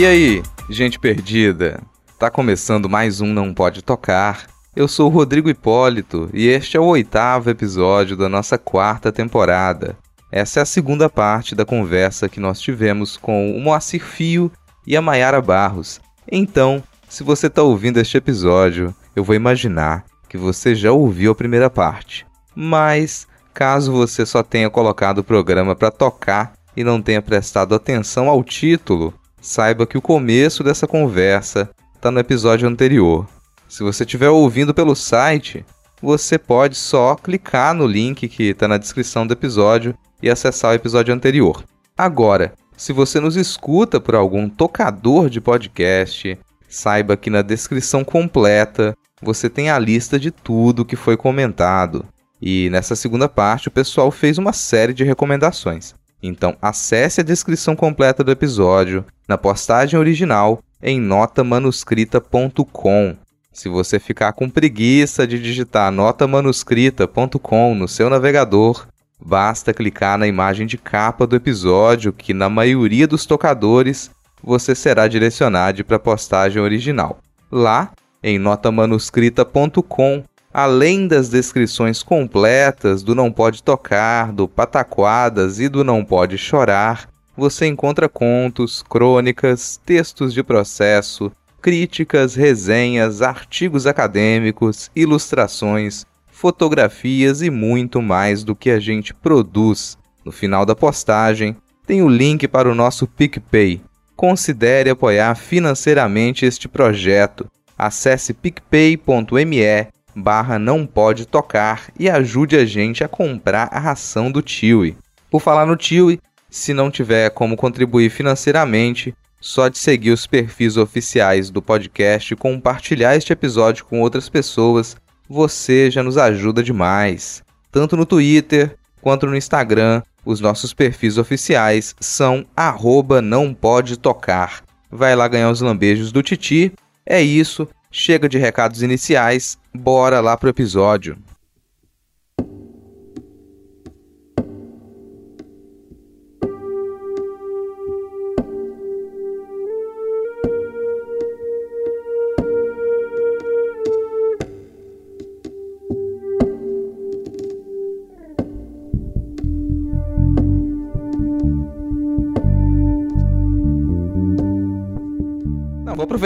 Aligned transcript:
E 0.00 0.06
aí, 0.06 0.42
gente 0.70 0.98
perdida? 0.98 1.78
Tá 2.18 2.30
começando 2.30 2.88
mais 2.88 3.20
um 3.20 3.26
Não 3.26 3.52
Pode 3.52 3.82
Tocar. 3.82 4.46
Eu 4.74 4.88
sou 4.88 5.10
o 5.10 5.14
Rodrigo 5.14 5.50
Hipólito 5.50 6.30
e 6.32 6.48
este 6.48 6.78
é 6.78 6.80
o 6.80 6.86
oitavo 6.86 7.50
episódio 7.50 8.16
da 8.16 8.26
nossa 8.26 8.56
quarta 8.56 9.12
temporada. 9.12 9.98
Essa 10.32 10.60
é 10.60 10.62
a 10.62 10.64
segunda 10.64 11.10
parte 11.10 11.54
da 11.54 11.66
conversa 11.66 12.30
que 12.30 12.40
nós 12.40 12.62
tivemos 12.62 13.18
com 13.18 13.54
o 13.54 13.60
Moacir 13.60 14.02
Fio 14.02 14.50
e 14.86 14.96
a 14.96 15.02
Mayara 15.02 15.42
Barros. 15.42 16.00
Então, 16.32 16.82
se 17.06 17.22
você 17.22 17.48
está 17.48 17.62
ouvindo 17.62 18.00
este 18.00 18.16
episódio, 18.16 18.94
eu 19.14 19.22
vou 19.22 19.36
imaginar 19.36 20.06
que 20.30 20.38
você 20.38 20.74
já 20.74 20.90
ouviu 20.90 21.32
a 21.32 21.34
primeira 21.34 21.68
parte. 21.68 22.26
Mas, 22.54 23.28
caso 23.52 23.92
você 23.92 24.24
só 24.24 24.42
tenha 24.42 24.70
colocado 24.70 25.18
o 25.18 25.24
programa 25.24 25.76
para 25.76 25.90
tocar 25.90 26.54
e 26.74 26.82
não 26.82 27.02
tenha 27.02 27.20
prestado 27.20 27.74
atenção 27.74 28.30
ao 28.30 28.42
título, 28.42 29.12
saiba 29.40 29.86
que 29.86 29.98
o 29.98 30.02
começo 30.02 30.62
dessa 30.62 30.86
conversa 30.86 31.70
está 31.94 32.10
no 32.10 32.20
episódio 32.20 32.68
anterior. 32.68 33.26
Se 33.68 33.82
você 33.82 34.04
estiver 34.04 34.30
ouvindo 34.30 34.74
pelo 34.74 34.94
site, 34.94 35.64
você 36.02 36.38
pode 36.38 36.76
só 36.76 37.14
clicar 37.14 37.74
no 37.74 37.86
link 37.86 38.28
que 38.28 38.50
está 38.50 38.66
na 38.66 38.78
descrição 38.78 39.26
do 39.26 39.32
episódio 39.32 39.94
e 40.22 40.30
acessar 40.30 40.72
o 40.72 40.74
episódio 40.74 41.14
anterior. 41.14 41.62
Agora, 41.96 42.54
se 42.76 42.92
você 42.92 43.20
nos 43.20 43.36
escuta 43.36 44.00
por 44.00 44.14
algum 44.14 44.48
tocador 44.48 45.28
de 45.28 45.40
podcast, 45.40 46.38
saiba 46.68 47.16
que 47.16 47.28
na 47.28 47.42
descrição 47.42 48.02
completa 48.02 48.96
você 49.22 49.50
tem 49.50 49.70
a 49.70 49.78
lista 49.78 50.18
de 50.18 50.30
tudo 50.30 50.84
que 50.84 50.96
foi 50.96 51.16
comentado. 51.16 52.06
E 52.40 52.70
nessa 52.70 52.96
segunda 52.96 53.28
parte 53.28 53.68
o 53.68 53.70
pessoal 53.70 54.10
fez 54.10 54.38
uma 54.38 54.52
série 54.52 54.94
de 54.94 55.04
recomendações. 55.04 55.94
Então 56.22 56.56
acesse 56.60 57.20
a 57.20 57.24
descrição 57.24 57.74
completa 57.74 58.22
do 58.22 58.30
episódio 58.30 59.04
na 59.26 59.38
postagem 59.38 59.98
original 59.98 60.62
em 60.82 61.00
notamanuscrita.com. 61.00 63.16
Se 63.52 63.68
você 63.68 63.98
ficar 63.98 64.32
com 64.32 64.48
preguiça 64.48 65.26
de 65.26 65.38
digitar 65.38 65.90
notamanuscrita.com 65.90 67.74
no 67.74 67.88
seu 67.88 68.08
navegador, 68.08 68.86
basta 69.20 69.74
clicar 69.74 70.16
na 70.16 70.26
imagem 70.26 70.66
de 70.66 70.78
capa 70.78 71.26
do 71.26 71.36
episódio, 71.36 72.12
que 72.12 72.32
na 72.32 72.48
maioria 72.48 73.06
dos 73.06 73.26
tocadores 73.26 74.10
você 74.42 74.74
será 74.74 75.06
direcionado 75.08 75.84
para 75.84 75.96
a 75.96 76.00
postagem 76.00 76.62
original. 76.62 77.18
Lá, 77.50 77.90
em 78.22 78.38
notamanuscrita.com, 78.38 80.24
além 80.52 81.06
das 81.06 81.28
descrições 81.28 82.02
completas 82.02 83.02
do 83.02 83.14
Não 83.14 83.30
Pode 83.30 83.62
Tocar, 83.62 84.32
do 84.32 84.48
Pataquadas 84.48 85.60
e 85.60 85.68
do 85.68 85.84
Não 85.84 86.04
Pode 86.04 86.36
Chorar, 86.36 87.08
você 87.36 87.66
encontra 87.66 88.08
contos, 88.08 88.82
crônicas, 88.82 89.80
textos 89.84 90.34
de 90.34 90.42
processo, 90.42 91.32
críticas, 91.62 92.34
resenhas, 92.34 93.22
artigos 93.22 93.86
acadêmicos, 93.86 94.90
ilustrações, 94.94 96.04
fotografias 96.30 97.42
e 97.42 97.50
muito 97.50 98.02
mais 98.02 98.42
do 98.42 98.56
que 98.56 98.70
a 98.70 98.80
gente 98.80 99.14
produz. 99.14 99.96
No 100.24 100.32
final 100.32 100.66
da 100.66 100.74
postagem, 100.74 101.56
tem 101.86 102.02
o 102.02 102.08
link 102.08 102.46
para 102.48 102.70
o 102.70 102.74
nosso 102.74 103.06
PicPay. 103.06 103.80
Considere 104.16 104.90
apoiar 104.90 105.34
financeiramente 105.34 106.44
este 106.44 106.68
projeto. 106.68 107.50
Acesse 107.76 108.34
picpay.me 108.34 109.90
barra 110.20 110.58
não 110.58 110.86
pode 110.86 111.26
tocar 111.26 111.90
e 111.98 112.08
ajude 112.08 112.56
a 112.56 112.64
gente 112.64 113.02
a 113.02 113.08
comprar 113.08 113.68
a 113.72 113.78
ração 113.78 114.30
do 114.30 114.42
Tiwi. 114.42 114.96
Por 115.30 115.40
falar 115.40 115.66
no 115.66 115.76
Tiwi, 115.76 116.20
se 116.50 116.74
não 116.74 116.90
tiver 116.90 117.30
como 117.30 117.56
contribuir 117.56 118.10
financeiramente, 118.10 119.14
só 119.40 119.68
de 119.68 119.78
seguir 119.78 120.10
os 120.10 120.26
perfis 120.26 120.76
oficiais 120.76 121.50
do 121.50 121.62
podcast 121.62 122.32
e 122.32 122.36
compartilhar 122.36 123.16
este 123.16 123.32
episódio 123.32 123.84
com 123.84 124.00
outras 124.00 124.28
pessoas, 124.28 124.96
você 125.28 125.90
já 125.90 126.02
nos 126.02 126.18
ajuda 126.18 126.62
demais. 126.62 127.42
Tanto 127.72 127.96
no 127.96 128.04
Twitter 128.04 128.76
quanto 129.00 129.26
no 129.26 129.36
Instagram, 129.36 130.02
os 130.24 130.40
nossos 130.40 130.74
perfis 130.74 131.16
oficiais 131.16 131.94
são 132.00 132.44
arroba 132.54 133.22
não 133.22 133.54
pode 133.54 133.96
tocar. 133.96 134.62
Vai 134.90 135.14
lá 135.14 135.26
ganhar 135.28 135.50
os 135.50 135.60
lambejos 135.60 136.12
do 136.12 136.22
Titi. 136.22 136.72
É 137.06 137.22
isso, 137.22 137.66
chega 137.90 138.28
de 138.28 138.38
recados 138.38 138.82
iniciais, 138.82 139.58
bora 139.74 140.20
lá 140.20 140.36
pro 140.36 140.48
episódio. 140.48 141.18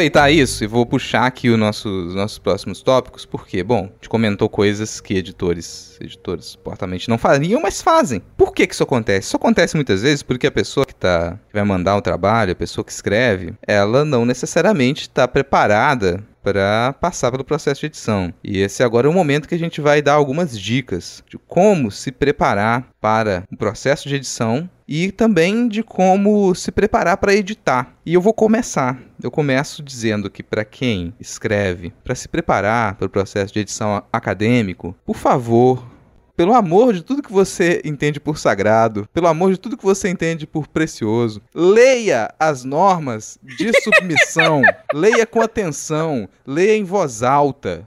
Aproveitar 0.05 0.31
isso 0.31 0.63
e 0.63 0.67
vou 0.67 0.85
puxar 0.85 1.27
aqui 1.27 1.49
os 1.49 1.59
nossos, 1.59 2.15
nossos 2.15 2.39
próximos 2.39 2.83
tópicos, 2.83 3.25
porque, 3.25 3.63
bom, 3.63 3.85
a 3.85 3.95
gente 3.95 4.09
comentou 4.09 4.49
coisas 4.49 5.01
que 5.01 5.15
editores, 5.15 5.97
editores 6.01 6.47
supostamente 6.47 7.09
não 7.09 7.17
fariam, 7.17 7.61
mas 7.61 7.81
fazem. 7.81 8.21
Por 8.37 8.53
que 8.53 8.67
que 8.67 8.75
isso 8.75 8.83
acontece? 8.83 9.29
Isso 9.29 9.37
acontece 9.37 9.77
muitas 9.77 10.03
vezes 10.03 10.23
porque 10.23 10.47
a 10.47 10.53
pessoa 10.53 10.85
que, 10.85 10.95
tá, 10.95 11.39
que 11.49 11.55
vai 11.55 11.65
mandar 11.65 11.97
o 11.97 12.03
trabalho, 12.03 12.53
a 12.53 12.57
pessoa 12.57 12.85
que 12.85 12.93
escreve, 12.93 13.55
ela 13.67 14.05
não 14.05 14.25
necessariamente 14.25 15.03
está 15.03 15.27
preparada 15.27 16.23
para 16.45 16.93
passar 17.01 17.31
pelo 17.31 17.43
processo 17.43 17.81
de 17.81 17.87
edição. 17.87 18.33
E 18.45 18.59
esse 18.59 18.83
agora 18.83 19.09
é 19.09 19.11
o 19.11 19.15
momento 19.15 19.49
que 19.49 19.55
a 19.55 19.59
gente 19.59 19.81
vai 19.81 20.03
dar 20.03 20.13
algumas 20.13 20.57
dicas 20.59 21.25
de 21.29 21.39
como 21.39 21.91
se 21.91 22.13
preparar 22.13 22.87
para 23.01 23.45
o 23.51 23.57
processo 23.57 24.07
de 24.07 24.15
edição 24.15 24.69
e 24.87 25.11
também 25.11 25.67
de 25.67 25.83
como 25.83 26.55
se 26.55 26.71
preparar 26.71 27.17
para 27.17 27.35
editar. 27.35 27.95
E 28.05 28.13
eu 28.13 28.21
vou 28.21 28.35
começar. 28.35 29.01
Eu 29.23 29.31
começo 29.31 29.83
dizendo 29.83 30.31
que 30.31 30.43
para 30.43 30.65
quem 30.65 31.15
escreve, 31.19 31.93
para 32.05 32.15
se 32.15 32.29
preparar 32.29 32.95
para 32.97 33.07
o 33.07 33.11
processo 33.11 33.55
de 33.55 33.61
edição 33.61 34.03
acadêmico, 34.13 34.95
por 35.07 35.17
favor, 35.17 35.94
pelo 36.37 36.55
amor 36.55 36.93
de 36.93 37.03
tudo 37.03 37.23
que 37.23 37.33
você 37.33 37.81
entende 37.85 38.19
por 38.19 38.39
sagrado, 38.39 39.09
pelo 39.13 39.29
amor 39.29 39.53
de 39.53 39.59
tudo 39.59 39.77
que 39.77 39.85
você 39.85 40.09
entende 40.09 40.47
por 40.47 40.67
precioso, 40.67 41.41
leia 41.55 42.33
as 42.39 42.65
normas 42.65 43.39
de 43.43 43.71
submissão, 43.83 44.63
leia 44.93 45.27
com 45.27 45.41
atenção, 45.41 46.29
leia 46.47 46.77
em 46.77 46.85
voz 46.85 47.23
alta. 47.23 47.87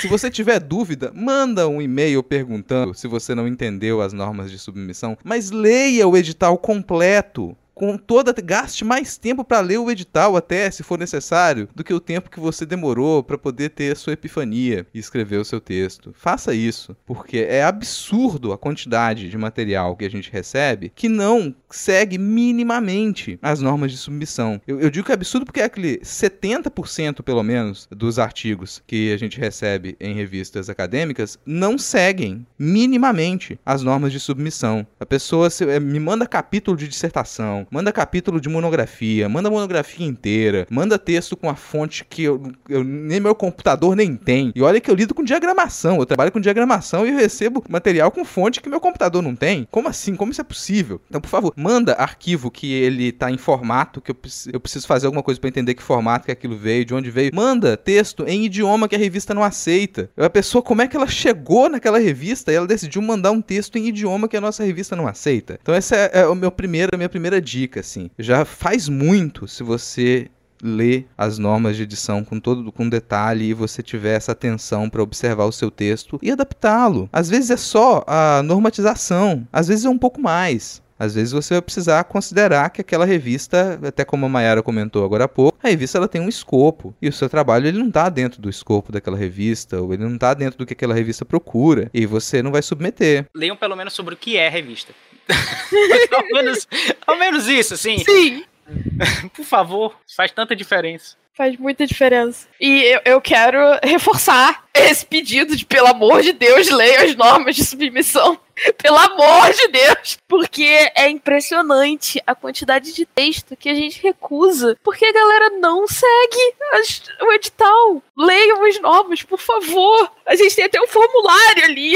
Se 0.00 0.08
você 0.08 0.30
tiver 0.30 0.58
dúvida, 0.60 1.12
manda 1.14 1.68
um 1.68 1.82
e-mail 1.82 2.22
perguntando 2.22 2.94
se 2.94 3.06
você 3.06 3.34
não 3.34 3.46
entendeu 3.46 4.00
as 4.00 4.12
normas 4.14 4.50
de 4.50 4.58
submissão, 4.58 5.16
mas 5.22 5.50
leia 5.50 6.08
o 6.08 6.16
edital 6.16 6.56
completo 6.56 7.54
com 7.80 7.96
toda 7.96 8.34
gaste 8.42 8.84
mais 8.84 9.16
tempo 9.16 9.42
para 9.42 9.60
ler 9.60 9.78
o 9.78 9.90
edital 9.90 10.36
até, 10.36 10.70
se 10.70 10.82
for 10.82 10.98
necessário, 10.98 11.66
do 11.74 11.82
que 11.82 11.94
o 11.94 11.98
tempo 11.98 12.28
que 12.28 12.38
você 12.38 12.66
demorou 12.66 13.22
para 13.22 13.38
poder 13.38 13.70
ter 13.70 13.92
a 13.92 13.96
sua 13.96 14.12
epifania 14.12 14.86
e 14.92 14.98
escrever 14.98 15.38
o 15.38 15.44
seu 15.46 15.62
texto. 15.62 16.12
Faça 16.14 16.52
isso, 16.52 16.94
porque 17.06 17.38
é 17.38 17.64
absurdo 17.64 18.52
a 18.52 18.58
quantidade 18.58 19.30
de 19.30 19.38
material 19.38 19.96
que 19.96 20.04
a 20.04 20.10
gente 20.10 20.30
recebe 20.30 20.92
que 20.94 21.08
não 21.08 21.54
segue 21.70 22.18
minimamente 22.18 23.38
as 23.40 23.62
normas 23.62 23.92
de 23.92 23.96
submissão. 23.96 24.60
Eu, 24.66 24.78
eu 24.78 24.90
digo 24.90 25.06
que 25.06 25.12
é 25.12 25.14
absurdo 25.14 25.46
porque 25.46 25.60
é 25.60 25.64
aquele 25.64 26.00
70% 26.00 27.22
pelo 27.22 27.42
menos 27.42 27.88
dos 27.90 28.18
artigos 28.18 28.82
que 28.86 29.10
a 29.10 29.16
gente 29.16 29.40
recebe 29.40 29.96
em 29.98 30.14
revistas 30.14 30.68
acadêmicas 30.68 31.38
não 31.46 31.78
seguem 31.78 32.46
minimamente 32.58 33.58
as 33.64 33.82
normas 33.82 34.12
de 34.12 34.20
submissão. 34.20 34.86
A 35.00 35.06
pessoa 35.06 35.48
se, 35.48 35.64
me 35.80 35.98
manda 35.98 36.26
capítulo 36.26 36.76
de 36.76 36.86
dissertação, 36.86 37.66
manda 37.70 37.92
capítulo 37.92 38.40
de 38.40 38.48
monografia, 38.48 39.28
manda 39.28 39.50
monografia 39.50 40.06
inteira, 40.06 40.66
manda 40.70 40.98
texto 40.98 41.36
com 41.36 41.48
a 41.48 41.54
fonte 41.54 42.04
que 42.04 42.24
eu, 42.24 42.42
eu, 42.68 42.82
nem 42.82 43.20
meu 43.20 43.34
computador 43.34 43.94
nem 43.94 44.16
tem. 44.16 44.52
E 44.54 44.62
olha 44.62 44.80
que 44.80 44.90
eu 44.90 44.94
lido 44.94 45.14
com 45.14 45.22
diagramação, 45.22 45.98
eu 45.98 46.06
trabalho 46.06 46.32
com 46.32 46.40
diagramação 46.40 47.06
e 47.06 47.10
recebo 47.10 47.62
material 47.68 48.10
com 48.10 48.24
fonte 48.24 48.60
que 48.60 48.68
meu 48.68 48.80
computador 48.80 49.22
não 49.22 49.34
tem. 49.36 49.66
Como 49.70 49.88
assim? 49.88 50.14
Como 50.14 50.32
isso 50.32 50.40
é 50.40 50.44
possível? 50.44 51.00
Então, 51.08 51.20
por 51.20 51.28
favor, 51.28 51.52
manda 51.56 51.94
arquivo 51.94 52.50
que 52.50 52.72
ele 52.72 53.12
tá 53.12 53.30
em 53.30 53.38
formato, 53.38 54.00
que 54.00 54.10
eu, 54.10 54.16
eu 54.52 54.60
preciso 54.60 54.86
fazer 54.86 55.06
alguma 55.06 55.22
coisa 55.22 55.40
para 55.40 55.48
entender 55.48 55.74
que 55.74 55.82
formato 55.82 56.26
que 56.26 56.32
aquilo 56.32 56.56
veio, 56.56 56.84
de 56.84 56.94
onde 56.94 57.10
veio. 57.10 57.30
Manda 57.34 57.76
texto 57.76 58.24
em 58.26 58.44
idioma 58.44 58.88
que 58.88 58.96
a 58.96 58.98
revista 58.98 59.34
não 59.34 59.44
aceita. 59.44 60.10
A 60.16 60.30
pessoa, 60.30 60.62
como 60.62 60.82
é 60.82 60.88
que 60.88 60.96
ela 60.96 61.06
chegou 61.06 61.68
naquela 61.68 61.98
revista 61.98 62.52
e 62.52 62.54
ela 62.54 62.66
decidiu 62.66 63.02
mandar 63.02 63.30
um 63.30 63.40
texto 63.40 63.76
em 63.76 63.88
idioma 63.88 64.28
que 64.28 64.36
a 64.36 64.40
nossa 64.40 64.64
revista 64.64 64.96
não 64.96 65.06
aceita? 65.06 65.58
Então, 65.62 65.74
essa 65.74 65.96
é, 65.96 66.10
é 66.20 66.34
meu 66.34 66.50
primeiro, 66.50 66.90
a 66.92 66.96
minha 66.96 67.08
primeira 67.08 67.40
dica, 67.40 67.59
assim. 67.68 68.10
Já 68.18 68.44
faz 68.44 68.88
muito 68.88 69.46
se 69.46 69.62
você 69.62 70.30
ler 70.62 71.06
as 71.16 71.38
normas 71.38 71.76
de 71.76 71.82
edição 71.82 72.24
com 72.24 72.38
todo 72.38 72.70
com 72.70 72.88
detalhe 72.88 73.46
e 73.46 73.54
você 73.54 73.82
tiver 73.82 74.16
essa 74.16 74.32
atenção 74.32 74.88
para 74.88 75.02
observar 75.02 75.44
o 75.44 75.52
seu 75.52 75.70
texto 75.70 76.18
e 76.22 76.30
adaptá-lo. 76.30 77.08
Às 77.12 77.28
vezes 77.28 77.50
é 77.50 77.56
só 77.56 78.04
a 78.06 78.42
normatização, 78.42 79.46
às 79.52 79.68
vezes 79.68 79.84
é 79.84 79.90
um 79.90 79.98
pouco 79.98 80.20
mais. 80.20 80.82
Às 81.00 81.14
vezes 81.14 81.32
você 81.32 81.54
vai 81.54 81.62
precisar 81.62 82.04
considerar 82.04 82.68
que 82.68 82.82
aquela 82.82 83.06
revista, 83.06 83.80
até 83.82 84.04
como 84.04 84.26
a 84.26 84.28
Mayara 84.28 84.62
comentou 84.62 85.02
agora 85.02 85.24
há 85.24 85.28
pouco, 85.28 85.58
a 85.62 85.68
revista 85.68 85.96
ela 85.96 86.06
tem 86.06 86.20
um 86.20 86.28
escopo 86.28 86.94
e 87.00 87.08
o 87.08 87.12
seu 87.12 87.26
trabalho 87.26 87.66
ele 87.66 87.78
não 87.78 87.88
está 87.88 88.10
dentro 88.10 88.38
do 88.38 88.50
escopo 88.50 88.92
daquela 88.92 89.16
revista, 89.16 89.80
ou 89.80 89.94
ele 89.94 90.04
não 90.04 90.16
está 90.16 90.34
dentro 90.34 90.58
do 90.58 90.66
que 90.66 90.74
aquela 90.74 90.92
revista 90.92 91.24
procura 91.24 91.90
e 91.94 92.04
você 92.04 92.42
não 92.42 92.52
vai 92.52 92.60
submeter. 92.60 93.24
Leiam 93.34 93.56
pelo 93.56 93.74
menos 93.76 93.94
sobre 93.94 94.12
o 94.12 94.16
que 94.16 94.36
é 94.36 94.50
revista. 94.50 94.92
ao, 96.12 96.26
menos, 96.26 96.68
ao 97.06 97.16
menos 97.16 97.48
isso, 97.48 97.74
assim. 97.74 97.98
Sim. 97.98 98.44
Por 99.34 99.44
favor, 99.44 99.96
faz 100.16 100.30
tanta 100.30 100.54
diferença. 100.54 101.16
Faz 101.40 101.56
muita 101.56 101.86
diferença. 101.86 102.46
E 102.60 102.82
eu, 102.82 103.00
eu, 103.04 103.20
quero 103.20 103.58
reforçar 103.82 104.64
esse 104.74 105.06
pedido 105.06 105.56
de, 105.56 105.64
pelo 105.64 105.86
amor 105.86 106.20
de 106.20 106.32
Deus, 106.32 106.68
leia 106.68 107.04
as 107.04 107.16
normas 107.16 107.56
de 107.56 107.64
submissão. 107.64 108.38
Pelo 108.76 108.98
amor 108.98 109.50
de 109.54 109.68
Deus! 109.68 110.18
Porque 110.28 110.90
é 110.94 111.08
impressionante 111.08 112.22
a 112.26 112.34
quantidade 112.34 112.92
de 112.92 113.06
texto 113.06 113.56
que 113.56 113.70
a 113.70 113.74
gente 113.74 114.02
recusa. 114.02 114.76
Porque 114.82 115.04
a 115.04 115.12
galera 115.12 115.50
não 115.58 115.86
segue 115.86 116.54
as, 116.74 117.02
o 117.22 117.32
edital. 117.32 118.02
Leiam 118.16 118.62
as 118.66 118.78
normas, 118.80 119.22
por 119.22 119.38
favor. 119.40 120.12
A 120.26 120.36
gente 120.36 120.54
tem 120.54 120.66
até 120.66 120.78
um 120.78 120.86
formulário 120.86 121.64
ali. 121.64 121.94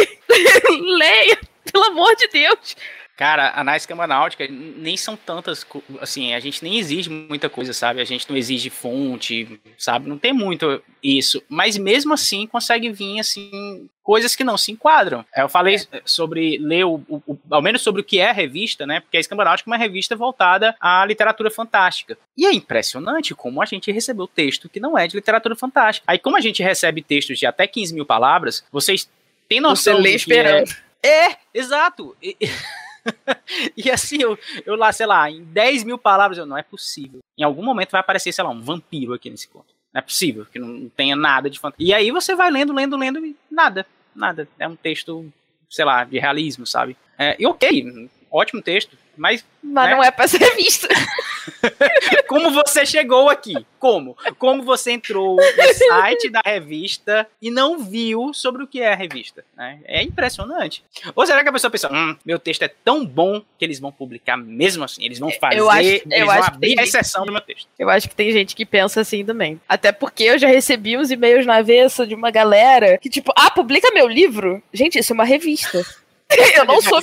Leia, 0.97 1.39
pelo 1.71 1.85
amor 1.85 2.17
de 2.17 2.29
Deus. 2.29 2.77
Cara, 3.17 3.53
análise 3.55 3.87
náutica 4.09 4.49
nem 4.49 4.97
são 4.97 5.17
tantas, 5.17 5.65
assim, 6.01 6.35
a 6.35 6.41
gente 6.41 6.65
nem 6.65 6.79
exige 6.79 7.09
muita 7.09 7.49
coisa, 7.49 7.73
sabe? 7.73 8.01
A 8.01 8.05
gente 8.05 8.29
não 8.29 8.37
exige 8.37 8.71
fonte, 8.71 9.61
sabe? 9.79 10.09
Não 10.09 10.19
tem 10.19 10.33
muito 10.33 10.83
isso. 11.01 11.41
Mas 11.49 11.79
mesmo 11.79 12.13
assim 12.13 12.45
consegue 12.45 12.91
vir, 12.91 13.21
assim, 13.21 13.89
coisas 14.03 14.35
que 14.35 14.43
não 14.43 14.59
se 14.59 14.73
enquadram. 14.73 15.25
Eu 15.37 15.49
falei 15.49 15.77
é. 15.77 16.03
sobre 16.05 16.59
ler, 16.59 16.85
o, 16.85 17.01
o, 17.09 17.23
o, 17.25 17.39
ao 17.51 17.63
menos 17.63 17.83
sobre 17.83 18.01
o 18.01 18.05
que 18.05 18.19
é 18.19 18.31
a 18.31 18.33
revista, 18.33 18.85
né? 18.85 18.99
Porque 18.99 19.17
a 19.17 19.21
Escamba 19.21 19.45
Náutica 19.45 19.71
é 19.71 19.73
uma 19.73 19.79
revista 19.79 20.17
voltada 20.17 20.75
à 20.81 21.07
literatura 21.07 21.53
fantástica. 21.53 22.19
E 22.37 22.45
é 22.45 22.53
impressionante 22.53 23.33
como 23.33 23.63
a 23.63 23.65
gente 23.65 23.93
recebeu 23.93 24.27
texto 24.27 24.69
que 24.69 24.81
não 24.81 24.99
é 24.99 25.07
de 25.07 25.15
literatura 25.15 25.55
fantástica. 25.55 26.05
Aí, 26.11 26.19
como 26.19 26.37
a 26.37 26.41
gente 26.41 26.65
recebe 26.65 27.01
textos 27.01 27.39
de 27.39 27.47
até 27.47 27.65
15 27.69 27.95
mil 27.95 28.05
palavras, 28.05 28.65
vocês 28.73 29.09
têm 29.49 29.61
noção. 29.61 29.95
Você 29.95 30.03
lê 30.03 30.17
esperando. 30.17 30.69
É, 31.01 31.29
é 31.31 31.37
exato. 31.55 32.17
e 33.77 33.91
assim, 33.91 34.23
eu, 34.23 34.39
eu 34.65 34.77
lá, 34.77 34.93
sei 34.93 35.07
lá, 35.07 35.31
em 35.31 35.43
10 35.45 35.85
mil 35.85 35.99
palavras, 35.99 36.39
eu, 36.39 36.47
não 36.47 36.57
é 36.57 36.63
possível. 36.63 37.21
Em 37.37 37.43
algum 37.43 37.63
momento 37.63 37.91
vai 37.91 38.01
aparecer, 38.01 38.33
sei 38.33 38.45
lá, 38.45 38.51
um 38.51 38.61
vampiro 38.61 39.15
aqui 39.15 39.31
nesse 39.31 39.49
conto. 39.49 39.75
Não 39.93 40.01
é 40.01 40.03
possível 40.03 40.47
que 40.47 40.59
não 40.59 40.89
tenha 40.89 41.15
nada 41.15 41.49
de 41.49 41.59
fantasia. 41.59 41.87
E 41.87 41.95
aí 41.95 42.11
você 42.11 42.35
vai 42.35 42.51
lendo, 42.51 42.73
lendo, 42.73 42.97
lendo 42.97 43.25
e 43.25 43.37
nada, 43.51 43.87
nada. 44.15 44.49
É 44.59 44.67
um 44.67 44.77
texto, 44.77 45.33
sei 45.71 45.85
lá, 45.85 46.05
de 46.05 46.19
realismo, 46.19 46.67
sabe? 46.67 46.97
É, 47.19 47.37
e 47.39 47.47
ok, 47.47 48.11
ótimo 48.31 48.61
texto, 48.61 48.97
mas. 49.17 49.45
Mas 49.63 49.91
né? 49.91 49.95
não 49.95 50.03
é 50.03 50.11
pra 50.11 50.27
ser 50.27 50.39
visto. 50.57 50.89
Como 52.29 52.51
você 52.51 52.85
chegou 52.87 53.29
aqui? 53.29 53.55
Como? 53.79 54.17
Como 54.39 54.63
você 54.63 54.93
entrou 54.93 55.37
no 55.37 55.75
site 55.75 56.31
da 56.31 56.41
revista 56.45 57.27
e 57.41 57.51
não 57.51 57.79
viu 57.79 58.33
sobre 58.33 58.63
o 58.63 58.67
que 58.67 58.81
é 58.81 58.93
a 58.93 58.97
revista? 58.97 59.45
Né? 59.57 59.81
É 59.85 60.03
impressionante. 60.03 60.85
Ou 61.15 61.27
será 61.27 61.43
que 61.43 61.49
a 61.49 61.53
pessoa 61.53 61.71
pensa, 61.71 61.93
hum, 61.93 62.17
meu 62.25 62.39
texto 62.39 62.63
é 62.63 62.69
tão 62.69 63.05
bom 63.05 63.43
que 63.59 63.65
eles 63.65 63.79
vão 63.79 63.93
publicar 63.93 64.37
mesmo 64.37 64.85
assim? 64.85 65.05
Eles 65.05 65.19
vão 65.19 65.31
fazer, 65.31 65.59
eu 65.59 65.71
acho, 65.71 65.83
eles 65.83 66.03
eu 66.11 66.27
vão 66.27 66.35
acho 66.35 66.49
abrir 66.49 66.79
a 66.79 66.83
exceção 66.83 67.27
do 67.27 67.33
meu 67.33 67.41
texto. 67.41 67.69
Eu 67.79 67.91
acho 67.91 68.09
que 68.09 68.15
tem 68.15 68.33
gente 68.33 68.57
que 68.57 68.65
pensa 68.65 69.01
assim 69.01 69.25
também. 69.25 69.61
Até 69.69 69.93
porque 69.93 70.25
eu 70.25 70.39
já 70.39 70.49
recebi 70.49 70.97
uns 70.97 71.11
e-mails 71.11 71.47
na 71.47 71.57
avessa 71.57 72.07
de 72.07 72.15
uma 72.15 72.31
galera 72.31 72.99
que, 72.99 73.11
tipo, 73.11 73.33
ah, 73.37 73.51
publica 73.51 73.91
meu 73.93 74.09
livro? 74.09 74.63
Gente, 74.73 74.99
isso 74.99 75.13
é 75.13 75.15
uma 75.15 75.25
revista. 75.25 75.85
Eu 76.57 76.65
não 76.65 76.81
sou. 76.81 77.01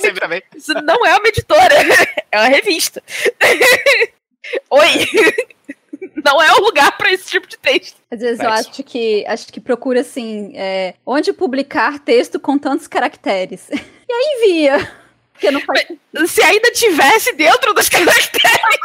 Isso 0.54 0.74
não 0.82 1.06
é 1.06 1.16
uma 1.16 1.28
editora, 1.28 1.74
é 2.30 2.38
uma 2.38 2.48
revista. 2.48 3.02
Oi! 4.70 4.88
Não 6.24 6.40
é 6.42 6.52
o 6.52 6.64
lugar 6.64 6.96
para 6.96 7.10
esse 7.10 7.26
tipo 7.26 7.46
de 7.46 7.56
texto. 7.56 7.96
Às 8.10 8.20
vezes 8.20 8.38
Mas... 8.38 8.46
eu 8.46 8.52
acho 8.52 8.82
que 8.84 9.24
acho 9.26 9.52
que 9.52 9.60
procura 9.60 10.00
assim, 10.00 10.52
é, 10.54 10.94
onde 11.04 11.32
publicar 11.32 11.98
texto 11.98 12.38
com 12.38 12.58
tantos 12.58 12.86
caracteres. 12.86 13.68
E 14.12 14.14
aí 14.14 14.36
envia. 14.36 14.92
Porque 15.32 15.50
não 15.50 15.60
faz... 15.62 15.86
Se 16.30 16.42
ainda 16.42 16.70
tivesse 16.70 17.32
dentro 17.32 17.72
dos 17.72 17.88
caracteres. 17.88 18.78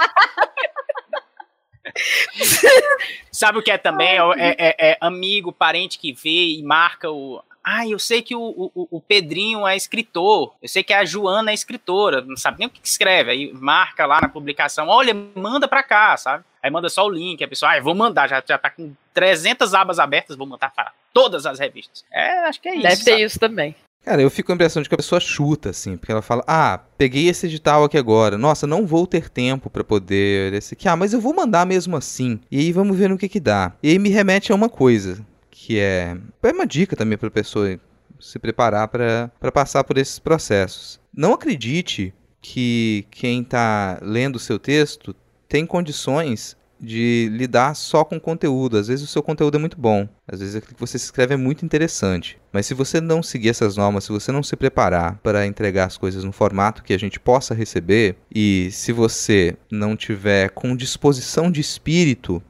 Sabe 3.30 3.60
o 3.60 3.62
que 3.62 3.70
é 3.70 3.78
também? 3.78 4.18
É, 4.38 4.56
é, 4.58 4.92
é, 4.92 4.98
amigo, 5.02 5.52
parente 5.52 6.00
que 6.00 6.14
vê 6.14 6.56
e 6.56 6.64
marca 6.64 7.12
o, 7.12 7.44
ah, 7.70 7.86
eu 7.86 8.00
sei 8.00 8.22
que 8.22 8.34
o, 8.34 8.40
o, 8.74 8.88
o, 8.90 9.02
Pedrinho 9.02 9.68
é 9.68 9.76
escritor, 9.76 10.54
eu 10.62 10.70
sei 10.70 10.84
que 10.84 10.94
a 10.94 11.04
Joana 11.04 11.52
é 11.52 11.54
escritora, 11.54 12.22
não 12.22 12.38
sabe 12.38 12.60
nem 12.60 12.68
o 12.70 12.72
que, 12.72 12.80
escreve, 12.82 13.30
aí 13.30 13.54
marca 13.54 14.06
lá 14.06 14.22
na 14.22 14.30
publicação, 14.30 14.88
olha, 14.88 15.14
manda 15.36 15.68
pra 15.68 15.84
cá, 15.84 16.16
sabe? 16.16 16.46
Aí 16.64 16.72
manda 16.72 16.88
só 16.88 17.06
o 17.06 17.10
link, 17.10 17.44
a 17.44 17.48
pessoa, 17.48 17.72
ah, 17.72 17.78
eu 17.78 17.84
vou 17.84 17.94
mandar, 17.94 18.30
já, 18.30 18.42
já 18.48 18.58
tá 18.58 18.70
com 18.70 18.94
300 19.14 19.74
abas 19.74 20.00
abertas, 20.00 20.38
vou 20.38 20.48
mandar 20.48 20.72
para 20.74 20.94
todas 21.14 21.46
as 21.46 21.60
revistas. 21.60 22.06
É, 22.10 22.40
acho 22.48 22.62
que 22.62 22.70
é 22.70 22.76
isso. 22.76 22.84
Deve 22.84 23.04
ter 23.04 23.20
isso 23.20 23.38
também. 23.38 23.76
Cara, 24.06 24.22
eu 24.22 24.30
fico 24.30 24.48
com 24.48 24.54
a 24.54 24.56
impressão 24.56 24.82
de 24.82 24.88
que 24.88 24.96
a 24.96 24.98
pessoa 24.98 25.20
chuta, 25.20 25.72
assim, 25.72 25.98
porque 25.98 26.14
ela 26.14 26.22
fala, 26.22 26.42
ah, 26.48 26.80
peguei 26.98 27.28
esse 27.28 27.48
edital 27.48 27.84
aqui 27.84 27.98
agora, 27.98 28.38
nossa, 28.38 28.66
não 28.66 28.88
vou 28.88 29.06
ter 29.06 29.30
tempo 29.30 29.70
para 29.70 29.84
poder 29.84 30.54
esse 30.54 30.74
aqui, 30.74 30.88
ah, 30.88 30.96
mas 30.96 31.12
eu 31.12 31.20
vou 31.20 31.34
mandar 31.34 31.66
mesmo 31.66 31.98
assim, 31.98 32.40
e 32.50 32.60
aí 32.60 32.72
vamos 32.72 32.98
ver 32.98 33.10
no 33.10 33.18
que 33.18 33.28
que 33.28 33.42
dá. 33.42 33.74
E 33.84 33.90
aí 33.90 34.00
me 34.00 34.08
remete 34.08 34.54
a 34.54 34.56
uma 34.56 34.70
coisa, 34.70 35.26
que 35.68 35.80
é, 35.80 36.16
é 36.44 36.52
uma 36.54 36.66
dica 36.66 36.96
também 36.96 37.18
para 37.18 37.28
a 37.28 37.32
pessoa 37.32 37.78
se 38.22 38.40
preparar 38.40 38.88
para 38.88 39.52
passar 39.54 39.84
por 39.84 39.98
esses 39.98 40.18
processos. 40.18 40.98
Não 41.14 41.34
acredite 41.34 42.14
que 42.42 43.06
quem 43.12 43.42
está 43.42 44.00
lendo 44.02 44.38
o 44.38 44.40
seu 44.40 44.58
texto 44.58 45.14
tem 45.50 45.66
condições 45.66 46.56
de 46.80 47.28
lidar 47.34 47.76
só 47.76 48.06
com 48.06 48.18
conteúdo. 48.18 48.78
Às 48.78 48.88
vezes 48.88 49.04
o 49.04 49.12
seu 49.12 49.22
conteúdo 49.22 49.58
é 49.58 49.60
muito 49.60 49.78
bom, 49.78 50.08
às 50.26 50.40
vezes 50.40 50.56
aquilo 50.56 50.76
que 50.76 50.80
você 50.80 50.96
escreve 50.96 51.34
é 51.34 51.38
muito 51.38 51.66
interessante. 51.66 52.40
Mas 52.54 52.66
se 52.66 52.74
você 52.74 53.02
não 53.02 53.22
seguir 53.22 53.50
essas 53.50 53.76
normas, 53.76 54.06
se 54.06 54.12
você 54.14 54.32
não 54.32 54.44
se 54.44 54.56
preparar 54.56 55.20
para 55.22 55.46
entregar 55.46 55.88
as 55.88 55.98
coisas 55.98 56.24
no 56.24 56.32
formato 56.32 56.82
que 56.82 56.94
a 56.94 56.98
gente 56.98 57.20
possa 57.20 57.54
receber, 57.54 58.16
e 58.34 58.70
se 58.72 58.94
você 58.94 59.58
não 59.70 59.98
tiver 59.98 60.50
com 60.52 60.78
disposição 60.78 61.52
de 61.52 61.60
espírito 61.60 62.42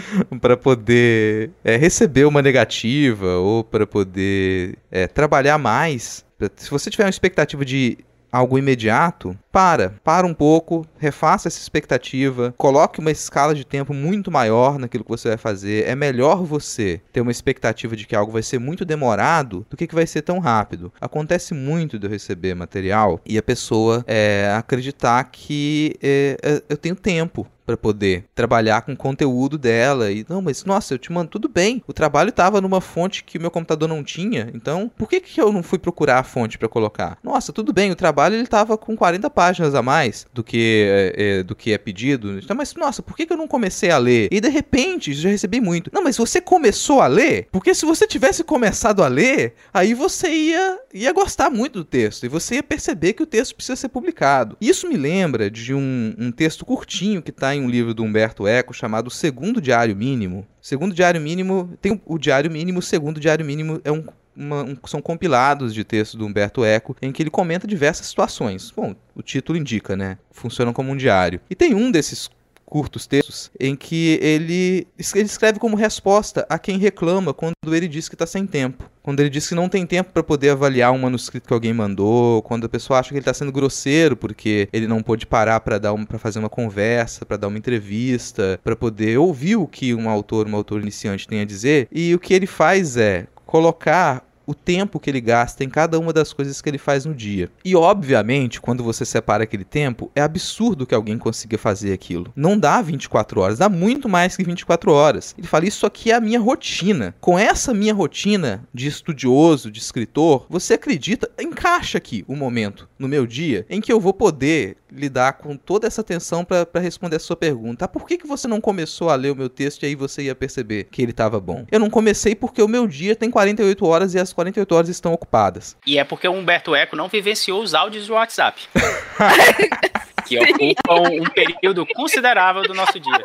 para 0.40 0.56
poder 0.56 1.50
é, 1.64 1.76
receber 1.76 2.24
uma 2.24 2.42
negativa 2.42 3.36
ou 3.36 3.64
para 3.64 3.86
poder 3.86 4.76
é, 4.90 5.06
trabalhar 5.06 5.58
mais. 5.58 6.24
Se 6.56 6.70
você 6.70 6.90
tiver 6.90 7.04
uma 7.04 7.10
expectativa 7.10 7.64
de 7.64 7.98
algo 8.30 8.58
imediato, 8.58 9.36
para, 9.50 9.94
para 10.04 10.26
um 10.26 10.34
pouco, 10.34 10.86
refaça 10.98 11.48
essa 11.48 11.58
expectativa, 11.58 12.54
coloque 12.58 13.00
uma 13.00 13.10
escala 13.10 13.54
de 13.54 13.64
tempo 13.64 13.94
muito 13.94 14.30
maior 14.30 14.78
naquilo 14.78 15.04
que 15.04 15.10
você 15.10 15.28
vai 15.28 15.38
fazer. 15.38 15.86
É 15.86 15.94
melhor 15.94 16.44
você 16.44 17.00
ter 17.12 17.20
uma 17.20 17.30
expectativa 17.30 17.96
de 17.96 18.06
que 18.06 18.14
algo 18.14 18.32
vai 18.32 18.42
ser 18.42 18.58
muito 18.58 18.84
demorado 18.84 19.66
do 19.70 19.76
que 19.76 19.86
que 19.86 19.94
vai 19.94 20.06
ser 20.06 20.22
tão 20.22 20.38
rápido. 20.38 20.92
Acontece 21.00 21.54
muito 21.54 21.98
de 21.98 22.06
eu 22.06 22.10
receber 22.10 22.54
material 22.54 23.20
e 23.24 23.38
a 23.38 23.42
pessoa 23.42 24.04
é, 24.06 24.52
acreditar 24.56 25.24
que 25.24 25.96
é, 26.02 26.36
é 26.42 26.62
eu 26.68 26.76
tenho 26.76 26.94
tempo 26.94 27.46
para 27.66 27.76
poder 27.76 28.24
trabalhar 28.34 28.82
com 28.82 28.96
conteúdo 28.96 29.58
dela. 29.58 30.10
E 30.10 30.24
não, 30.28 30.40
mas 30.40 30.64
nossa, 30.64 30.94
eu 30.94 30.98
te 30.98 31.12
mando 31.12 31.30
tudo 31.30 31.48
bem. 31.48 31.82
O 31.86 31.92
trabalho 31.92 32.30
estava 32.30 32.60
numa 32.60 32.80
fonte 32.80 33.24
que 33.24 33.36
o 33.36 33.40
meu 33.40 33.50
computador 33.50 33.88
não 33.88 34.04
tinha. 34.04 34.50
Então, 34.54 34.90
por 34.96 35.08
que, 35.08 35.20
que 35.20 35.40
eu 35.40 35.52
não 35.52 35.62
fui 35.62 35.78
procurar 35.78 36.20
a 36.20 36.22
fonte 36.22 36.56
para 36.56 36.68
colocar? 36.68 37.18
Nossa, 37.22 37.52
tudo 37.52 37.72
bem, 37.72 37.90
o 37.90 37.96
trabalho 37.96 38.36
ele 38.36 38.44
estava 38.44 38.78
com 38.78 38.96
40 38.96 39.28
páginas 39.30 39.74
a 39.74 39.82
mais 39.82 40.26
do 40.32 40.44
que 40.44 40.86
é, 40.88 41.14
é, 41.16 41.42
do 41.42 41.54
que 41.54 41.72
é 41.72 41.78
pedido. 41.78 42.38
Então, 42.38 42.56
mas 42.56 42.74
nossa, 42.74 43.02
por 43.02 43.16
que, 43.16 43.26
que 43.26 43.32
eu 43.32 43.36
não 43.36 43.48
comecei 43.48 43.90
a 43.90 43.98
ler? 43.98 44.28
E 44.30 44.40
de 44.40 44.48
repente, 44.48 45.12
já 45.12 45.28
recebi 45.28 45.60
muito. 45.60 45.90
Não, 45.92 46.02
mas 46.02 46.16
você 46.16 46.40
começou 46.40 47.00
a 47.00 47.06
ler? 47.06 47.48
Porque 47.50 47.74
se 47.74 47.84
você 47.84 48.06
tivesse 48.06 48.44
começado 48.44 49.02
a 49.02 49.08
ler, 49.08 49.54
aí 49.74 49.94
você 49.94 50.28
ia 50.28 50.78
ia 50.96 51.12
gostar 51.12 51.50
muito 51.50 51.80
do 51.80 51.84
texto 51.84 52.24
e 52.24 52.28
você 52.28 52.56
ia 52.56 52.62
perceber 52.62 53.12
que 53.12 53.22
o 53.22 53.26
texto 53.26 53.54
precisa 53.54 53.76
ser 53.76 53.88
publicado. 53.88 54.56
Isso 54.60 54.88
me 54.88 54.96
lembra 54.96 55.50
de 55.50 55.74
um, 55.74 56.14
um 56.18 56.32
texto 56.32 56.64
curtinho 56.64 57.22
que 57.22 57.30
está 57.30 57.54
em 57.54 57.62
um 57.62 57.68
livro 57.68 57.92
do 57.92 58.02
Humberto 58.02 58.46
Eco 58.46 58.72
chamado 58.72 59.10
Segundo 59.10 59.60
Diário 59.60 59.94
Mínimo. 59.94 60.46
Segundo 60.60 60.94
Diário 60.94 61.20
Mínimo, 61.20 61.76
tem 61.80 62.00
o 62.04 62.18
Diário 62.18 62.50
Mínimo, 62.50 62.78
o 62.78 62.82
Segundo 62.82 63.20
Diário 63.20 63.44
Mínimo 63.44 63.80
é 63.84 63.92
um 63.92 64.04
uma, 64.36 64.62
um, 64.62 64.76
são 64.86 65.00
compilados 65.00 65.72
de 65.72 65.82
textos 65.82 66.18
do 66.18 66.26
Humberto 66.26 66.62
Eco 66.62 66.94
em 67.00 67.10
que 67.10 67.22
ele 67.22 67.30
comenta 67.30 67.66
diversas 67.66 68.06
situações. 68.06 68.70
Bom, 68.70 68.94
o 69.14 69.22
título 69.22 69.56
indica, 69.56 69.96
né? 69.96 70.18
Funcionam 70.30 70.74
como 70.74 70.92
um 70.92 70.96
diário. 70.96 71.40
E 71.48 71.54
tem 71.54 71.74
um 71.74 71.90
desses 71.90 72.28
curtos 72.66 73.06
textos 73.06 73.50
em 73.58 73.76
que 73.76 74.18
ele, 74.20 74.86
ele 74.98 75.26
escreve 75.26 75.58
como 75.58 75.76
resposta 75.76 76.44
a 76.50 76.58
quem 76.58 76.78
reclama 76.78 77.32
quando 77.32 77.54
ele 77.72 77.88
diz 77.88 78.08
que 78.08 78.14
está 78.14 78.26
sem 78.26 78.46
tempo. 78.46 78.90
Quando 79.06 79.20
ele 79.20 79.30
diz 79.30 79.48
que 79.48 79.54
não 79.54 79.68
tem 79.68 79.86
tempo 79.86 80.10
para 80.12 80.20
poder 80.20 80.50
avaliar 80.50 80.90
um 80.90 80.98
manuscrito 80.98 81.46
que 81.46 81.54
alguém 81.54 81.72
mandou, 81.72 82.42
quando 82.42 82.64
a 82.64 82.68
pessoa 82.68 82.98
acha 82.98 83.10
que 83.10 83.14
ele 83.14 83.20
está 83.20 83.32
sendo 83.32 83.52
grosseiro 83.52 84.16
porque 84.16 84.68
ele 84.72 84.88
não 84.88 85.00
pôde 85.00 85.24
parar 85.24 85.60
para 85.60 85.78
dar 85.78 85.94
para 86.06 86.18
fazer 86.18 86.40
uma 86.40 86.48
conversa, 86.48 87.24
para 87.24 87.36
dar 87.36 87.46
uma 87.46 87.56
entrevista, 87.56 88.58
para 88.64 88.74
poder 88.74 89.16
ouvir 89.16 89.54
o 89.54 89.68
que 89.68 89.94
um 89.94 90.10
autor, 90.10 90.48
um 90.48 90.56
autor 90.56 90.80
iniciante 90.82 91.28
tem 91.28 91.40
a 91.40 91.44
dizer, 91.44 91.86
e 91.92 92.16
o 92.16 92.18
que 92.18 92.34
ele 92.34 92.48
faz 92.48 92.96
é 92.96 93.28
colocar 93.46 94.26
o 94.46 94.54
tempo 94.54 95.00
que 95.00 95.10
ele 95.10 95.20
gasta 95.20 95.64
em 95.64 95.68
cada 95.68 95.98
uma 95.98 96.12
das 96.12 96.32
coisas 96.32 96.62
que 96.62 96.68
ele 96.68 96.78
faz 96.78 97.04
no 97.04 97.14
dia. 97.14 97.50
E 97.64 97.74
obviamente, 97.74 98.60
quando 98.60 98.84
você 98.84 99.04
separa 99.04 99.44
aquele 99.44 99.64
tempo, 99.64 100.10
é 100.14 100.22
absurdo 100.22 100.86
que 100.86 100.94
alguém 100.94 101.18
consiga 101.18 101.58
fazer 101.58 101.92
aquilo. 101.92 102.32
Não 102.36 102.58
dá 102.58 102.80
24 102.80 103.40
horas, 103.40 103.58
dá 103.58 103.68
muito 103.68 104.08
mais 104.08 104.36
que 104.36 104.44
24 104.44 104.92
horas. 104.92 105.34
Ele 105.36 105.46
fala: 105.46 105.66
Isso 105.66 105.86
aqui 105.86 106.10
é 106.10 106.14
a 106.14 106.20
minha 106.20 106.40
rotina. 106.40 107.14
Com 107.20 107.38
essa 107.38 107.74
minha 107.74 107.94
rotina 107.94 108.64
de 108.72 108.86
estudioso, 108.86 109.70
de 109.70 109.80
escritor, 109.80 110.46
você 110.48 110.74
acredita, 110.74 111.30
encaixa 111.40 111.98
aqui 111.98 112.24
o 112.28 112.34
um 112.34 112.36
momento 112.36 112.88
no 112.98 113.08
meu 113.08 113.26
dia 113.26 113.66
em 113.68 113.80
que 113.80 113.92
eu 113.92 114.00
vou 114.00 114.14
poder 114.14 114.76
lidar 114.96 115.34
com 115.34 115.56
toda 115.56 115.86
essa 115.86 116.00
atenção 116.00 116.44
para 116.44 116.80
responder 116.80 117.16
a 117.16 117.20
sua 117.20 117.36
pergunta. 117.36 117.84
Ah, 117.84 117.88
por 117.88 118.06
que, 118.06 118.18
que 118.18 118.26
você 118.26 118.48
não 118.48 118.60
começou 118.60 119.10
a 119.10 119.14
ler 119.14 119.32
o 119.32 119.36
meu 119.36 119.48
texto 119.48 119.82
e 119.82 119.86
aí 119.86 119.94
você 119.94 120.22
ia 120.22 120.34
perceber 120.34 120.84
que 120.90 121.02
ele 121.02 121.10
estava 121.10 121.38
bom? 121.40 121.64
Eu 121.70 121.78
não 121.78 121.90
comecei 121.90 122.34
porque 122.34 122.62
o 122.62 122.68
meu 122.68 122.86
dia 122.86 123.14
tem 123.14 123.30
48 123.30 123.86
horas 123.86 124.14
e 124.14 124.18
as 124.18 124.32
48 124.32 124.74
horas 124.74 124.88
estão 124.88 125.12
ocupadas. 125.12 125.76
E 125.86 125.98
é 125.98 126.04
porque 126.04 126.26
o 126.26 126.32
Humberto 126.32 126.74
Eco 126.74 126.96
não 126.96 127.08
vivenciou 127.08 127.62
os 127.62 127.74
áudios 127.74 128.06
do 128.06 128.14
WhatsApp. 128.14 128.60
que 130.26 130.38
ocupam 130.38 131.08
um 131.10 131.30
período 131.30 131.86
considerável 131.86 132.62
do 132.62 132.74
nosso 132.74 132.98
dia. 132.98 133.24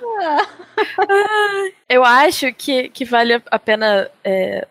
Eu 1.90 2.04
acho 2.06 2.54
que, 2.54 2.90
que 2.90 3.04
vale 3.04 3.42
a 3.50 3.60
pena 3.60 4.10
é, 4.24 4.68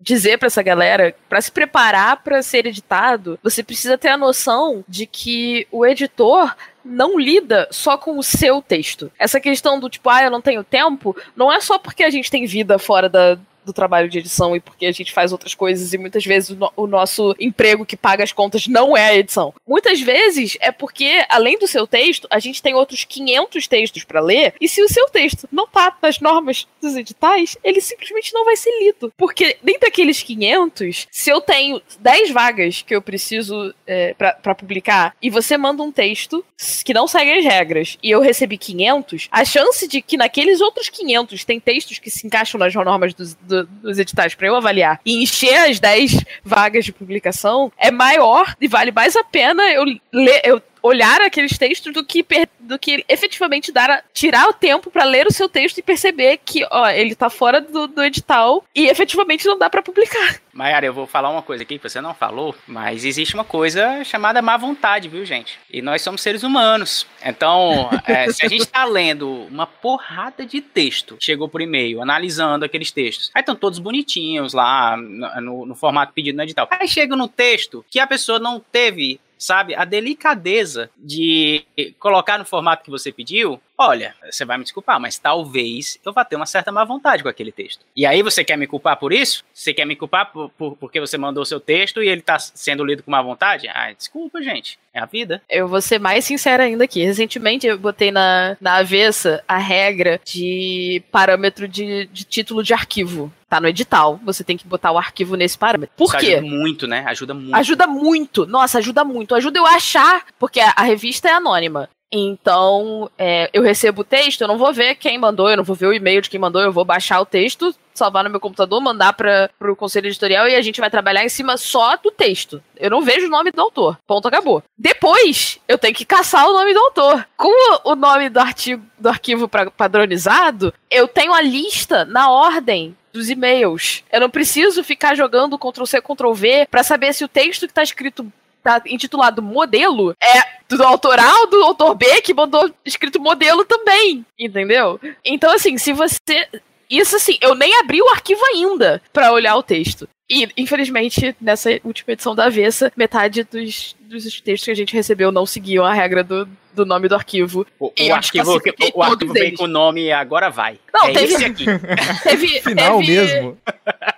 dizer 0.00 0.38
para 0.38 0.46
essa 0.46 0.62
galera, 0.62 1.14
para 1.28 1.40
se 1.40 1.50
preparar 1.50 2.18
para 2.22 2.42
ser 2.42 2.66
editado, 2.66 3.38
você 3.42 3.62
precisa 3.62 3.98
ter 3.98 4.08
a 4.08 4.16
noção 4.16 4.84
de 4.88 5.06
que 5.06 5.66
o 5.70 5.84
editor 5.84 6.54
não 6.84 7.18
lida 7.18 7.68
só 7.70 7.98
com 7.98 8.18
o 8.18 8.22
seu 8.22 8.62
texto. 8.62 9.10
Essa 9.18 9.40
questão 9.40 9.78
do 9.78 9.90
tipo, 9.90 10.08
ah, 10.08 10.22
eu 10.22 10.30
não 10.30 10.40
tenho 10.40 10.64
tempo, 10.64 11.16
não 11.36 11.52
é 11.52 11.60
só 11.60 11.78
porque 11.78 12.02
a 12.02 12.10
gente 12.10 12.30
tem 12.30 12.46
vida 12.46 12.78
fora 12.78 13.08
da, 13.08 13.38
do 13.68 13.72
trabalho 13.72 14.08
de 14.08 14.18
edição 14.18 14.56
e 14.56 14.60
porque 14.60 14.86
a 14.86 14.92
gente 14.92 15.12
faz 15.12 15.30
outras 15.30 15.54
coisas 15.54 15.92
e 15.92 15.98
muitas 15.98 16.24
vezes 16.24 16.50
o, 16.50 16.56
no, 16.56 16.72
o, 16.74 16.86
nosso 16.86 17.36
emprego 17.38 17.84
que 17.84 17.96
paga 17.96 18.24
as 18.24 18.32
contas 18.32 18.66
não 18.66 18.96
é 18.96 19.10
a 19.10 19.16
edição. 19.16 19.54
Muitas 19.66 20.00
vezes 20.00 20.56
é 20.60 20.72
porque, 20.72 21.24
além 21.28 21.58
do 21.58 21.66
seu 21.66 21.86
texto, 21.86 22.26
a 22.30 22.38
gente 22.38 22.62
tem 22.62 22.74
outros 22.74 23.04
500 23.04 23.68
textos 23.68 24.04
para 24.04 24.20
ler 24.20 24.54
e 24.58 24.68
se 24.68 24.82
o 24.82 24.88
seu 24.88 25.06
texto 25.10 25.46
não 25.52 25.66
tá 25.66 25.96
nas 26.00 26.18
normas 26.18 26.66
dos 26.80 26.96
editais, 26.96 27.56
ele 27.62 27.80
simplesmente 27.80 28.32
não 28.32 28.44
vai 28.44 28.56
ser 28.56 28.70
lido. 28.82 29.12
Porque 29.16 29.58
dentro 29.62 29.82
daqueles 29.82 30.22
500, 30.22 31.06
se 31.10 31.30
eu 31.30 31.40
tenho 31.40 31.80
10 32.00 32.30
vagas 32.30 32.82
que 32.82 32.94
eu 32.94 33.02
preciso 33.02 33.74
é, 33.86 34.14
para 34.14 34.54
publicar 34.54 35.14
e 35.20 35.28
você 35.28 35.58
manda 35.58 35.82
um 35.82 35.92
texto 35.92 36.44
que 36.84 36.94
não 36.94 37.06
segue 37.06 37.32
as 37.32 37.44
regras 37.44 37.98
e 38.02 38.10
eu 38.10 38.20
recebi 38.20 38.56
500, 38.56 39.28
a 39.30 39.44
chance 39.44 39.86
de 39.86 40.00
que 40.00 40.16
naqueles 40.16 40.60
outros 40.60 40.88
500 40.88 41.44
tem 41.44 41.60
textos 41.60 41.98
que 41.98 42.10
se 42.10 42.26
encaixam 42.26 42.58
nas 42.58 42.74
normas 42.74 43.14
dos, 43.14 43.34
do, 43.34 43.57
dos 43.64 43.98
editais 43.98 44.34
para 44.34 44.46
eu 44.46 44.56
avaliar 44.56 45.00
e 45.04 45.22
encher 45.22 45.56
as 45.68 45.78
10 45.80 46.24
vagas 46.44 46.84
de 46.84 46.92
publicação 46.92 47.72
é 47.78 47.90
maior 47.90 48.54
e 48.60 48.68
vale 48.68 48.90
mais 48.92 49.16
a 49.16 49.24
pena 49.24 49.62
eu 49.70 49.84
ler, 50.12 50.40
eu 50.44 50.62
olhar 50.82 51.20
aqueles 51.20 51.56
textos 51.56 51.92
do 51.92 52.04
que, 52.04 52.24
do 52.60 52.78
que 52.78 53.04
efetivamente 53.08 53.72
dar 53.72 54.04
tirar 54.12 54.48
o 54.48 54.52
tempo 54.52 54.90
para 54.90 55.04
ler 55.04 55.26
o 55.26 55.32
seu 55.32 55.48
texto 55.48 55.78
e 55.78 55.82
perceber 55.82 56.38
que, 56.44 56.66
ó, 56.70 56.88
ele 56.88 57.14
tá 57.14 57.30
fora 57.30 57.60
do, 57.60 57.86
do 57.86 58.02
edital 58.02 58.64
e 58.74 58.86
efetivamente 58.86 59.46
não 59.46 59.58
dá 59.58 59.68
para 59.70 59.82
publicar. 59.82 60.40
Maiara, 60.52 60.84
eu 60.84 60.92
vou 60.92 61.06
falar 61.06 61.30
uma 61.30 61.40
coisa 61.40 61.62
aqui 61.62 61.78
que 61.78 61.88
você 61.88 62.00
não 62.00 62.12
falou, 62.12 62.52
mas 62.66 63.04
existe 63.04 63.34
uma 63.34 63.44
coisa 63.44 64.02
chamada 64.02 64.42
má 64.42 64.56
vontade, 64.56 65.08
viu, 65.08 65.24
gente? 65.24 65.56
E 65.70 65.80
nós 65.80 66.02
somos 66.02 66.20
seres 66.20 66.42
humanos. 66.42 67.06
Então, 67.24 67.88
é, 68.04 68.28
se 68.32 68.44
a 68.44 68.48
gente 68.48 68.66
tá 68.66 68.84
lendo 68.84 69.30
uma 69.44 69.66
porrada 69.66 70.44
de 70.44 70.60
texto, 70.60 71.16
chegou 71.20 71.48
por 71.48 71.60
e-mail, 71.60 72.02
analisando 72.02 72.64
aqueles 72.64 72.90
textos, 72.90 73.30
aí 73.32 73.40
estão 73.40 73.54
todos 73.54 73.78
bonitinhos 73.78 74.52
lá 74.52 74.96
no, 74.96 75.64
no 75.64 75.76
formato 75.76 76.12
pedido 76.12 76.36
no 76.36 76.42
edital. 76.42 76.66
Aí 76.72 76.88
chega 76.88 77.14
no 77.14 77.28
texto 77.28 77.84
que 77.88 78.00
a 78.00 78.06
pessoa 78.06 78.40
não 78.40 78.58
teve 78.58 79.20
sabe? 79.38 79.74
A 79.74 79.84
delicadeza 79.84 80.90
de 80.96 81.64
colocar 81.98 82.38
no 82.38 82.44
formato 82.44 82.84
que 82.84 82.90
você 82.90 83.12
pediu. 83.12 83.60
Olha, 83.80 84.12
você 84.28 84.44
vai 84.44 84.58
me 84.58 84.64
desculpar, 84.64 84.98
mas 84.98 85.18
talvez 85.18 86.00
eu 86.04 86.12
vá 86.12 86.24
ter 86.24 86.34
uma 86.34 86.46
certa 86.46 86.72
má 86.72 86.84
vontade 86.84 87.22
com 87.22 87.28
aquele 87.28 87.52
texto. 87.52 87.86
E 87.94 88.04
aí 88.04 88.22
você 88.22 88.42
quer 88.42 88.58
me 88.58 88.66
culpar 88.66 88.96
por 88.96 89.12
isso? 89.12 89.44
Você 89.54 89.72
quer 89.72 89.84
me 89.84 89.94
culpar 89.94 90.32
por, 90.32 90.50
por 90.50 90.76
porque 90.76 90.98
você 90.98 91.16
mandou 91.16 91.44
o 91.44 91.46
seu 91.46 91.60
texto 91.60 92.02
e 92.02 92.08
ele 92.08 92.20
está 92.20 92.40
sendo 92.40 92.84
lido 92.84 93.04
com 93.04 93.10
má 93.12 93.22
vontade? 93.22 93.68
Ah, 93.68 93.92
desculpa, 93.92 94.42
gente. 94.42 94.80
É 94.92 94.98
a 94.98 95.06
vida. 95.06 95.40
Eu 95.48 95.68
vou 95.68 95.80
ser 95.80 96.00
mais 96.00 96.24
sincera 96.24 96.64
ainda 96.64 96.82
aqui. 96.82 97.04
Recentemente 97.04 97.68
eu 97.68 97.78
botei 97.78 98.10
na, 98.10 98.56
na 98.60 98.78
avessa 98.78 99.44
a 99.46 99.58
regra 99.58 100.20
de 100.24 101.00
parâmetro 101.12 101.68
de, 101.68 102.06
de 102.06 102.24
título 102.24 102.64
de 102.64 102.74
arquivo 102.74 103.32
tá 103.48 103.58
no 103.60 103.66
edital, 103.66 104.20
você 104.22 104.44
tem 104.44 104.58
que 104.58 104.66
botar 104.66 104.92
o 104.92 104.98
arquivo 104.98 105.34
nesse 105.34 105.56
parâmetro. 105.56 105.94
Por 105.96 106.08
Isso 106.08 106.18
quê? 106.18 106.34
Ajuda 106.34 106.46
muito, 106.46 106.86
né? 106.86 107.02
Ajuda 107.06 107.32
muito. 107.32 107.54
Ajuda 107.54 107.86
muito. 107.86 108.46
Nossa, 108.46 108.78
ajuda 108.78 109.04
muito. 109.04 109.34
Ajuda 109.34 109.58
eu 109.58 109.64
a 109.64 109.70
achar, 109.70 110.26
porque 110.38 110.60
a, 110.60 110.74
a 110.76 110.82
revista 110.82 111.28
é 111.28 111.32
anônima. 111.32 111.88
Então, 112.10 113.10
é, 113.18 113.50
eu 113.52 113.62
recebo 113.62 114.00
o 114.00 114.04
texto, 114.04 114.40
eu 114.40 114.48
não 114.48 114.56
vou 114.56 114.72
ver 114.72 114.94
quem 114.94 115.18
mandou, 115.18 115.50
eu 115.50 115.58
não 115.58 115.64
vou 115.64 115.76
ver 115.76 115.86
o 115.86 115.92
e-mail 115.92 116.22
de 116.22 116.30
quem 116.30 116.40
mandou, 116.40 116.62
eu 116.62 116.72
vou 116.72 116.84
baixar 116.84 117.20
o 117.20 117.26
texto, 117.26 117.74
salvar 117.94 118.24
no 118.24 118.30
meu 118.30 118.40
computador, 118.40 118.80
mandar 118.80 119.12
para 119.12 119.50
o 119.60 119.76
conselho 119.76 120.06
editorial 120.06 120.48
e 120.48 120.54
a 120.54 120.62
gente 120.62 120.80
vai 120.80 120.88
trabalhar 120.88 121.24
em 121.24 121.28
cima 121.28 121.58
só 121.58 121.96
do 121.96 122.10
texto. 122.10 122.62
Eu 122.76 122.90
não 122.90 123.02
vejo 123.02 123.26
o 123.26 123.30
nome 123.30 123.50
do 123.50 123.60
autor. 123.60 123.98
Ponto, 124.06 124.26
acabou. 124.26 124.62
Depois, 124.76 125.58
eu 125.68 125.76
tenho 125.76 125.94
que 125.94 126.04
caçar 126.04 126.48
o 126.48 126.52
nome 126.54 126.72
do 126.72 126.80
autor. 126.80 127.28
Com 127.36 127.50
o 127.84 127.94
nome 127.94 128.30
do 128.30 128.38
artigo 128.38 128.82
do 128.98 129.08
arquivo 129.08 129.48
padronizado, 129.48 130.72
eu 130.90 131.06
tenho 131.06 131.34
a 131.34 131.42
lista 131.42 132.04
na 132.04 132.30
ordem 132.30 132.96
dos 133.12 133.28
e-mails. 133.28 134.04
Eu 134.12 134.20
não 134.20 134.30
preciso 134.30 134.84
ficar 134.84 135.14
jogando 135.14 135.58
Ctrl 135.58 135.84
C, 135.84 136.00
Ctrl 136.00 136.32
V 136.32 136.68
para 136.70 136.82
saber 136.82 137.12
se 137.12 137.24
o 137.24 137.28
texto 137.28 137.66
que 137.66 137.72
está 137.72 137.82
escrito 137.82 138.30
tá 138.62 138.82
intitulado 138.86 139.42
modelo 139.42 140.14
é 140.22 140.58
do 140.68 140.82
autor 140.82 141.18
A 141.18 141.40
ou 141.40 141.46
do 141.46 141.62
autor 141.62 141.94
B 141.94 142.20
que 142.20 142.34
mandou 142.34 142.70
escrito 142.84 143.20
modelo 143.20 143.64
também, 143.64 144.24
entendeu? 144.38 145.00
Então 145.24 145.52
assim, 145.52 145.78
se 145.78 145.92
você 145.92 146.48
isso 146.90 147.16
assim, 147.16 147.36
eu 147.40 147.54
nem 147.54 147.78
abri 147.78 148.00
o 148.00 148.08
arquivo 148.08 148.40
ainda 148.46 149.02
para 149.12 149.32
olhar 149.32 149.56
o 149.56 149.62
texto. 149.62 150.08
E, 150.30 150.46
infelizmente, 150.58 151.34
nessa 151.40 151.70
última 151.82 152.12
edição 152.12 152.34
da 152.34 152.46
Avessa, 152.46 152.92
metade 152.94 153.44
dos, 153.44 153.96
dos 154.00 154.40
textos 154.42 154.64
que 154.66 154.70
a 154.70 154.74
gente 154.74 154.94
recebeu 154.94 155.32
não 155.32 155.46
seguiam 155.46 155.86
a 155.86 155.92
regra 155.92 156.22
do, 156.22 156.46
do 156.74 156.84
nome 156.84 157.08
do 157.08 157.14
arquivo. 157.14 157.66
O, 157.78 157.86
o 157.86 158.12
arquivo, 158.12 158.60
o, 158.94 159.02
arquivo 159.02 159.32
vem 159.32 159.54
com 159.54 159.64
o 159.64 159.68
nome 159.68 160.12
agora 160.12 160.50
vai. 160.50 160.78
Não, 160.92 161.08
é 161.08 161.12
teve, 161.12 161.34
esse 161.34 161.44
aqui. 161.44 161.64
Teve, 162.22 162.60
Final 162.60 163.00
teve, 163.00 163.12
mesmo. 163.12 163.58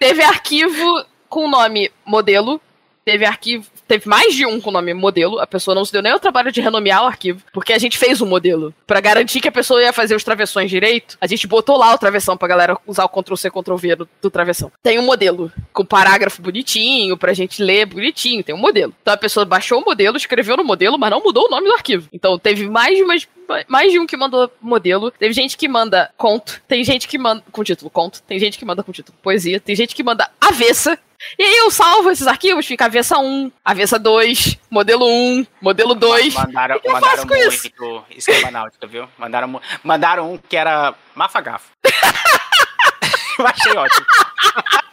Teve 0.00 0.23
arquivo 0.25 1.04
com 1.28 1.44
o 1.44 1.50
nome 1.50 1.92
modelo, 2.04 2.61
teve 3.04 3.25
arquivo, 3.25 3.66
teve 3.90 4.09
mais 4.09 4.37
de 4.37 4.47
um 4.47 4.61
com 4.61 4.70
o 4.70 4.73
nome 4.73 4.94
modelo, 4.94 5.40
a 5.40 5.47
pessoa 5.49 5.75
não 5.75 5.85
se 5.85 5.92
deu 5.92 6.00
nem 6.00 6.14
o 6.14 6.20
trabalho 6.20 6.52
de 6.52 6.61
renomear 6.61 7.02
o 7.02 7.06
arquivo, 7.06 7.42
porque 7.52 7.73
a 7.73 7.78
gente 7.78 7.99
fez 7.99 8.20
o 8.20 8.25
um 8.25 8.28
modelo. 8.28 8.73
para 8.87 9.00
garantir 9.00 9.40
que 9.40 9.49
a 9.49 9.52
pessoa 9.52 9.82
ia 9.82 9.92
fazer 9.92 10.14
os 10.14 10.23
travessões 10.23 10.70
direito, 10.70 11.18
a 11.20 11.26
gente 11.26 11.49
botou 11.49 11.76
lá 11.76 11.92
o 11.92 11.99
travessão 11.99 12.37
pra 12.37 12.47
galera 12.47 12.78
usar 12.87 13.04
o 13.04 13.09
Ctrl 13.09 13.35
C, 13.35 13.50
Ctrl 13.50 13.75
V 13.75 13.97
do, 13.97 14.09
do 14.23 14.30
travessão. 14.30 14.70
Tem 14.80 15.00
um 15.00 15.02
modelo, 15.02 15.50
com 15.73 15.85
parágrafo 15.85 16.40
bonitinho, 16.40 17.16
pra 17.16 17.32
gente 17.32 17.61
ler 17.61 17.87
bonitinho, 17.87 18.44
tem 18.44 18.54
um 18.54 18.59
modelo. 18.59 18.94
Então 19.02 19.12
a 19.12 19.16
pessoa 19.16 19.44
baixou 19.44 19.80
o 19.80 19.85
modelo, 19.85 20.16
escreveu 20.16 20.56
no 20.56 20.62
modelo, 20.62 20.97
mas 20.97 21.11
não 21.11 21.20
mudou 21.20 21.47
o 21.47 21.50
nome 21.50 21.66
do 21.66 21.75
arquivo. 21.75 22.09
Então 22.12 22.38
teve 22.38 22.68
mais 22.68 22.97
de 22.97 23.02
umas 23.02 23.26
mais 23.66 23.90
de 23.90 23.99
um 23.99 24.06
que 24.06 24.16
mandou 24.16 24.49
modelo. 24.61 25.11
Teve 25.11 25.32
gente 25.32 25.56
que 25.56 25.66
manda 25.66 26.12
conto. 26.16 26.62
Tem 26.68 26.85
gente 26.85 27.09
que 27.09 27.18
manda 27.18 27.42
com 27.50 27.64
título 27.64 27.90
conto. 27.90 28.23
Tem 28.23 28.38
gente 28.38 28.56
que 28.56 28.64
manda 28.64 28.85
com 28.85 28.92
título 28.92 29.18
poesia. 29.20 29.59
Tem 29.59 29.75
gente 29.75 29.97
que 29.97 30.04
manda 30.04 30.30
avessa. 30.40 30.97
E 31.38 31.42
aí 31.42 31.56
eu 31.58 31.70
salvo 31.70 32.10
esses 32.10 32.26
arquivos, 32.26 32.66
fica 32.66 32.86
avessa 32.86 33.18
1, 33.18 33.52
avessa 33.64 33.98
2, 33.98 34.58
modelo 34.70 35.06
1, 35.06 35.46
modelo 35.60 35.94
2. 35.94 36.34
Mandaram, 36.34 36.76
o 36.76 36.80
que 36.80 36.88
eu 36.88 36.92
mandaram 36.92 37.16
faço 37.16 37.28
com 37.28 37.34
muito 37.34 37.54
isso? 37.54 37.70
esquema 38.10 38.50
náutico, 38.50 38.86
viu? 38.86 39.08
Mandaram, 39.18 39.60
mandaram 39.82 40.32
um 40.32 40.38
que 40.38 40.56
era 40.56 40.94
mafagafo. 41.14 41.68
eu 43.38 43.46
achei 43.46 43.76
ótimo. 43.76 44.06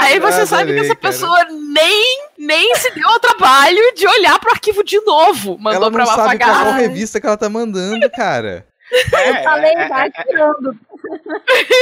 Aí 0.00 0.20
você 0.20 0.46
sabe 0.46 0.74
que 0.74 0.80
essa 0.80 0.94
cara. 0.94 1.12
pessoa 1.12 1.44
nem, 1.44 2.28
nem 2.38 2.74
se 2.76 2.90
deu 2.90 3.08
ao 3.08 3.18
trabalho 3.18 3.94
de 3.94 4.06
olhar 4.06 4.38
pro 4.38 4.50
arquivo 4.50 4.84
de 4.84 5.00
novo. 5.00 5.56
Mandou 5.58 5.82
ela 5.82 5.90
pra 5.90 6.04
não 6.04 6.14
sabe 6.14 6.38
qual 6.38 6.50
Mafagaf. 6.50 6.80
revista 6.80 7.20
que 7.20 7.26
ela 7.26 7.36
tá 7.36 7.48
mandando, 7.48 8.08
cara. 8.10 8.66
É, 9.12 9.42
Falei, 9.42 9.72
é, 9.74 9.88
vai 9.88 10.10
tirando. 10.10 10.78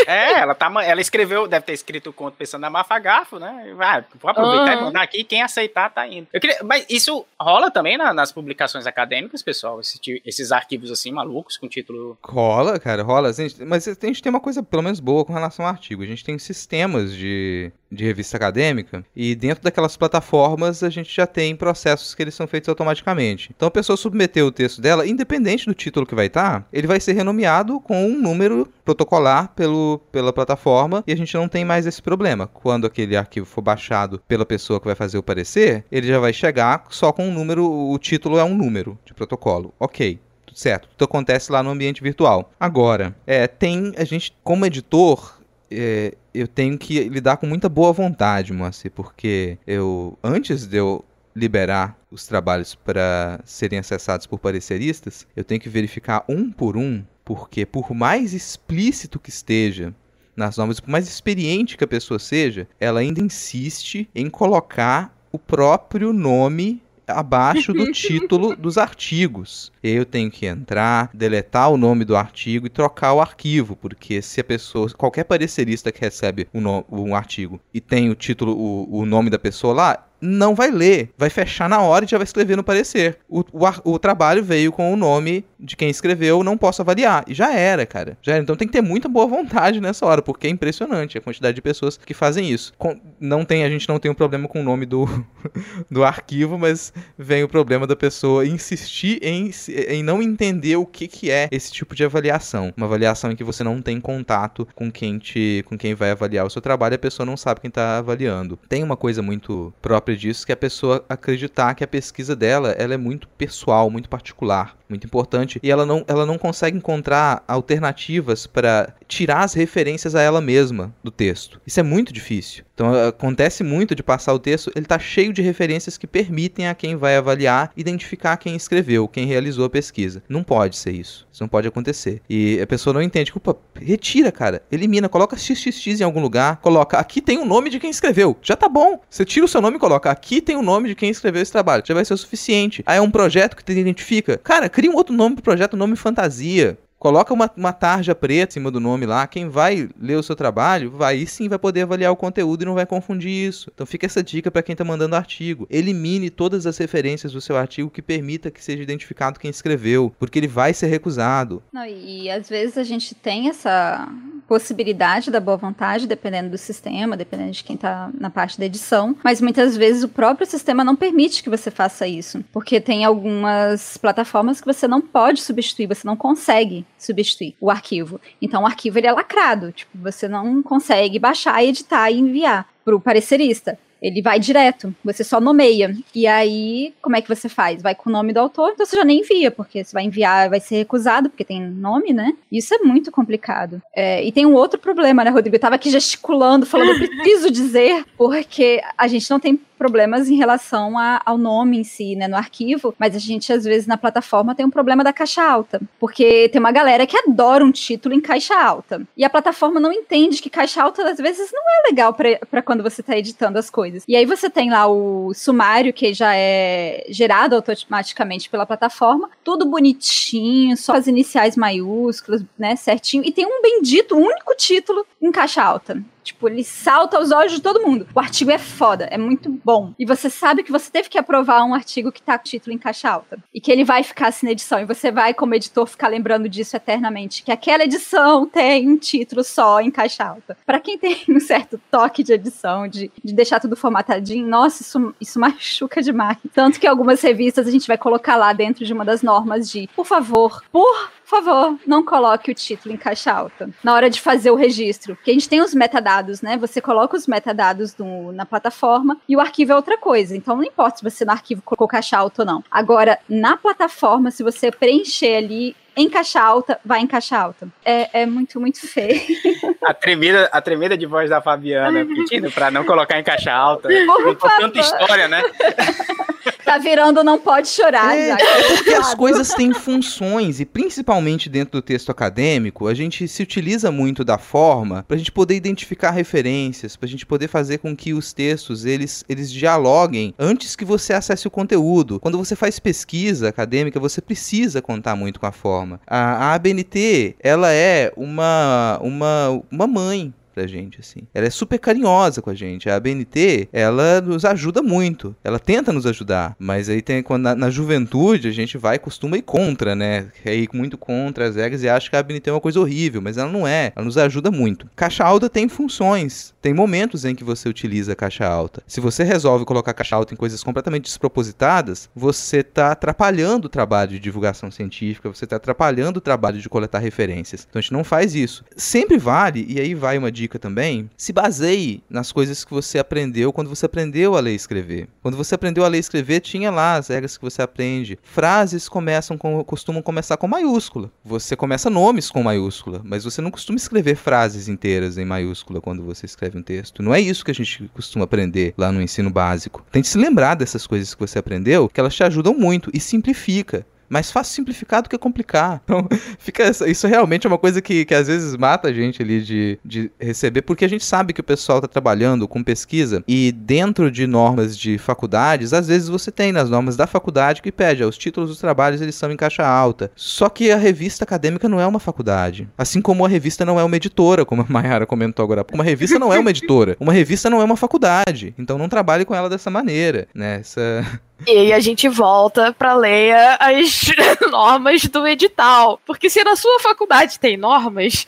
é, 0.06 0.32
ela, 0.40 0.54
tá, 0.54 0.72
ela 0.84 1.00
escreveu, 1.00 1.46
deve 1.46 1.66
ter 1.66 1.72
escrito 1.72 2.10
o 2.10 2.12
conto 2.12 2.34
pensando 2.36 2.62
na 2.62 2.70
Mafagafo, 2.70 3.38
né? 3.38 3.72
Vai, 3.76 4.04
vou 4.20 4.30
aproveitar 4.30 4.72
e 4.72 4.74
Aham. 4.76 4.84
mandar 4.86 5.02
aqui, 5.02 5.22
quem 5.24 5.42
aceitar 5.42 5.90
tá 5.90 6.06
indo. 6.06 6.26
Eu 6.32 6.40
queria- 6.40 6.58
mas 6.64 6.86
isso 6.88 7.24
rola 7.40 7.70
também 7.70 7.96
na- 7.96 8.12
nas 8.14 8.32
publicações 8.32 8.86
acadêmicas, 8.86 9.42
pessoal? 9.42 9.80
Esse 9.80 10.00
esses 10.24 10.52
arquivos 10.52 10.90
assim, 10.90 11.12
malucos, 11.12 11.56
com 11.56 11.68
título... 11.68 12.18
Rola, 12.24 12.78
cara, 12.80 13.02
rola. 13.02 13.32
Gente- 13.32 13.62
mas 13.64 13.86
a 13.86 13.94
gente 14.06 14.22
tem 14.22 14.30
uma 14.30 14.40
coisa, 14.40 14.62
pelo 14.62 14.82
menos, 14.82 14.98
boa 15.00 15.24
com 15.24 15.32
relação 15.32 15.64
ao 15.64 15.70
artigo. 15.70 16.02
A 16.02 16.06
gente 16.06 16.24
tem 16.24 16.38
sistemas 16.38 17.12
de, 17.14 17.70
de 17.92 18.04
revista 18.04 18.36
acadêmica 18.36 19.04
e 19.14 19.34
dentro 19.34 19.62
daquelas 19.62 19.96
plataformas 19.96 20.82
a 20.82 20.90
gente 20.90 21.14
já 21.14 21.26
tem 21.26 21.54
processos 21.54 22.14
que 22.14 22.22
eles 22.22 22.34
são 22.34 22.46
feitos 22.46 22.68
automaticamente. 22.68 23.50
Então 23.54 23.68
a 23.68 23.70
pessoa 23.70 23.96
submeteu 23.96 24.46
o 24.46 24.52
texto 24.52 24.80
dela, 24.80 25.06
independente 25.06 25.66
do 25.66 25.74
título 25.74 26.06
que 26.06 26.14
vai 26.14 26.26
estar, 26.26 26.66
ele 26.72 26.86
vai 26.86 26.98
ser 26.98 27.12
renomeado 27.12 27.78
com 27.80 28.06
um 28.06 28.18
número 28.18 28.68
protocolar 28.84 29.52
pelo, 29.54 30.00
pela 30.10 30.32
plataforma 30.32 31.04
e 31.06 31.12
a 31.12 31.16
gente 31.16 31.34
não 31.34 31.48
tem 31.48 31.64
mais 31.64 31.86
esse 31.86 32.02
problema. 32.02 32.46
Quando 32.46 32.86
aquele 32.86 33.16
arquivo 33.16 33.46
for 33.46 33.60
baixado 33.60 34.20
pela 34.26 34.46
pessoa 34.46 34.80
que 34.80 34.86
vai 34.86 34.94
fazer 34.94 35.18
o 35.18 35.22
parecer, 35.22 35.84
ele 35.90 36.06
já 36.06 36.18
vai 36.18 36.32
chegar 36.32 36.84
só 36.90 37.12
com 37.12 37.28
um 37.28 37.32
número, 37.32 37.70
o 37.70 37.98
título 37.98 38.38
é 38.38 38.44
um 38.44 38.54
número 38.54 38.98
de 39.04 39.12
protocolo. 39.12 39.74
Ok 39.78 40.18
certo. 40.54 40.88
Tudo 40.96 41.08
acontece 41.08 41.50
lá 41.50 41.62
no 41.62 41.70
ambiente 41.70 42.02
virtual. 42.02 42.52
Agora, 42.58 43.16
é, 43.26 43.46
tem 43.46 43.92
a 43.96 44.04
gente 44.04 44.34
como 44.42 44.66
editor, 44.66 45.40
é, 45.72 46.14
eu 46.34 46.46
tenho 46.46 46.78
que 46.78 47.08
lidar 47.08 47.36
com 47.36 47.46
muita 47.46 47.68
boa 47.68 47.92
vontade, 47.92 48.52
Moacir, 48.52 48.90
porque 48.90 49.58
eu 49.66 50.18
antes 50.22 50.66
de 50.66 50.76
eu 50.76 51.04
liberar 51.34 51.98
os 52.10 52.26
trabalhos 52.26 52.74
para 52.74 53.40
serem 53.44 53.78
acessados 53.78 54.26
por 54.26 54.38
pareceristas, 54.38 55.26
eu 55.34 55.42
tenho 55.42 55.60
que 55.60 55.68
verificar 55.68 56.24
um 56.28 56.50
por 56.50 56.76
um, 56.76 57.02
porque 57.24 57.64
por 57.64 57.94
mais 57.94 58.34
explícito 58.34 59.18
que 59.18 59.30
esteja 59.30 59.94
nas 60.36 60.56
normas, 60.56 60.80
por 60.80 60.90
mais 60.90 61.08
experiente 61.08 61.76
que 61.76 61.84
a 61.84 61.88
pessoa 61.88 62.18
seja, 62.18 62.68
ela 62.78 63.00
ainda 63.00 63.20
insiste 63.20 64.08
em 64.14 64.28
colocar 64.28 65.14
o 65.30 65.38
próprio 65.38 66.12
nome 66.12 66.81
abaixo 67.06 67.72
do 67.72 67.90
título 67.92 68.54
dos 68.56 68.78
artigos. 68.78 69.72
Eu 69.82 70.04
tenho 70.04 70.30
que 70.30 70.46
entrar, 70.46 71.10
deletar 71.12 71.70
o 71.70 71.76
nome 71.76 72.04
do 72.04 72.16
artigo 72.16 72.66
e 72.66 72.70
trocar 72.70 73.12
o 73.12 73.20
arquivo, 73.20 73.76
porque 73.76 74.22
se 74.22 74.40
a 74.40 74.44
pessoa, 74.44 74.90
qualquer 74.90 75.24
parecerista 75.24 75.90
que 75.92 76.00
recebe 76.00 76.48
um, 76.54 76.60
no- 76.60 76.84
um 76.90 77.14
artigo 77.14 77.60
e 77.72 77.80
tem 77.80 78.10
o 78.10 78.14
título, 78.14 78.52
o, 78.56 79.00
o 79.00 79.06
nome 79.06 79.30
da 79.30 79.38
pessoa 79.38 79.74
lá, 79.74 80.06
não 80.22 80.54
vai 80.54 80.70
ler, 80.70 81.10
vai 81.18 81.28
fechar 81.28 81.68
na 81.68 81.80
hora 81.80 82.04
e 82.04 82.08
já 82.08 82.16
vai 82.16 82.24
escrever 82.24 82.56
no 82.56 82.62
parecer. 82.62 83.18
O, 83.28 83.40
o, 83.40 83.92
o 83.92 83.98
trabalho 83.98 84.42
veio 84.42 84.70
com 84.70 84.92
o 84.92 84.96
nome 84.96 85.44
de 85.58 85.76
quem 85.76 85.90
escreveu, 85.90 86.42
não 86.42 86.56
posso 86.56 86.80
avaliar. 86.82 87.24
E 87.26 87.34
já 87.34 87.52
era, 87.52 87.84
cara. 87.84 88.16
Já 88.22 88.32
era. 88.32 88.42
Então 88.42 88.56
tem 88.56 88.66
que 88.66 88.72
ter 88.72 88.80
muita 88.80 89.08
boa 89.08 89.26
vontade 89.26 89.80
nessa 89.80 90.06
hora, 90.06 90.22
porque 90.22 90.46
é 90.46 90.50
impressionante 90.50 91.18
a 91.18 91.20
quantidade 91.20 91.54
de 91.54 91.62
pessoas 91.62 91.96
que 91.96 92.14
fazem 92.14 92.50
isso. 92.50 92.72
Com- 92.78 93.00
não 93.20 93.44
tem, 93.44 93.64
a 93.64 93.68
gente 93.68 93.88
não 93.88 93.98
tem 93.98 94.10
um 94.10 94.14
problema 94.14 94.48
com 94.48 94.60
o 94.60 94.64
nome 94.64 94.86
do, 94.86 95.06
do 95.90 96.04
arquivo, 96.04 96.58
mas 96.58 96.92
vem 97.18 97.42
o 97.42 97.48
problema 97.48 97.86
da 97.86 97.96
pessoa 97.96 98.46
insistir 98.46 99.18
em, 99.22 99.50
em 99.88 100.02
não 100.02 100.22
entender 100.22 100.76
o 100.76 100.86
que, 100.86 101.08
que 101.08 101.30
é 101.30 101.48
esse 101.50 101.72
tipo 101.72 101.94
de 101.94 102.04
avaliação. 102.04 102.72
Uma 102.76 102.86
avaliação 102.86 103.32
em 103.32 103.36
que 103.36 103.44
você 103.44 103.64
não 103.64 103.80
tem 103.80 104.00
contato 104.00 104.66
com 104.74 104.90
quem 104.90 105.18
te, 105.18 105.64
com 105.66 105.76
quem 105.76 105.94
vai 105.94 106.10
avaliar 106.10 106.46
o 106.46 106.50
seu 106.50 106.62
trabalho 106.62 106.92
a 106.94 106.98
pessoa 106.98 107.26
não 107.26 107.36
sabe 107.36 107.60
quem 107.60 107.68
está 107.68 107.98
avaliando. 107.98 108.58
Tem 108.68 108.82
uma 108.82 108.96
coisa 108.96 109.22
muito 109.22 109.72
própria 109.80 110.11
disso 110.16 110.46
que 110.46 110.52
a 110.52 110.56
pessoa 110.56 111.04
acreditar 111.08 111.74
que 111.74 111.84
a 111.84 111.88
pesquisa 111.88 112.34
dela 112.34 112.70
ela 112.72 112.94
é 112.94 112.96
muito 112.96 113.28
pessoal, 113.28 113.90
muito 113.90 114.08
particular, 114.08 114.76
muito 114.88 115.06
importante 115.06 115.58
e 115.62 115.70
ela 115.70 115.86
não, 115.86 116.04
ela 116.06 116.26
não 116.26 116.38
consegue 116.38 116.76
encontrar 116.76 117.42
alternativas 117.46 118.46
para 118.46 118.94
tirar 119.06 119.42
as 119.44 119.54
referências 119.54 120.14
a 120.14 120.22
ela 120.22 120.40
mesma 120.40 120.94
do 121.02 121.10
texto. 121.10 121.60
Isso 121.66 121.80
é 121.80 121.82
muito 121.82 122.12
difícil. 122.12 122.64
Então 122.82 123.06
acontece 123.06 123.62
muito 123.62 123.94
de 123.94 124.02
passar 124.02 124.34
o 124.34 124.40
texto, 124.40 124.72
ele 124.74 124.86
tá 124.86 124.98
cheio 124.98 125.32
de 125.32 125.40
referências 125.40 125.96
que 125.96 126.04
permitem 126.04 126.66
a 126.66 126.74
quem 126.74 126.96
vai 126.96 127.16
avaliar 127.16 127.70
identificar 127.76 128.36
quem 128.36 128.56
escreveu, 128.56 129.06
quem 129.06 129.24
realizou 129.24 129.64
a 129.64 129.70
pesquisa. 129.70 130.20
Não 130.28 130.42
pode 130.42 130.76
ser 130.76 130.90
isso. 130.90 131.24
Isso 131.32 131.40
não 131.40 131.48
pode 131.48 131.68
acontecer. 131.68 132.20
E 132.28 132.60
a 132.60 132.66
pessoa 132.66 132.92
não 132.92 133.00
entende. 133.00 133.32
Opa, 133.32 133.56
retira, 133.80 134.32
cara. 134.32 134.62
Elimina, 134.70 135.08
coloca 135.08 135.36
XXX 135.36 136.00
em 136.00 136.02
algum 136.02 136.20
lugar, 136.20 136.56
coloca 136.56 136.98
aqui 136.98 137.20
tem 137.20 137.38
o 137.38 137.44
nome 137.44 137.70
de 137.70 137.78
quem 137.78 137.88
escreveu. 137.88 138.36
Já 138.42 138.56
tá 138.56 138.68
bom. 138.68 139.00
Você 139.08 139.24
tira 139.24 139.46
o 139.46 139.48
seu 139.48 139.60
nome 139.60 139.76
e 139.76 139.80
coloca 139.80 140.10
aqui 140.10 140.40
tem 140.40 140.56
o 140.56 140.62
nome 140.62 140.88
de 140.88 140.96
quem 140.96 141.08
escreveu 141.08 141.40
esse 141.40 141.52
trabalho. 141.52 141.84
Já 141.86 141.94
vai 141.94 142.04
ser 142.04 142.14
o 142.14 142.18
suficiente. 142.18 142.82
Aí 142.84 142.98
é 142.98 143.00
um 143.00 143.12
projeto 143.12 143.56
que 143.56 143.62
te 143.62 143.70
identifica. 143.70 144.38
Cara, 144.38 144.68
cria 144.68 144.90
um 144.90 144.96
outro 144.96 145.14
nome 145.14 145.36
pro 145.36 145.44
projeto, 145.44 145.76
nome 145.76 145.94
fantasia. 145.94 146.76
Coloca 147.02 147.34
uma, 147.34 147.50
uma 147.56 147.72
tarja 147.72 148.14
preta 148.14 148.52
em 148.52 148.54
cima 148.54 148.70
do 148.70 148.78
nome 148.78 149.06
lá. 149.06 149.26
Quem 149.26 149.48
vai 149.48 149.88
ler 150.00 150.14
o 150.14 150.22
seu 150.22 150.36
trabalho, 150.36 150.88
vai 150.88 151.26
sim 151.26 151.48
vai 151.48 151.58
poder 151.58 151.82
avaliar 151.82 152.12
o 152.12 152.16
conteúdo 152.16 152.62
e 152.62 152.64
não 152.64 152.76
vai 152.76 152.86
confundir 152.86 153.28
isso. 153.28 153.68
Então 153.74 153.84
fica 153.84 154.06
essa 154.06 154.22
dica 154.22 154.52
para 154.52 154.62
quem 154.62 154.74
está 154.74 154.84
mandando 154.84 155.16
artigo. 155.16 155.66
Elimine 155.68 156.30
todas 156.30 156.64
as 156.64 156.78
referências 156.78 157.32
do 157.32 157.40
seu 157.40 157.56
artigo 157.56 157.90
que 157.90 158.00
permita 158.00 158.52
que 158.52 158.62
seja 158.62 158.84
identificado 158.84 159.40
quem 159.40 159.50
escreveu, 159.50 160.14
porque 160.16 160.38
ele 160.38 160.46
vai 160.46 160.72
ser 160.72 160.86
recusado. 160.86 161.60
Não, 161.72 161.84
e, 161.84 162.22
e 162.22 162.30
às 162.30 162.48
vezes 162.48 162.78
a 162.78 162.84
gente 162.84 163.16
tem 163.16 163.48
essa 163.48 164.08
possibilidade 164.52 165.30
da 165.30 165.40
boa 165.40 165.56
vontade, 165.56 166.06
dependendo 166.06 166.50
do 166.50 166.58
sistema, 166.58 167.16
dependendo 167.16 167.52
de 167.52 167.64
quem 167.64 167.74
está 167.74 168.10
na 168.20 168.28
parte 168.28 168.58
da 168.58 168.66
edição, 168.66 169.16
mas 169.24 169.40
muitas 169.40 169.78
vezes 169.78 170.04
o 170.04 170.08
próprio 170.10 170.46
sistema 170.46 170.84
não 170.84 170.94
permite 170.94 171.42
que 171.42 171.48
você 171.48 171.70
faça 171.70 172.06
isso, 172.06 172.44
porque 172.52 172.78
tem 172.78 173.02
algumas 173.02 173.96
plataformas 173.96 174.60
que 174.60 174.66
você 174.66 174.86
não 174.86 175.00
pode 175.00 175.40
substituir, 175.40 175.86
você 175.86 176.06
não 176.06 176.16
consegue 176.16 176.84
substituir 176.98 177.54
o 177.58 177.70
arquivo. 177.70 178.20
Então 178.42 178.64
o 178.64 178.66
arquivo 178.66 178.98
ele 178.98 179.06
é 179.06 179.12
lacrado, 179.12 179.72
tipo, 179.72 179.96
você 179.96 180.28
não 180.28 180.62
consegue 180.62 181.18
baixar, 181.18 181.64
editar 181.64 182.10
e 182.10 182.18
enviar 182.18 182.68
para 182.84 182.94
o 182.94 183.00
parecerista. 183.00 183.78
Ele 184.02 184.20
vai 184.20 184.40
direto, 184.40 184.92
você 185.04 185.22
só 185.22 185.40
nomeia. 185.40 185.96
E 186.12 186.26
aí, 186.26 186.92
como 187.00 187.16
é 187.16 187.22
que 187.22 187.28
você 187.28 187.48
faz? 187.48 187.80
Vai 187.80 187.94
com 187.94 188.10
o 188.10 188.12
nome 188.12 188.32
do 188.32 188.40
autor, 188.40 188.72
então 188.72 188.84
você 188.84 188.96
já 188.96 189.04
nem 189.04 189.20
envia, 189.20 189.50
porque 189.50 189.84
você 189.84 189.92
vai 189.92 190.04
enviar, 190.04 190.50
vai 190.50 190.58
ser 190.58 190.76
recusado, 190.76 191.30
porque 191.30 191.44
tem 191.44 191.60
nome, 191.60 192.12
né? 192.12 192.32
Isso 192.50 192.74
é 192.74 192.78
muito 192.78 193.12
complicado. 193.12 193.80
É, 193.94 194.24
e 194.24 194.32
tem 194.32 194.44
um 194.44 194.54
outro 194.54 194.78
problema, 194.78 195.22
né, 195.22 195.30
Rodrigo? 195.30 195.54
Eu 195.54 195.60
tava 195.60 195.76
aqui 195.76 195.88
gesticulando, 195.90 196.66
falando, 196.66 196.90
eu 196.90 196.98
preciso 196.98 197.50
dizer, 197.50 198.04
porque 198.16 198.82
a 198.98 199.06
gente 199.06 199.30
não 199.30 199.38
tem 199.38 199.58
problemas 199.82 200.30
em 200.30 200.36
relação 200.36 200.96
a, 200.96 201.20
ao 201.26 201.36
nome 201.36 201.76
em 201.76 201.82
si, 201.82 202.14
né, 202.14 202.28
no 202.28 202.36
arquivo, 202.36 202.94
mas 202.96 203.16
a 203.16 203.18
gente, 203.18 203.52
às 203.52 203.64
vezes, 203.64 203.84
na 203.84 203.96
plataforma 203.96 204.54
tem 204.54 204.64
um 204.64 204.70
problema 204.70 205.02
da 205.02 205.12
caixa 205.12 205.42
alta, 205.42 205.80
porque 205.98 206.48
tem 206.50 206.60
uma 206.60 206.70
galera 206.70 207.04
que 207.04 207.16
adora 207.16 207.64
um 207.64 207.72
título 207.72 208.14
em 208.14 208.20
caixa 208.20 208.54
alta, 208.54 209.02
e 209.16 209.24
a 209.24 209.30
plataforma 209.30 209.80
não 209.80 209.92
entende 209.92 210.40
que 210.40 210.48
caixa 210.48 210.80
alta, 210.80 211.02
às 211.10 211.18
vezes, 211.18 211.50
não 211.52 211.62
é 211.62 211.88
legal 211.88 212.14
para 212.14 212.62
quando 212.62 212.84
você 212.84 213.00
está 213.00 213.18
editando 213.18 213.58
as 213.58 213.68
coisas. 213.68 214.04
E 214.06 214.14
aí 214.14 214.24
você 214.24 214.48
tem 214.48 214.70
lá 214.70 214.86
o 214.86 215.34
sumário, 215.34 215.92
que 215.92 216.14
já 216.14 216.32
é 216.32 217.04
gerado 217.08 217.56
automaticamente 217.56 218.48
pela 218.48 218.64
plataforma, 218.64 219.30
tudo 219.42 219.66
bonitinho, 219.66 220.76
só 220.76 220.92
as 220.92 221.08
iniciais 221.08 221.56
maiúsculas, 221.56 222.44
né, 222.56 222.76
certinho, 222.76 223.24
e 223.26 223.32
tem 223.32 223.46
um 223.46 223.60
bendito 223.60 224.16
único 224.16 224.54
título 224.54 225.04
em 225.20 225.32
caixa 225.32 225.60
alta. 225.60 226.00
Tipo, 226.22 226.48
ele 226.48 226.64
salta 226.64 227.16
aos 227.16 227.30
olhos 227.30 227.52
de 227.52 227.60
todo 227.60 227.82
mundo. 227.82 228.06
O 228.14 228.20
artigo 228.20 228.50
é 228.50 228.58
foda, 228.58 229.04
é 229.10 229.18
muito 229.18 229.50
bom. 229.64 229.92
E 229.98 230.04
você 230.04 230.30
sabe 230.30 230.62
que 230.62 230.72
você 230.72 230.90
teve 230.90 231.08
que 231.08 231.18
aprovar 231.18 231.64
um 231.64 231.74
artigo 231.74 232.12
que 232.12 232.22
tá 232.22 232.38
com 232.38 232.44
título 232.44 232.74
em 232.74 232.78
caixa 232.78 233.10
alta. 233.10 233.38
E 233.52 233.60
que 233.60 233.70
ele 233.70 233.84
vai 233.84 234.02
ficar 234.02 234.28
assim 234.28 234.46
na 234.46 234.52
edição. 234.52 234.80
E 234.80 234.84
você 234.84 235.10
vai, 235.10 235.34
como 235.34 235.54
editor, 235.54 235.86
ficar 235.86 236.08
lembrando 236.08 236.48
disso 236.48 236.76
eternamente. 236.76 237.42
Que 237.42 237.52
aquela 237.52 237.84
edição 237.84 238.46
tem 238.46 238.88
um 238.88 238.96
título 238.96 239.42
só 239.42 239.80
em 239.80 239.90
caixa 239.90 240.24
alta. 240.24 240.56
Para 240.64 240.80
quem 240.80 240.98
tem 240.98 241.24
um 241.28 241.40
certo 241.40 241.80
toque 241.90 242.22
de 242.22 242.32
edição, 242.32 242.86
de, 242.86 243.10
de 243.22 243.32
deixar 243.32 243.60
tudo 243.60 243.76
formatadinho, 243.76 244.46
nossa, 244.46 244.82
isso, 244.82 245.14
isso 245.20 245.40
machuca 245.40 246.02
demais. 246.02 246.38
Tanto 246.54 246.78
que 246.78 246.86
algumas 246.86 247.20
revistas 247.22 247.66
a 247.66 247.70
gente 247.70 247.86
vai 247.86 247.98
colocar 247.98 248.36
lá 248.36 248.52
dentro 248.52 248.84
de 248.84 248.92
uma 248.92 249.04
das 249.04 249.22
normas 249.22 249.70
de, 249.70 249.88
por 249.94 250.06
favor, 250.06 250.62
por 250.70 251.10
por 251.32 251.42
favor, 251.42 251.78
não 251.86 252.04
coloque 252.04 252.50
o 252.50 252.54
título 252.54 252.94
em 252.94 252.98
caixa 252.98 253.32
alta 253.32 253.70
na 253.82 253.94
hora 253.94 254.10
de 254.10 254.20
fazer 254.20 254.50
o 254.50 254.54
registro. 254.54 255.16
Porque 255.16 255.30
a 255.30 255.34
gente 255.34 255.48
tem 255.48 255.62
os 255.62 255.72
metadados, 255.72 256.42
né? 256.42 256.58
Você 256.58 256.78
coloca 256.78 257.16
os 257.16 257.26
metadados 257.26 257.96
no, 257.96 258.32
na 258.32 258.44
plataforma 258.44 259.16
e 259.26 259.34
o 259.34 259.40
arquivo 259.40 259.72
é 259.72 259.76
outra 259.76 259.96
coisa. 259.96 260.36
Então 260.36 260.56
não 260.56 260.62
importa 260.62 260.98
se 260.98 261.02
você 261.02 261.24
no 261.24 261.32
arquivo 261.32 261.62
colocou 261.62 261.88
caixa 261.88 262.18
alta 262.18 262.42
ou 262.42 262.46
não. 262.46 262.62
Agora, 262.70 263.18
na 263.26 263.56
plataforma, 263.56 264.30
se 264.30 264.42
você 264.42 264.70
preencher 264.70 265.36
ali 265.36 265.74
em 265.96 266.08
caixa 266.10 266.40
alta, 266.40 266.78
vai 266.84 267.00
em 267.00 267.06
caixa 267.06 267.38
alta. 267.38 267.66
É, 267.82 268.22
é 268.22 268.26
muito, 268.26 268.60
muito 268.60 268.86
feio. 268.86 269.20
A 269.82 269.94
tremida, 269.94 270.48
a 270.52 270.60
tremida 270.60 270.96
de 270.96 271.06
voz 271.06 271.28
da 271.28 271.40
Fabiana 271.40 272.06
pedindo 272.06 272.50
pra 272.52 272.70
não 272.70 272.84
colocar 272.84 273.18
em 273.18 273.24
caixa 273.24 273.52
alta. 273.52 273.88
Por 273.88 274.22
Contou 274.22 274.50
tanta 274.50 274.80
favor. 274.82 275.00
história, 275.00 275.28
né? 275.28 275.42
Tá 276.72 276.78
virando 276.78 277.22
não 277.22 277.38
pode 277.38 277.68
chorar 277.68 278.16
É, 278.16 278.30
já. 278.30 278.38
porque 278.76 278.94
as 278.94 279.14
coisas 279.14 279.50
têm 279.52 279.74
funções 279.74 280.58
e 280.58 280.64
principalmente 280.64 281.50
dentro 281.50 281.72
do 281.72 281.82
texto 281.82 282.08
acadêmico, 282.10 282.86
a 282.88 282.94
gente 282.94 283.28
se 283.28 283.42
utiliza 283.42 283.92
muito 283.92 284.24
da 284.24 284.38
forma 284.38 285.04
para 285.06 285.14
a 285.14 285.18
gente 285.18 285.30
poder 285.30 285.54
identificar 285.54 286.12
referências, 286.12 286.96
para 286.96 287.06
a 287.06 287.10
gente 287.10 287.26
poder 287.26 287.48
fazer 287.48 287.76
com 287.76 287.94
que 287.94 288.14
os 288.14 288.32
textos 288.32 288.86
eles, 288.86 289.22
eles 289.28 289.52
dialoguem 289.52 290.32
antes 290.38 290.74
que 290.74 290.84
você 290.84 291.12
acesse 291.12 291.46
o 291.46 291.50
conteúdo. 291.50 292.18
Quando 292.18 292.38
você 292.38 292.56
faz 292.56 292.78
pesquisa 292.78 293.50
acadêmica, 293.50 294.00
você 294.00 294.22
precisa 294.22 294.80
contar 294.80 295.14
muito 295.14 295.38
com 295.38 295.46
a 295.46 295.52
forma. 295.52 296.00
A, 296.06 296.52
a 296.52 296.54
ABNT, 296.54 297.36
ela 297.40 297.70
é 297.70 298.10
uma, 298.16 298.98
uma, 299.02 299.62
uma 299.70 299.86
mãe 299.86 300.32
pra 300.52 300.66
gente, 300.66 301.00
assim. 301.00 301.20
Ela 301.34 301.46
é 301.46 301.50
super 301.50 301.78
carinhosa 301.78 302.42
com 302.42 302.50
a 302.50 302.54
gente. 302.54 302.88
A 302.88 302.96
ABNT, 302.96 303.68
ela 303.72 304.20
nos 304.20 304.44
ajuda 304.44 304.82
muito. 304.82 305.34
Ela 305.42 305.58
tenta 305.58 305.92
nos 305.92 306.06
ajudar. 306.06 306.54
Mas 306.58 306.88
aí 306.88 307.02
tem 307.02 307.22
quando 307.22 307.42
na, 307.42 307.54
na 307.54 307.70
juventude 307.70 308.48
a 308.48 308.52
gente 308.52 308.78
vai 308.78 308.98
costuma 308.98 309.36
ir 309.36 309.42
contra, 309.42 309.94
né? 309.94 310.28
Quer 310.42 310.56
ir 310.56 310.68
muito 310.72 310.96
contra 310.98 311.48
as 311.48 311.56
regras 311.56 311.82
e 311.82 311.88
acha 311.88 312.08
que 312.08 312.16
a 312.16 312.18
ABNT 312.18 312.50
é 312.50 312.52
uma 312.52 312.60
coisa 312.60 312.80
horrível, 312.80 313.20
mas 313.20 313.38
ela 313.38 313.50
não 313.50 313.66
é. 313.66 313.92
Ela 313.94 314.04
nos 314.04 314.18
ajuda 314.18 314.50
muito. 314.50 314.88
Caixa 314.94 315.24
alta 315.24 315.48
tem 315.48 315.68
funções. 315.68 316.54
Tem 316.60 316.72
momentos 316.72 317.24
em 317.24 317.34
que 317.34 317.42
você 317.42 317.68
utiliza 317.68 318.12
a 318.12 318.16
caixa 318.16 318.46
alta. 318.46 318.82
Se 318.86 319.00
você 319.00 319.24
resolve 319.24 319.64
colocar 319.64 319.92
caixa 319.92 320.14
alta 320.16 320.32
em 320.32 320.36
coisas 320.36 320.62
completamente 320.62 321.04
despropositadas, 321.04 322.08
você 322.14 322.62
tá 322.62 322.92
atrapalhando 322.92 323.66
o 323.66 323.68
trabalho 323.68 324.12
de 324.12 324.20
divulgação 324.20 324.70
científica, 324.70 325.28
você 325.28 325.46
tá 325.46 325.56
atrapalhando 325.56 326.18
o 326.18 326.20
trabalho 326.20 326.60
de 326.60 326.68
coletar 326.68 326.98
referências. 326.98 327.66
Então 327.68 327.80
a 327.80 327.82
gente 327.82 327.92
não 327.92 328.04
faz 328.04 328.34
isso. 328.34 328.64
Sempre 328.76 329.18
vale, 329.18 329.66
e 329.68 329.80
aí 329.80 329.94
vai 329.94 330.18
uma 330.18 330.30
dica 330.30 330.41
também, 330.58 331.10
se 331.16 331.32
baseie 331.32 332.02
nas 332.08 332.32
coisas 332.32 332.64
que 332.64 332.72
você 332.72 332.98
aprendeu 332.98 333.52
quando 333.52 333.68
você 333.68 333.86
aprendeu 333.86 334.36
a 334.36 334.40
ler 334.40 334.52
e 334.52 334.56
escrever. 334.56 335.08
Quando 335.22 335.36
você 335.36 335.54
aprendeu 335.54 335.84
a 335.84 335.88
ler 335.88 335.98
e 335.98 336.00
escrever, 336.00 336.40
tinha 336.40 336.70
lá 336.70 336.96
as 336.96 337.08
regras 337.08 337.36
que 337.36 337.44
você 337.44 337.62
aprende. 337.62 338.18
Frases 338.22 338.88
começam 338.88 339.36
com, 339.38 339.62
costumam 339.64 340.02
começar 340.02 340.36
com 340.36 340.48
maiúscula. 340.48 341.10
Você 341.24 341.56
começa 341.56 341.90
nomes 341.90 342.30
com 342.30 342.42
maiúscula, 342.42 343.00
mas 343.04 343.24
você 343.24 343.40
não 343.40 343.50
costuma 343.50 343.76
escrever 343.76 344.16
frases 344.16 344.68
inteiras 344.68 345.18
em 345.18 345.24
maiúscula 345.24 345.80
quando 345.80 346.02
você 346.02 346.26
escreve 346.26 346.58
um 346.58 346.62
texto. 346.62 347.02
Não 347.02 347.14
é 347.14 347.20
isso 347.20 347.44
que 347.44 347.50
a 347.50 347.54
gente 347.54 347.90
costuma 347.94 348.24
aprender 348.24 348.74
lá 348.76 348.90
no 348.92 349.02
ensino 349.02 349.30
básico. 349.30 349.84
Tente 349.90 350.08
se 350.08 350.18
lembrar 350.18 350.54
dessas 350.54 350.86
coisas 350.86 351.14
que 351.14 351.20
você 351.20 351.38
aprendeu, 351.38 351.88
que 351.88 352.00
elas 352.00 352.14
te 352.14 352.22
ajudam 352.22 352.54
muito 352.54 352.90
e 352.92 353.00
simplifica. 353.00 353.86
Mais 354.12 354.30
fácil 354.30 354.52
simplificar 354.54 355.02
do 355.02 355.08
que 355.08 355.16
complicar. 355.16 355.80
Então, 355.92 356.08
fica 356.38 356.70
isso 356.86 357.06
realmente 357.06 357.46
é 357.46 357.48
uma 357.48 357.58
coisa 357.58 357.82
que, 357.82 358.04
que 358.04 358.14
às 358.14 358.26
vezes 358.26 358.56
mata 358.56 358.88
a 358.88 358.92
gente 358.92 359.20
ali 359.20 359.42
de, 359.42 359.78
de 359.84 360.10
receber, 360.18 360.62
porque 360.62 360.84
a 360.84 360.88
gente 360.88 361.04
sabe 361.04 361.32
que 361.32 361.40
o 361.40 361.44
pessoal 361.44 361.78
está 361.78 361.88
trabalhando 361.88 362.48
com 362.48 362.62
pesquisa 362.62 363.22
e 363.28 363.52
dentro 363.52 364.10
de 364.10 364.26
normas 364.26 364.76
de 364.78 364.96
faculdades, 364.96 365.72
às 365.72 365.88
vezes 365.88 366.08
você 366.08 366.30
tem 366.30 366.50
nas 366.50 366.70
normas 366.70 366.96
da 366.96 367.06
faculdade 367.06 367.60
que 367.60 367.70
pede, 367.70 368.02
ó, 368.02 368.08
os 368.08 368.16
títulos 368.16 368.48
dos 368.48 368.58
trabalhos 368.58 369.02
eles 369.02 369.14
são 369.14 369.30
em 369.30 369.36
caixa 369.36 369.66
alta. 369.66 370.10
Só 370.16 370.48
que 370.48 370.70
a 370.70 370.76
revista 370.76 371.24
acadêmica 371.24 371.68
não 371.68 371.80
é 371.80 371.86
uma 371.86 372.00
faculdade. 372.00 372.68
Assim 372.78 373.02
como 373.02 373.24
a 373.26 373.28
revista 373.28 373.64
não 373.64 373.78
é 373.78 373.84
uma 373.84 373.96
editora, 373.96 374.44
como 374.44 374.62
a 374.62 374.66
Mayara 374.68 375.06
comentou 375.06 375.44
agora. 375.44 375.64
Uma 375.72 375.84
revista 375.84 376.18
não 376.18 376.32
é 376.32 376.38
uma 376.38 376.50
editora. 376.50 376.96
Uma 376.98 377.12
revista 377.12 377.50
não 377.50 377.60
é 377.60 377.64
uma 377.64 377.76
faculdade. 377.76 378.54
Então 378.58 378.78
não 378.78 378.88
trabalhe 378.88 379.24
com 379.24 379.34
ela 379.34 379.48
dessa 379.50 379.70
maneira, 379.70 380.28
né? 380.34 380.60
Essa... 380.60 381.04
E 381.46 381.50
aí 381.50 381.72
a 381.72 381.80
gente 381.80 382.08
volta 382.08 382.72
pra 382.72 382.94
ler 382.94 383.34
as 383.58 384.02
normas 384.50 385.02
do 385.06 385.26
edital. 385.26 386.00
Porque 386.06 386.30
se 386.30 386.42
na 386.44 386.54
sua 386.56 386.78
faculdade 386.80 387.38
tem 387.38 387.56
normas, 387.56 388.26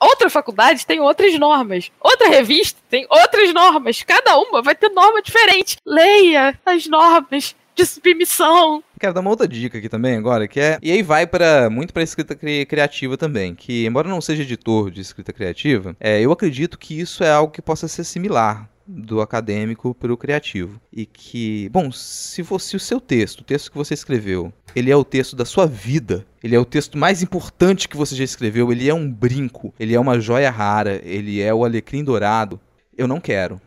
outra 0.00 0.28
faculdade 0.28 0.84
tem 0.86 1.00
outras 1.00 1.38
normas. 1.38 1.90
Outra 2.00 2.28
revista 2.28 2.80
tem 2.90 3.06
outras 3.08 3.52
normas. 3.54 4.02
Cada 4.02 4.36
uma 4.38 4.62
vai 4.62 4.74
ter 4.74 4.88
norma 4.88 5.22
diferente. 5.22 5.76
Leia 5.86 6.58
as 6.66 6.86
normas 6.86 7.54
de 7.74 7.84
submissão. 7.84 8.82
Quero 8.98 9.12
dar 9.12 9.20
uma 9.20 9.30
outra 9.30 9.46
dica 9.46 9.76
aqui 9.78 9.88
também 9.88 10.16
agora, 10.16 10.48
que 10.48 10.58
é. 10.58 10.78
E 10.82 10.90
aí 10.90 11.02
vai 11.02 11.26
para 11.26 11.68
muito 11.68 11.92
para 11.92 12.02
escrita 12.02 12.34
cri- 12.34 12.64
criativa 12.64 13.16
também. 13.18 13.54
Que, 13.54 13.84
embora 13.86 14.08
eu 14.08 14.10
não 14.10 14.20
seja 14.20 14.42
editor 14.42 14.90
de 14.90 15.02
escrita 15.02 15.32
criativa, 15.32 15.94
é, 16.00 16.20
eu 16.20 16.32
acredito 16.32 16.78
que 16.78 16.98
isso 16.98 17.22
é 17.22 17.30
algo 17.30 17.52
que 17.52 17.60
possa 17.60 17.86
ser 17.86 18.04
similar 18.04 18.66
do 18.86 19.20
acadêmico 19.20 19.94
para 19.94 20.12
o 20.12 20.16
criativo. 20.16 20.80
E 20.92 21.04
que, 21.04 21.68
bom, 21.70 21.90
se 21.90 22.44
fosse 22.44 22.76
o 22.76 22.80
seu 22.80 23.00
texto, 23.00 23.40
o 23.40 23.44
texto 23.44 23.70
que 23.70 23.76
você 23.76 23.94
escreveu, 23.94 24.52
ele 24.74 24.90
é 24.90 24.96
o 24.96 25.04
texto 25.04 25.34
da 25.34 25.44
sua 25.44 25.66
vida, 25.66 26.26
ele 26.42 26.54
é 26.54 26.58
o 26.58 26.64
texto 26.64 26.96
mais 26.96 27.22
importante 27.22 27.88
que 27.88 27.96
você 27.96 28.14
já 28.14 28.24
escreveu, 28.24 28.70
ele 28.70 28.88
é 28.88 28.94
um 28.94 29.10
brinco, 29.10 29.74
ele 29.78 29.94
é 29.94 30.00
uma 30.00 30.20
joia 30.20 30.50
rara, 30.50 31.00
ele 31.04 31.40
é 31.40 31.52
o 31.52 31.64
alecrim 31.64 32.04
dourado. 32.04 32.60
Eu 32.96 33.08
não 33.08 33.20
quero. 33.20 33.60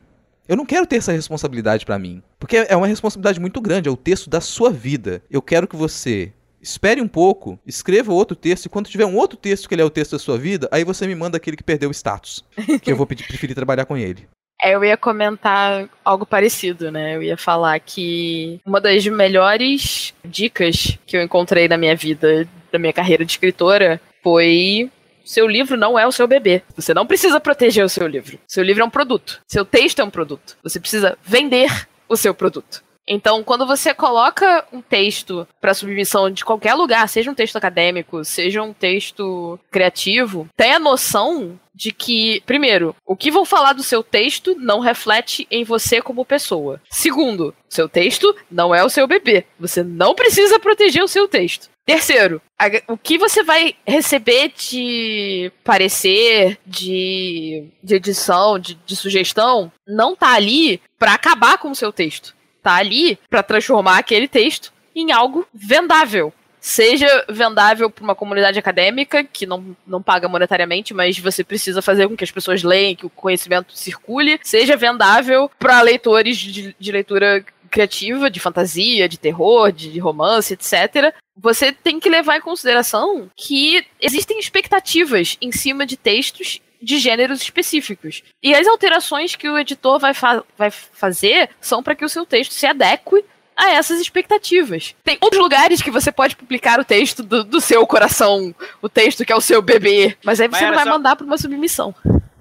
Eu 0.47 0.57
não 0.57 0.65
quero 0.65 0.87
ter 0.87 0.95
essa 0.95 1.11
responsabilidade 1.11 1.85
pra 1.85 1.99
mim. 1.99 2.23
Porque 2.39 2.57
é 2.57 2.75
uma 2.75 2.87
responsabilidade 2.87 3.39
muito 3.39 3.61
grande, 3.61 3.87
é 3.87 3.91
o 3.91 3.97
texto 3.97 4.29
da 4.29 4.41
sua 4.41 4.71
vida. 4.71 5.21
Eu 5.29 5.41
quero 5.41 5.67
que 5.67 5.75
você 5.75 6.33
espere 6.61 7.01
um 7.01 7.07
pouco, 7.07 7.59
escreva 7.65 8.13
outro 8.13 8.35
texto, 8.35 8.65
e 8.65 8.69
quando 8.69 8.89
tiver 8.89 9.05
um 9.05 9.15
outro 9.15 9.37
texto 9.37 9.67
que 9.67 9.75
ele 9.75 9.81
é 9.81 9.85
o 9.85 9.89
texto 9.89 10.13
da 10.13 10.19
sua 10.19 10.37
vida, 10.37 10.67
aí 10.71 10.83
você 10.83 11.05
me 11.07 11.15
manda 11.15 11.37
aquele 11.37 11.55
que 11.55 11.63
perdeu 11.63 11.89
o 11.89 11.93
status. 11.93 12.43
que 12.81 12.91
eu 12.91 12.97
vou 12.97 13.05
pedir, 13.05 13.25
preferir 13.27 13.55
trabalhar 13.55 13.85
com 13.85 13.95
ele. 13.95 14.27
É, 14.61 14.75
Eu 14.75 14.83
ia 14.83 14.97
comentar 14.97 15.87
algo 16.03 16.25
parecido, 16.25 16.91
né? 16.91 17.15
Eu 17.15 17.23
ia 17.23 17.37
falar 17.37 17.79
que 17.79 18.59
uma 18.65 18.81
das 18.81 19.05
melhores 19.07 20.13
dicas 20.23 20.97
que 21.05 21.17
eu 21.17 21.23
encontrei 21.23 21.67
na 21.67 21.77
minha 21.77 21.95
vida, 21.95 22.47
da 22.71 22.77
minha 22.79 22.93
carreira 22.93 23.25
de 23.25 23.31
escritora, 23.31 24.01
foi 24.21 24.89
seu 25.23 25.47
livro 25.47 25.77
não 25.77 25.97
é 25.97 26.07
o 26.07 26.11
seu 26.11 26.27
bebê. 26.27 26.63
Você 26.75 26.91
não 26.91 27.05
precisa 27.05 27.39
proteger 27.39 27.85
o 27.85 27.89
seu 27.89 28.07
livro. 28.07 28.39
Seu 28.47 28.63
livro 28.63 28.81
é 28.81 28.85
um 28.85 28.89
produto. 28.89 29.39
Seu 29.47 29.63
texto 29.63 29.99
é 29.99 30.03
um 30.03 30.09
produto. 30.09 30.57
Você 30.63 30.79
precisa 30.79 31.17
vender 31.23 31.69
o 32.07 32.17
seu 32.17 32.33
produto. 32.33 32.83
Então, 33.11 33.43
quando 33.43 33.65
você 33.65 33.91
coloca 33.91 34.63
um 34.71 34.81
texto 34.81 35.47
para 35.59 35.73
submissão 35.73 36.29
de 36.29 36.45
qualquer 36.45 36.75
lugar, 36.75 37.09
seja 37.09 37.31
um 37.31 37.35
texto 37.35 37.55
acadêmico, 37.55 38.23
seja 38.23 38.61
um 38.61 38.71
texto 38.71 39.59
criativo, 39.71 40.47
tenha 40.55 40.77
noção 40.77 41.59
de 41.73 41.91
que, 41.91 42.41
primeiro, 42.45 42.95
o 43.05 43.15
que 43.15 43.31
vão 43.31 43.45
falar 43.45 43.73
do 43.73 43.81
seu 43.81 44.03
texto 44.03 44.53
não 44.59 44.79
reflete 44.79 45.47
em 45.49 45.63
você 45.63 46.01
como 46.01 46.23
pessoa. 46.25 46.79
Segundo, 46.89 47.55
seu 47.67 47.89
texto 47.89 48.35
não 48.51 48.75
é 48.75 48.83
o 48.83 48.89
seu 48.89 49.07
bebê. 49.07 49.45
Você 49.59 49.81
não 49.81 50.13
precisa 50.13 50.59
proteger 50.59 51.03
o 51.03 51.07
seu 51.07 51.27
texto. 51.27 51.69
Terceiro, 51.85 52.39
a- 52.59 52.93
o 52.93 52.97
que 52.97 53.17
você 53.17 53.43
vai 53.43 53.75
receber 53.87 54.51
de 54.55 55.51
parecer, 55.63 56.59
de, 56.67 57.63
de 57.81 57.95
edição, 57.95 58.59
de, 58.59 58.75
de 58.85 58.95
sugestão, 58.95 59.71
não 59.87 60.15
tá 60.15 60.33
ali 60.33 60.79
para 60.99 61.13
acabar 61.13 61.57
com 61.57 61.71
o 61.71 61.75
seu 61.75 61.91
texto. 61.91 62.35
Tá 62.69 62.75
ali 62.75 63.17
para 63.27 63.41
transformar 63.41 63.97
aquele 63.97 64.27
texto 64.27 64.71
em 64.95 65.11
algo 65.11 65.43
vendável. 65.51 66.31
Seja 66.61 67.25
vendável 67.27 67.89
para 67.89 68.03
uma 68.03 68.13
comunidade 68.13 68.59
acadêmica, 68.59 69.23
que 69.23 69.47
não, 69.47 69.75
não 69.87 70.03
paga 70.03 70.29
monetariamente, 70.29 70.93
mas 70.93 71.17
você 71.17 71.43
precisa 71.43 71.81
fazer 71.81 72.07
com 72.07 72.15
que 72.15 72.23
as 72.23 72.29
pessoas 72.29 72.61
leiam, 72.61 72.93
que 72.93 73.07
o 73.07 73.09
conhecimento 73.09 73.75
circule. 73.75 74.39
Seja 74.43 74.77
vendável 74.77 75.49
para 75.57 75.81
leitores 75.81 76.37
de, 76.37 76.75
de 76.77 76.91
leitura 76.91 77.43
criativa, 77.71 78.29
de 78.29 78.39
fantasia, 78.39 79.09
de 79.09 79.17
terror, 79.17 79.71
de, 79.71 79.91
de 79.91 79.97
romance, 79.97 80.53
etc. 80.53 81.11
Você 81.35 81.71
tem 81.71 81.99
que 81.99 82.07
levar 82.07 82.37
em 82.37 82.41
consideração 82.41 83.31
que 83.35 83.83
existem 83.99 84.37
expectativas 84.37 85.37
em 85.41 85.51
cima 85.51 85.87
de 85.87 85.97
textos 85.97 86.61
de 86.81 86.97
gêneros 86.97 87.41
específicos. 87.41 88.23
E 88.41 88.53
as 88.55 88.67
alterações 88.67 89.35
que 89.35 89.49
o 89.49 89.57
editor 89.57 89.99
vai, 89.99 90.13
fa- 90.13 90.43
vai 90.57 90.71
fazer 90.71 91.49
são 91.59 91.83
para 91.83 91.95
que 91.95 92.05
o 92.05 92.09
seu 92.09 92.25
texto 92.25 92.53
se 92.53 92.65
adeque 92.65 93.23
a 93.55 93.71
essas 93.71 93.99
expectativas. 93.99 94.95
Tem 95.03 95.17
outros 95.19 95.41
lugares 95.41 95.81
que 95.81 95.91
você 95.91 96.11
pode 96.11 96.35
publicar 96.35 96.79
o 96.79 96.85
texto 96.85 97.21
do, 97.23 97.43
do 97.43 97.59
seu 97.59 97.85
coração, 97.85 98.55
o 98.81 98.87
texto 98.87 99.25
que 99.25 99.33
é 99.33 99.35
o 99.35 99.41
seu 99.41 99.61
bebê, 99.61 100.15
mas 100.23 100.39
aí 100.39 100.47
você 100.47 100.65
não 100.65 100.75
vai 100.75 100.85
só- 100.85 100.91
mandar 100.91 101.15
para 101.17 101.25
uma 101.25 101.37
submissão. 101.37 101.93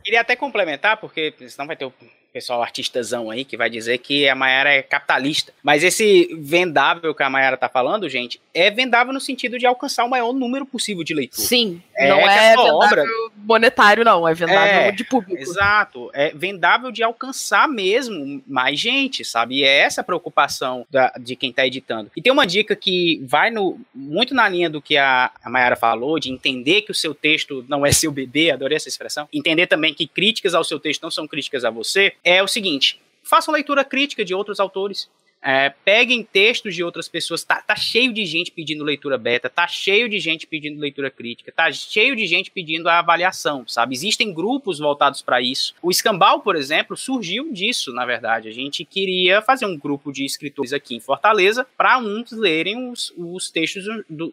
Queria 0.05 0.21
até 0.21 0.37
complementar, 0.37 0.97
porque 0.99 1.35
senão 1.49 1.67
vai 1.67 1.77
ter 1.77 1.85
o 1.85 1.93
pessoal 2.33 2.63
artistazão 2.63 3.31
aí 3.31 3.45
que 3.45 3.57
vai 3.57 3.69
dizer 3.71 3.99
que 3.99 4.29
a 4.29 4.35
Mayara 4.35 4.71
é 4.73 4.83
capitalista. 4.83 5.53
Mas 5.63 5.83
esse 5.83 6.29
vendável 6.39 7.15
que 7.15 7.23
a 7.23 7.31
Mayara 7.31 7.57
tá 7.57 7.69
falando, 7.69 8.09
gente, 8.09 8.41
é 8.55 8.71
vendável 8.71 9.13
no 9.13 9.21
sentido 9.21 9.59
de 9.59 9.67
alcançar 9.67 10.05
o 10.05 10.11
maior 10.11 10.33
número 10.33 10.65
possível 10.67 11.03
de 11.03 11.15
leitores. 11.15 11.49
Sim, 11.49 11.83
É 11.97 12.09
não 12.09 12.21
é 12.21 12.51
vendável 12.51 12.75
obra- 12.75 13.05
monetário, 13.37 14.05
não, 14.05 14.29
é 14.29 14.35
vendável 14.35 14.81
É, 14.83 14.93
de 14.93 15.05
público. 15.05 15.41
Exato. 15.41 16.11
É 16.13 16.31
vendável 16.35 16.91
de 16.91 17.03
alcançar 17.03 17.69
mesmo 17.69 18.43
mais 18.47 18.79
gente, 18.79 19.25
sabe? 19.25 19.57
E 19.59 19.65
é 19.65 19.79
essa 19.81 20.01
a 20.01 20.05
preocupação 20.05 20.87
da- 20.91 21.13
de 21.19 21.35
quem 21.35 21.53
tá 21.53 21.67
editando. 21.67 22.11
E 22.17 22.23
tem 22.23 22.33
uma 22.33 22.47
dica 22.47 22.77
que 22.77 23.21
vai 23.25 23.51
no, 23.51 23.81
muito 23.95 24.35
na 24.35 24.49
linha 24.49 24.69
do 24.71 24.81
que 24.83 24.97
a, 24.97 25.31
a 25.43 25.51
Mayara 25.51 25.77
falou, 25.77 26.19
de 26.19 26.31
entender 26.31 26.83
que 26.83 26.91
o 26.91 26.95
seu 26.95 27.15
texto 27.15 27.65
não 27.69 27.85
é 27.85 27.93
seu 27.93 28.13
bebê, 28.13 28.51
adorei 28.51 28.77
essa 28.77 28.89
expressão. 28.89 29.29
Entender 29.33 29.67
também 29.67 29.95
que 29.95 30.07
críticas 30.07 30.55
ao 30.55 30.65
seu 30.65 30.79
texto 30.79 31.03
não 31.03 31.11
são 31.11 31.27
críticas 31.27 31.65
a 31.65 31.71
você. 31.71 32.13
É 32.23 32.43
o 32.43 32.49
seguinte: 32.49 33.01
faça 33.23 33.51
uma 33.51 33.57
leitura 33.57 33.85
crítica 33.85 34.25
de 34.25 34.35
outros 34.35 34.61
autores. 34.61 35.09
é, 35.41 35.71
peguem 35.85 36.23
textos 36.25 36.75
de 36.75 36.83
outras 36.83 37.09
pessoas. 37.09 37.45
Tá, 37.45 37.63
tá, 37.63 37.77
cheio 37.77 38.13
de 38.13 38.25
gente 38.27 38.51
pedindo 38.51 38.85
leitura 38.85 39.17
beta, 39.17 39.49
tá 39.49 39.67
cheio 39.67 40.09
de 40.09 40.19
gente 40.19 40.47
pedindo 40.47 40.81
leitura 40.81 41.11
crítica, 41.11 41.53
tá 41.53 41.71
cheio 41.73 42.17
de 42.17 42.27
gente 42.27 42.51
pedindo 42.51 42.89
a 42.89 42.99
avaliação, 42.99 43.67
sabe? 43.67 43.95
Existem 43.95 44.33
grupos 44.33 44.79
voltados 44.79 45.23
para 45.23 45.41
isso. 45.41 45.75
O 45.83 45.91
Escambau, 45.91 46.41
por 46.41 46.57
exemplo, 46.57 46.97
surgiu 46.97 47.53
disso, 47.53 47.93
na 47.93 48.05
verdade. 48.05 48.49
A 48.49 48.53
gente 48.53 48.85
queria 48.85 49.41
fazer 49.41 49.67
um 49.67 49.79
grupo 49.79 50.13
de 50.13 50.25
escritores 50.25 50.73
aqui 50.73 50.97
em 50.97 51.01
Fortaleza 51.01 51.67
para 51.77 51.99
uns 51.99 52.33
lerem 52.33 52.91
os, 52.91 53.13
os 53.17 53.51
textos 53.51 53.85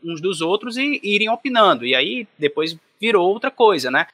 uns 0.04 0.22
dos 0.22 0.42
outros 0.42 0.78
e 0.78 1.00
irem 1.04 1.30
opinando. 1.30 1.86
E 1.86 1.94
aí 1.96 2.28
depois 2.38 2.78
virou 3.00 3.28
outra 3.28 3.52
coisa, 3.52 3.92
né? 3.92 4.08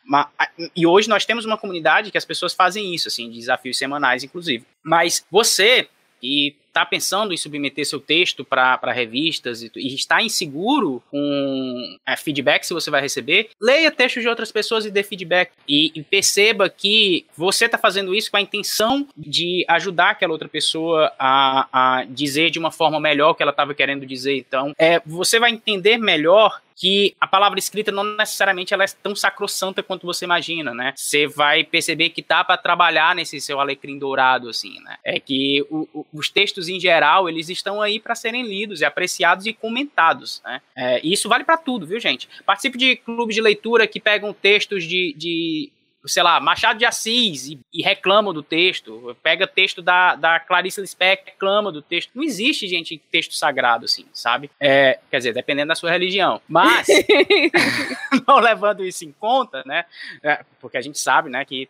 E 0.76 0.86
hoje 0.86 1.08
nós 1.08 1.26
temos 1.26 1.46
uma 1.46 1.58
comunidade 1.58 2.12
que 2.12 2.18
as 2.18 2.26
pessoas 2.26 2.54
fazem 2.54 2.94
isso, 2.94 3.08
assim, 3.08 3.30
desafios 3.30 3.78
semanais, 3.78 4.24
inclusive. 4.24 4.66
Mas 4.84 5.26
você 5.32 5.88
e 6.22 6.56
está 6.72 6.86
pensando 6.86 7.34
em 7.34 7.38
submeter 7.38 7.86
seu 7.86 8.00
texto 8.00 8.46
para 8.46 8.92
revistas 8.92 9.62
e, 9.62 9.72
e, 9.76 9.94
está 9.94 10.24
inseguro 10.24 11.04
com 11.12 11.98
é, 12.08 12.16
feedback 12.16 12.64
se 12.64 12.74
você 12.74 12.90
vai 12.90 13.02
receber, 13.02 13.50
leia 13.62 13.92
textos 13.92 14.24
de 14.24 14.30
outras 14.30 14.52
pessoas 14.52 14.86
e 14.86 14.92
dê 14.92 15.04
feedback. 15.04 15.52
E, 15.68 15.92
e 15.94 16.02
perceba 16.02 16.70
que 16.70 17.26
você 17.36 17.66
está 17.66 17.78
fazendo 17.78 18.16
isso 18.16 18.32
com 18.32 18.38
a 18.38 18.42
intenção 18.42 19.08
de 19.16 19.66
ajudar 19.68 20.12
aquela 20.12 20.32
outra 20.32 20.48
pessoa 20.48 21.12
a, 21.20 21.68
a 21.72 22.06
dizer 22.06 22.50
de 22.50 22.60
uma 22.60 22.72
forma 22.72 23.00
melhor 23.00 23.32
o 23.32 23.36
que 23.36 23.44
ela 23.44 23.52
estava 23.52 23.74
querendo 23.74 24.06
dizer. 24.06 24.38
Então, 24.38 24.74
é, 24.80 25.02
você 25.06 25.40
vai 25.40 25.52
entender 25.52 25.98
melhor 25.98 26.62
que 26.82 27.16
a 27.22 27.28
palavra 27.28 27.60
escrita 27.60 27.92
não 27.92 28.04
necessariamente 28.04 28.74
ela 28.74 28.84
é 28.84 28.88
tão 29.04 29.16
sacrossanta 29.16 29.84
quanto 29.84 30.08
você 30.08 30.26
imagina, 30.26 30.74
né? 30.74 30.94
Você 30.96 31.28
vai 31.28 31.64
perceber 31.64 32.10
que 32.10 32.24
tá 32.24 32.44
para 32.44 32.58
trabalhar 32.58 33.14
nesse 33.14 33.40
seu 33.40 33.60
alecrim 33.60 34.00
dourado, 34.00 34.50
assim, 34.50 34.80
né? 34.82 34.98
É 35.04 35.20
que 35.20 35.64
o, 35.70 35.88
o, 35.94 36.06
os 36.12 36.28
textos 36.28 36.61
em 36.70 36.80
geral 36.80 37.30
eles 37.30 37.50
estão 37.50 37.82
aí 37.82 38.00
para 38.00 38.16
serem 38.16 38.44
lidos 38.44 38.82
e 38.82 38.86
apreciados 38.86 39.46
e 39.46 39.54
comentados, 39.54 40.42
né? 40.44 40.62
É, 40.76 41.00
e 41.04 41.14
isso 41.14 41.30
vale 41.30 41.44
para 41.44 41.58
tudo, 41.58 41.86
viu, 41.86 42.00
gente? 42.00 42.28
Participe 42.46 42.78
de 42.78 42.96
clubes 42.96 43.36
de 43.36 43.42
leitura 43.42 43.88
que 43.88 44.00
pegam 44.00 44.34
textos 44.34 44.84
de, 44.84 45.14
de 45.18 45.72
sei 46.06 46.24
lá, 46.24 46.40
Machado 46.40 46.80
de 46.80 46.86
Assis 46.86 47.48
e, 47.48 47.60
e 47.74 47.82
reclama 47.82 48.34
do 48.34 48.42
texto, 48.42 49.16
pega 49.22 49.46
texto 49.46 49.82
da, 49.82 50.16
da 50.16 50.40
Clarice 50.40 50.82
Lispector, 50.82 51.34
reclama 51.34 51.72
do 51.72 51.82
texto. 51.82 52.12
Não 52.16 52.24
existe, 52.24 52.68
gente, 52.68 53.02
texto 53.12 53.34
sagrado, 53.34 53.86
assim, 53.86 54.06
sabe? 54.14 54.50
É, 54.60 55.00
quer 55.10 55.18
dizer, 55.18 55.34
dependendo 55.34 55.70
da 55.70 55.76
sua 55.76 55.92
religião. 55.92 56.42
Mas, 56.48 56.88
não 58.28 58.40
levando 58.40 58.84
isso 58.84 59.06
em 59.06 59.12
conta, 59.12 59.64
né? 59.66 59.86
É, 60.24 60.44
porque 60.60 60.78
a 60.78 60.82
gente 60.82 60.98
sabe, 61.00 61.30
né, 61.30 61.46
que 61.46 61.70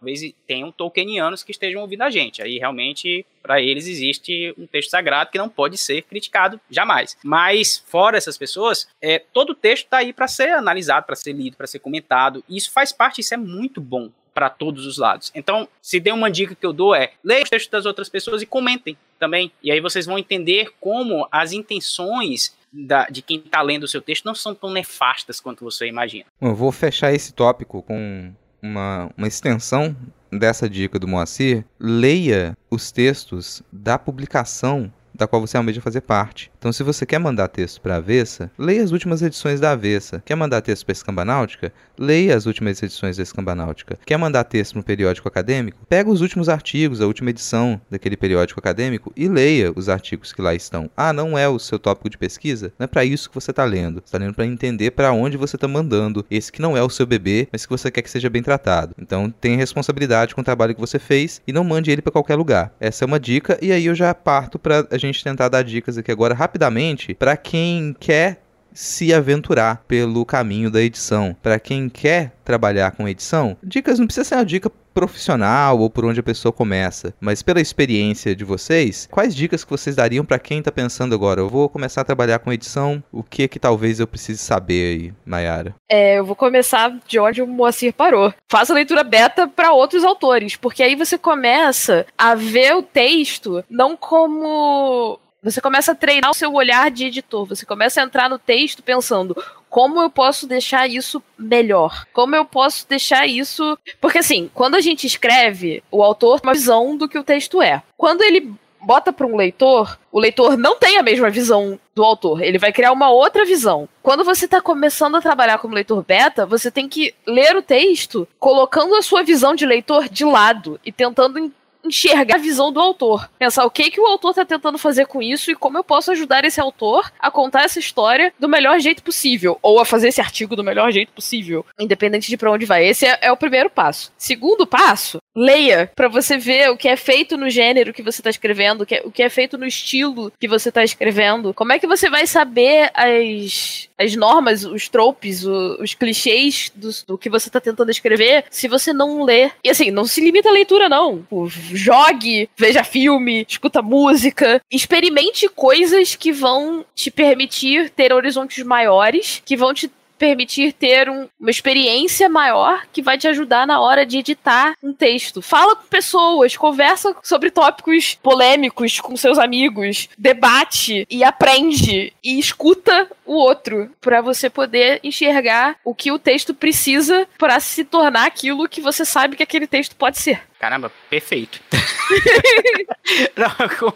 talvez 0.00 0.34
tenham 0.46 0.72
tolkienianos 0.72 1.42
que 1.42 1.52
estejam 1.52 1.80
ouvindo 1.80 2.02
a 2.02 2.10
gente. 2.10 2.42
Aí, 2.42 2.58
realmente, 2.58 3.24
para 3.42 3.60
eles 3.60 3.86
existe 3.86 4.54
um 4.58 4.66
texto 4.66 4.90
sagrado 4.90 5.30
que 5.30 5.38
não 5.38 5.48
pode 5.48 5.78
ser 5.78 6.02
criticado 6.02 6.60
jamais. 6.70 7.16
Mas, 7.22 7.82
fora 7.86 8.16
essas 8.16 8.36
pessoas, 8.36 8.88
é, 9.00 9.18
todo 9.18 9.54
texto 9.54 9.84
está 9.84 9.98
aí 9.98 10.12
para 10.12 10.28
ser 10.28 10.50
analisado, 10.50 11.06
para 11.06 11.16
ser 11.16 11.32
lido, 11.32 11.56
para 11.56 11.66
ser 11.66 11.78
comentado. 11.78 12.44
E 12.48 12.56
isso 12.56 12.70
faz 12.70 12.92
parte, 12.92 13.20
isso 13.20 13.34
é 13.34 13.36
muito 13.36 13.80
bom 13.80 14.10
para 14.34 14.48
todos 14.48 14.86
os 14.86 14.98
lados. 14.98 15.30
Então, 15.34 15.68
se 15.80 16.00
tem 16.00 16.12
uma 16.12 16.30
dica 16.30 16.54
que 16.54 16.64
eu 16.64 16.72
dou 16.72 16.94
é, 16.94 17.12
leia 17.22 17.42
os 17.42 17.50
textos 17.50 17.70
das 17.70 17.86
outras 17.86 18.08
pessoas 18.08 18.40
e 18.40 18.46
comentem 18.46 18.96
também. 19.18 19.52
E 19.62 19.70
aí 19.70 19.80
vocês 19.80 20.06
vão 20.06 20.18
entender 20.18 20.72
como 20.80 21.28
as 21.30 21.52
intenções 21.52 22.56
da, 22.72 23.06
de 23.06 23.20
quem 23.20 23.38
está 23.38 23.60
lendo 23.60 23.84
o 23.84 23.88
seu 23.88 24.00
texto 24.00 24.24
não 24.24 24.34
são 24.34 24.54
tão 24.54 24.70
nefastas 24.70 25.38
quanto 25.38 25.62
você 25.62 25.86
imagina. 25.86 26.24
Eu 26.40 26.54
vou 26.54 26.72
fechar 26.72 27.12
esse 27.12 27.32
tópico 27.32 27.82
com 27.82 28.32
uma, 28.62 29.10
uma 29.16 29.26
extensão 29.26 29.94
dessa 30.30 30.68
dica 30.68 30.98
do 30.98 31.08
Moacir. 31.08 31.64
Leia 31.78 32.56
os 32.70 32.92
textos 32.92 33.62
da 33.72 33.98
publicação 33.98 34.92
da 35.14 35.26
qual 35.26 35.40
você 35.40 35.56
almeja 35.56 35.80
fazer 35.80 36.00
parte. 36.00 36.50
Então, 36.58 36.72
se 36.72 36.82
você 36.82 37.04
quer 37.04 37.18
mandar 37.18 37.48
texto 37.48 37.80
para 37.80 37.94
a 37.94 37.96
Avessa, 37.98 38.50
leia 38.58 38.82
as 38.82 38.92
últimas 38.92 39.22
edições 39.22 39.60
da 39.60 39.72
Avessa. 39.72 40.22
Quer 40.24 40.34
mandar 40.34 40.60
texto 40.60 40.84
para 40.84 40.92
a 40.92 40.94
Escambanáutica? 40.94 41.72
Leia 41.98 42.36
as 42.36 42.46
últimas 42.46 42.82
edições 42.82 43.16
da 43.16 43.22
Escambanáutica. 43.22 43.98
Quer 44.04 44.16
mandar 44.16 44.44
texto 44.44 44.76
no 44.76 44.82
periódico 44.82 45.28
acadêmico? 45.28 45.78
Pega 45.88 46.10
os 46.10 46.20
últimos 46.20 46.48
artigos, 46.48 47.00
a 47.00 47.06
última 47.06 47.30
edição 47.30 47.80
daquele 47.90 48.16
periódico 48.16 48.60
acadêmico 48.60 49.12
e 49.16 49.28
leia 49.28 49.72
os 49.74 49.88
artigos 49.88 50.32
que 50.32 50.42
lá 50.42 50.54
estão. 50.54 50.88
Ah, 50.96 51.12
não 51.12 51.36
é 51.36 51.48
o 51.48 51.58
seu 51.58 51.78
tópico 51.78 52.08
de 52.08 52.18
pesquisa? 52.18 52.72
Não 52.78 52.84
é 52.84 52.86
para 52.86 53.04
isso 53.04 53.28
que 53.28 53.34
você 53.34 53.50
está 53.50 53.64
lendo. 53.64 53.96
Você 53.96 54.06
está 54.06 54.18
lendo 54.18 54.34
para 54.34 54.46
entender 54.46 54.92
para 54.92 55.12
onde 55.12 55.36
você 55.36 55.56
está 55.56 55.68
mandando 55.68 56.24
esse 56.30 56.50
que 56.50 56.62
não 56.62 56.76
é 56.76 56.82
o 56.82 56.90
seu 56.90 57.06
bebê, 57.06 57.48
mas 57.52 57.66
que 57.66 57.70
você 57.70 57.90
quer 57.90 58.02
que 58.02 58.10
seja 58.10 58.30
bem 58.30 58.42
tratado. 58.42 58.94
Então, 58.98 59.30
tenha 59.30 59.56
responsabilidade 59.56 60.34
com 60.34 60.40
o 60.40 60.44
trabalho 60.44 60.74
que 60.74 60.80
você 60.80 60.98
fez 60.98 61.42
e 61.46 61.52
não 61.52 61.64
mande 61.64 61.90
ele 61.90 62.02
para 62.02 62.12
qualquer 62.12 62.36
lugar. 62.36 62.72
Essa 62.80 63.04
é 63.04 63.06
uma 63.06 63.20
dica 63.20 63.58
e 63.60 63.72
aí 63.72 63.86
eu 63.86 63.94
já 63.94 64.14
parto 64.14 64.58
para 64.58 64.86
gente 65.08 65.24
tentar 65.24 65.48
dar 65.48 65.62
dicas 65.62 65.98
aqui 65.98 66.10
agora 66.10 66.34
rapidamente 66.34 67.14
para 67.14 67.36
quem 67.36 67.94
quer 67.98 68.42
se 68.72 69.12
aventurar 69.12 69.84
pelo 69.86 70.24
caminho 70.24 70.70
da 70.70 70.80
edição. 70.80 71.36
Para 71.42 71.60
quem 71.60 71.88
quer 71.88 72.32
trabalhar 72.44 72.92
com 72.92 73.08
edição, 73.08 73.56
dicas 73.62 73.98
não 73.98 74.06
precisa 74.06 74.24
ser 74.24 74.34
uma 74.36 74.44
dica 74.44 74.70
profissional 74.92 75.78
ou 75.78 75.90
por 75.90 76.04
onde 76.04 76.20
a 76.20 76.22
pessoa 76.22 76.52
começa, 76.52 77.14
mas 77.20 77.42
pela 77.42 77.60
experiência 77.60 78.34
de 78.34 78.44
vocês, 78.44 79.08
quais 79.10 79.34
dicas 79.34 79.64
que 79.64 79.70
vocês 79.70 79.96
dariam 79.96 80.24
para 80.24 80.38
quem 80.38 80.58
está 80.58 80.70
pensando 80.70 81.14
agora? 81.14 81.40
Eu 81.40 81.48
vou 81.48 81.68
começar 81.68 82.00
a 82.00 82.04
trabalhar 82.04 82.38
com 82.38 82.52
edição, 82.52 83.02
o 83.12 83.22
que 83.22 83.48
que 83.48 83.58
talvez 83.58 84.00
eu 84.00 84.06
precise 84.06 84.38
saber 84.38 84.94
aí, 84.94 85.12
Mayara? 85.24 85.74
É, 85.88 86.18
eu 86.18 86.24
vou 86.24 86.36
começar 86.36 86.96
de 87.06 87.18
onde 87.18 87.42
o 87.42 87.46
Moacir 87.46 87.92
parou. 87.92 88.32
Faça 88.48 88.74
leitura 88.74 89.02
beta 89.04 89.48
para 89.48 89.72
outros 89.72 90.04
autores, 90.04 90.56
porque 90.56 90.82
aí 90.82 90.94
você 90.94 91.18
começa 91.18 92.06
a 92.16 92.34
ver 92.34 92.74
o 92.76 92.82
texto 92.82 93.64
não 93.68 93.96
como 93.96 95.18
você 95.42 95.60
começa 95.60 95.90
a 95.90 95.94
treinar 95.94 96.30
o 96.30 96.34
seu 96.34 96.52
olhar 96.54 96.88
de 96.88 97.06
editor. 97.06 97.44
Você 97.46 97.66
começa 97.66 98.00
a 98.00 98.04
entrar 98.04 98.30
no 98.30 98.38
texto 98.38 98.80
pensando 98.80 99.36
como 99.72 100.02
eu 100.02 100.10
posso 100.10 100.46
deixar 100.46 100.86
isso 100.86 101.22
melhor? 101.38 102.06
Como 102.12 102.36
eu 102.36 102.44
posso 102.44 102.86
deixar 102.86 103.26
isso. 103.26 103.78
Porque, 104.02 104.18
assim, 104.18 104.50
quando 104.52 104.74
a 104.74 104.82
gente 104.82 105.06
escreve, 105.06 105.82
o 105.90 106.02
autor 106.02 106.42
tem 106.42 106.50
uma 106.50 106.52
visão 106.52 106.94
do 106.94 107.08
que 107.08 107.18
o 107.18 107.24
texto 107.24 107.62
é. 107.62 107.82
Quando 107.96 108.20
ele 108.20 108.52
bota 108.82 109.14
para 109.14 109.26
um 109.26 109.34
leitor, 109.34 109.98
o 110.10 110.20
leitor 110.20 110.58
não 110.58 110.76
tem 110.76 110.98
a 110.98 111.02
mesma 111.02 111.30
visão 111.30 111.80
do 111.94 112.04
autor. 112.04 112.42
Ele 112.42 112.58
vai 112.58 112.70
criar 112.70 112.92
uma 112.92 113.10
outra 113.10 113.46
visão. 113.46 113.88
Quando 114.02 114.24
você 114.24 114.44
está 114.44 114.60
começando 114.60 115.16
a 115.16 115.22
trabalhar 115.22 115.56
como 115.56 115.74
leitor 115.74 116.04
beta, 116.04 116.44
você 116.44 116.70
tem 116.70 116.86
que 116.86 117.14
ler 117.26 117.56
o 117.56 117.62
texto 117.62 118.28
colocando 118.38 118.94
a 118.94 119.00
sua 119.00 119.22
visão 119.22 119.54
de 119.54 119.64
leitor 119.64 120.06
de 120.06 120.26
lado 120.26 120.78
e 120.84 120.92
tentando 120.92 121.50
enxergar 121.84 122.36
a 122.36 122.38
visão 122.38 122.72
do 122.72 122.80
autor. 122.80 123.28
Pensar 123.38 123.64
o 123.64 123.70
que, 123.70 123.90
que 123.90 124.00
o 124.00 124.06
autor 124.06 124.30
está 124.30 124.44
tentando 124.44 124.78
fazer 124.78 125.06
com 125.06 125.22
isso 125.22 125.50
e 125.50 125.54
como 125.54 125.78
eu 125.78 125.84
posso 125.84 126.10
ajudar 126.12 126.44
esse 126.44 126.60
autor 126.60 127.10
a 127.18 127.30
contar 127.30 127.64
essa 127.64 127.78
história 127.78 128.32
do 128.38 128.48
melhor 128.48 128.78
jeito 128.80 129.02
possível. 129.02 129.58
Ou 129.62 129.80
a 129.80 129.84
fazer 129.84 130.08
esse 130.08 130.20
artigo 130.20 130.56
do 130.56 130.64
melhor 130.64 130.90
jeito 130.92 131.12
possível. 131.12 131.64
Independente 131.78 132.28
de 132.28 132.36
para 132.36 132.52
onde 132.52 132.66
vai. 132.66 132.86
Esse 132.86 133.06
é, 133.06 133.18
é 133.22 133.32
o 133.32 133.36
primeiro 133.36 133.70
passo. 133.70 134.12
Segundo 134.16 134.66
passo, 134.66 135.18
leia 135.34 135.90
para 135.94 136.08
você 136.08 136.36
ver 136.36 136.70
o 136.70 136.76
que 136.76 136.88
é 136.88 136.96
feito 136.96 137.36
no 137.36 137.48
gênero 137.48 137.92
que 137.92 138.02
você 138.02 138.20
está 138.20 138.30
escrevendo, 138.30 138.82
o 138.82 138.86
que, 138.86 138.96
é, 138.96 139.02
o 139.04 139.10
que 139.10 139.22
é 139.22 139.28
feito 139.28 139.56
no 139.56 139.66
estilo 139.66 140.32
que 140.38 140.48
você 140.48 140.68
está 140.68 140.84
escrevendo. 140.84 141.54
Como 141.54 141.72
é 141.72 141.78
que 141.78 141.86
você 141.86 142.08
vai 142.10 142.26
saber 142.26 142.90
as, 142.94 143.88
as 143.98 144.14
normas, 144.14 144.64
os 144.64 144.88
tropes, 144.88 145.44
o, 145.44 145.78
os 145.80 145.94
clichês 145.94 146.70
do, 146.74 146.90
do, 147.06 147.18
que 147.18 147.30
você 147.30 147.48
está 147.48 147.60
tentando 147.60 147.90
escrever 147.90 148.44
se 148.50 148.68
você 148.68 148.92
não 148.92 149.22
lê? 149.22 149.50
E 149.64 149.70
assim, 149.70 149.90
não 149.90 150.04
se 150.04 150.20
limita 150.20 150.48
à 150.48 150.52
leitura, 150.52 150.88
não. 150.88 151.26
jogue, 151.72 152.48
veja 152.56 152.84
filme, 152.84 153.46
escuta 153.48 153.82
música, 153.82 154.60
experimente 154.70 155.48
coisas 155.48 156.14
que 156.14 156.32
vão 156.32 156.84
te 156.94 157.10
permitir 157.10 157.90
ter 157.90 158.12
horizontes 158.12 158.64
maiores, 158.64 159.42
que 159.44 159.56
vão 159.56 159.72
te 159.72 159.90
permitir 160.22 160.72
ter 160.72 161.10
um, 161.10 161.28
uma 161.40 161.50
experiência 161.50 162.28
maior 162.28 162.86
que 162.92 163.02
vai 163.02 163.18
te 163.18 163.26
ajudar 163.26 163.66
na 163.66 163.80
hora 163.80 164.06
de 164.06 164.18
editar 164.18 164.76
um 164.80 164.92
texto. 164.92 165.42
Fala 165.42 165.74
com 165.74 165.82
pessoas, 165.88 166.56
conversa 166.56 167.12
sobre 167.24 167.50
tópicos 167.50 168.16
polêmicos 168.22 169.00
com 169.00 169.16
seus 169.16 169.36
amigos, 169.36 170.08
debate 170.16 171.04
e 171.10 171.24
aprende 171.24 172.12
e 172.22 172.38
escuta 172.38 173.10
o 173.32 173.36
outro 173.36 173.90
para 174.00 174.20
você 174.20 174.50
poder 174.50 175.00
enxergar 175.02 175.76
o 175.84 175.94
que 175.94 176.12
o 176.12 176.18
texto 176.18 176.54
precisa 176.54 177.26
para 177.38 177.58
se 177.60 177.84
tornar 177.84 178.26
aquilo 178.26 178.68
que 178.68 178.80
você 178.80 179.04
sabe 179.04 179.36
que 179.36 179.42
aquele 179.42 179.66
texto 179.66 179.96
pode 179.96 180.18
ser. 180.18 180.42
Caramba, 180.58 180.92
perfeito. 181.10 181.60
Não, 183.34 183.68
com, 183.78 183.92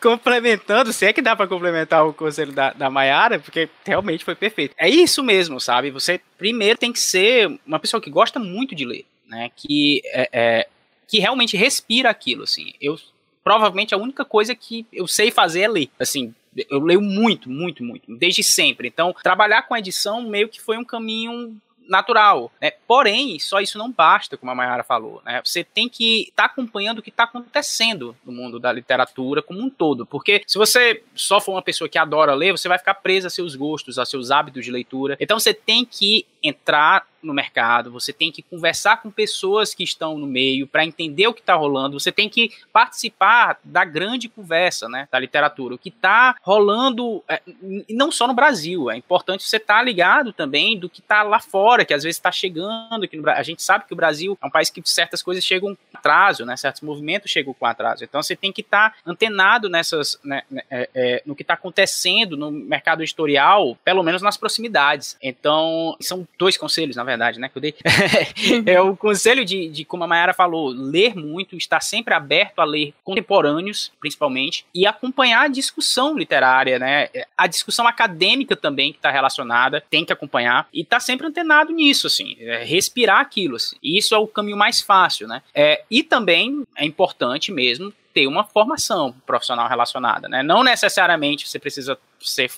complementando, 0.00 0.92
se 0.92 1.04
é 1.04 1.12
que 1.12 1.20
dá 1.20 1.36
para 1.36 1.46
complementar 1.46 2.06
o 2.06 2.14
conselho 2.14 2.52
da, 2.52 2.72
da 2.72 2.88
Mayara, 2.88 3.38
porque 3.38 3.68
realmente 3.84 4.24
foi 4.24 4.34
perfeito. 4.34 4.74
É 4.78 4.88
isso 4.88 5.22
mesmo, 5.22 5.60
sabe? 5.60 5.90
Você 5.90 6.20
primeiro 6.38 6.78
tem 6.78 6.92
que 6.92 7.00
ser 7.00 7.58
uma 7.66 7.78
pessoa 7.78 8.00
que 8.00 8.10
gosta 8.10 8.38
muito 8.38 8.74
de 8.74 8.84
ler, 8.84 9.04
né? 9.26 9.50
Que, 9.54 10.00
é, 10.06 10.28
é, 10.32 10.68
que 11.06 11.18
realmente 11.18 11.56
respira 11.56 12.08
aquilo, 12.08 12.44
assim. 12.44 12.72
Eu, 12.80 12.98
provavelmente 13.44 13.94
a 13.94 13.98
única 13.98 14.24
coisa 14.24 14.54
que 14.54 14.86
eu 14.92 15.06
sei 15.06 15.30
fazer 15.30 15.62
é 15.62 15.68
ler. 15.68 15.90
Assim, 15.98 16.34
eu 16.70 16.80
leio 16.80 17.00
muito, 17.00 17.50
muito, 17.50 17.82
muito, 17.82 18.16
desde 18.16 18.42
sempre. 18.42 18.88
Então, 18.88 19.14
trabalhar 19.22 19.62
com 19.62 19.76
edição 19.76 20.22
meio 20.22 20.48
que 20.48 20.60
foi 20.60 20.76
um 20.76 20.84
caminho 20.84 21.56
natural. 21.88 22.52
Né? 22.60 22.72
Porém, 22.86 23.38
só 23.38 23.60
isso 23.60 23.78
não 23.78 23.90
basta, 23.90 24.36
como 24.36 24.52
a 24.52 24.54
Mayara 24.54 24.84
falou. 24.84 25.22
Né? 25.24 25.40
Você 25.42 25.64
tem 25.64 25.88
que 25.88 26.28
estar 26.28 26.44
tá 26.44 26.44
acompanhando 26.44 26.98
o 26.98 27.02
que 27.02 27.10
está 27.10 27.24
acontecendo 27.24 28.14
no 28.24 28.32
mundo 28.32 28.60
da 28.60 28.70
literatura 28.70 29.42
como 29.42 29.60
um 29.60 29.70
todo. 29.70 30.04
Porque 30.04 30.42
se 30.46 30.58
você 30.58 31.02
só 31.14 31.40
for 31.40 31.52
uma 31.52 31.62
pessoa 31.62 31.88
que 31.88 31.98
adora 31.98 32.34
ler, 32.34 32.52
você 32.52 32.68
vai 32.68 32.78
ficar 32.78 32.94
presa 32.94 33.28
a 33.28 33.30
seus 33.30 33.56
gostos, 33.56 33.98
a 33.98 34.04
seus 34.04 34.30
hábitos 34.30 34.64
de 34.64 34.70
leitura. 34.70 35.16
Então 35.18 35.40
você 35.40 35.54
tem 35.54 35.84
que 35.84 36.26
entrar 36.42 37.06
no 37.22 37.34
mercado, 37.34 37.90
você 37.90 38.12
tem 38.12 38.30
que 38.30 38.42
conversar 38.42 39.02
com 39.02 39.10
pessoas 39.10 39.74
que 39.74 39.82
estão 39.82 40.16
no 40.16 40.26
meio 40.26 40.66
para 40.66 40.84
entender 40.84 41.26
o 41.26 41.34
que 41.34 41.40
está 41.40 41.54
rolando, 41.54 41.98
você 41.98 42.12
tem 42.12 42.28
que 42.28 42.52
participar 42.72 43.58
da 43.64 43.84
grande 43.84 44.28
conversa 44.28 44.88
né, 44.88 45.08
da 45.10 45.18
literatura, 45.18 45.74
o 45.74 45.78
que 45.78 45.88
está 45.88 46.36
rolando, 46.42 47.22
é, 47.28 47.42
não 47.90 48.12
só 48.12 48.26
no 48.26 48.34
Brasil, 48.34 48.90
é 48.90 48.96
importante 48.96 49.42
você 49.42 49.56
estar 49.56 49.78
tá 49.78 49.82
ligado 49.82 50.32
também 50.32 50.78
do 50.78 50.88
que 50.88 51.00
está 51.00 51.22
lá 51.22 51.40
fora, 51.40 51.84
que 51.84 51.92
às 51.92 52.04
vezes 52.04 52.16
está 52.16 52.30
chegando 52.30 53.04
aqui 53.04 53.16
no 53.16 53.28
A 53.28 53.42
gente 53.42 53.62
sabe 53.62 53.84
que 53.86 53.92
o 53.92 53.96
Brasil 53.96 54.38
é 54.40 54.46
um 54.46 54.50
país 54.50 54.70
que 54.70 54.80
certas 54.84 55.22
coisas 55.22 55.44
chegam 55.44 55.76
atraso, 55.98 56.44
né, 56.44 56.56
certos 56.56 56.82
movimentos 56.82 57.30
chegam 57.30 57.54
com 57.54 57.66
atraso, 57.66 58.04
então 58.04 58.22
você 58.22 58.36
tem 58.36 58.52
que 58.52 58.60
estar 58.60 58.90
tá 58.90 58.96
antenado 59.06 59.68
nessas, 59.68 60.18
né, 60.24 60.42
né, 60.50 60.62
é, 60.70 60.90
é, 60.94 61.22
no 61.26 61.34
que 61.34 61.42
está 61.42 61.54
acontecendo 61.54 62.36
no 62.36 62.50
mercado 62.50 63.02
editorial, 63.02 63.76
pelo 63.84 64.02
menos 64.02 64.22
nas 64.22 64.36
proximidades. 64.36 65.16
Então, 65.22 65.96
são 66.00 66.26
dois 66.38 66.56
conselhos, 66.56 66.96
na 66.96 67.04
verdade, 67.04 67.38
né, 67.38 67.48
que 67.48 67.58
eu 67.58 67.62
dei. 67.62 67.74
é 68.66 68.80
o 68.80 68.96
conselho 68.96 69.44
de, 69.44 69.68
de, 69.68 69.84
como 69.84 70.04
a 70.04 70.06
Mayara 70.06 70.34
falou, 70.34 70.68
ler 70.68 71.14
muito, 71.14 71.56
estar 71.56 71.80
sempre 71.80 72.14
aberto 72.14 72.60
a 72.60 72.64
ler 72.64 72.94
contemporâneos, 73.04 73.92
principalmente, 74.00 74.64
e 74.74 74.86
acompanhar 74.86 75.44
a 75.44 75.48
discussão 75.48 76.16
literária, 76.16 76.78
né, 76.78 77.08
a 77.36 77.46
discussão 77.46 77.86
acadêmica 77.86 78.56
também 78.56 78.92
que 78.92 78.98
está 78.98 79.10
relacionada, 79.10 79.82
tem 79.90 80.04
que 80.04 80.12
acompanhar, 80.12 80.68
e 80.72 80.82
estar 80.82 80.96
tá 80.96 81.00
sempre 81.00 81.26
antenado 81.26 81.72
nisso, 81.72 82.06
assim, 82.06 82.36
é, 82.40 82.64
respirar 82.64 83.20
aquilo, 83.20 83.56
assim. 83.56 83.76
E 83.82 83.98
isso 83.98 84.14
é 84.14 84.18
o 84.18 84.26
caminho 84.26 84.56
mais 84.56 84.80
fácil, 84.80 85.26
né. 85.26 85.42
É, 85.54 85.82
e 85.90 85.97
também 86.02 86.64
é 86.76 86.84
importante 86.84 87.52
mesmo 87.52 87.92
ter 88.12 88.26
uma 88.26 88.44
formação 88.44 89.14
profissional 89.26 89.68
relacionada, 89.68 90.28
né? 90.28 90.42
Não 90.42 90.64
necessariamente 90.64 91.48
você 91.48 91.58
precisa 91.58 91.98
ser 92.20 92.50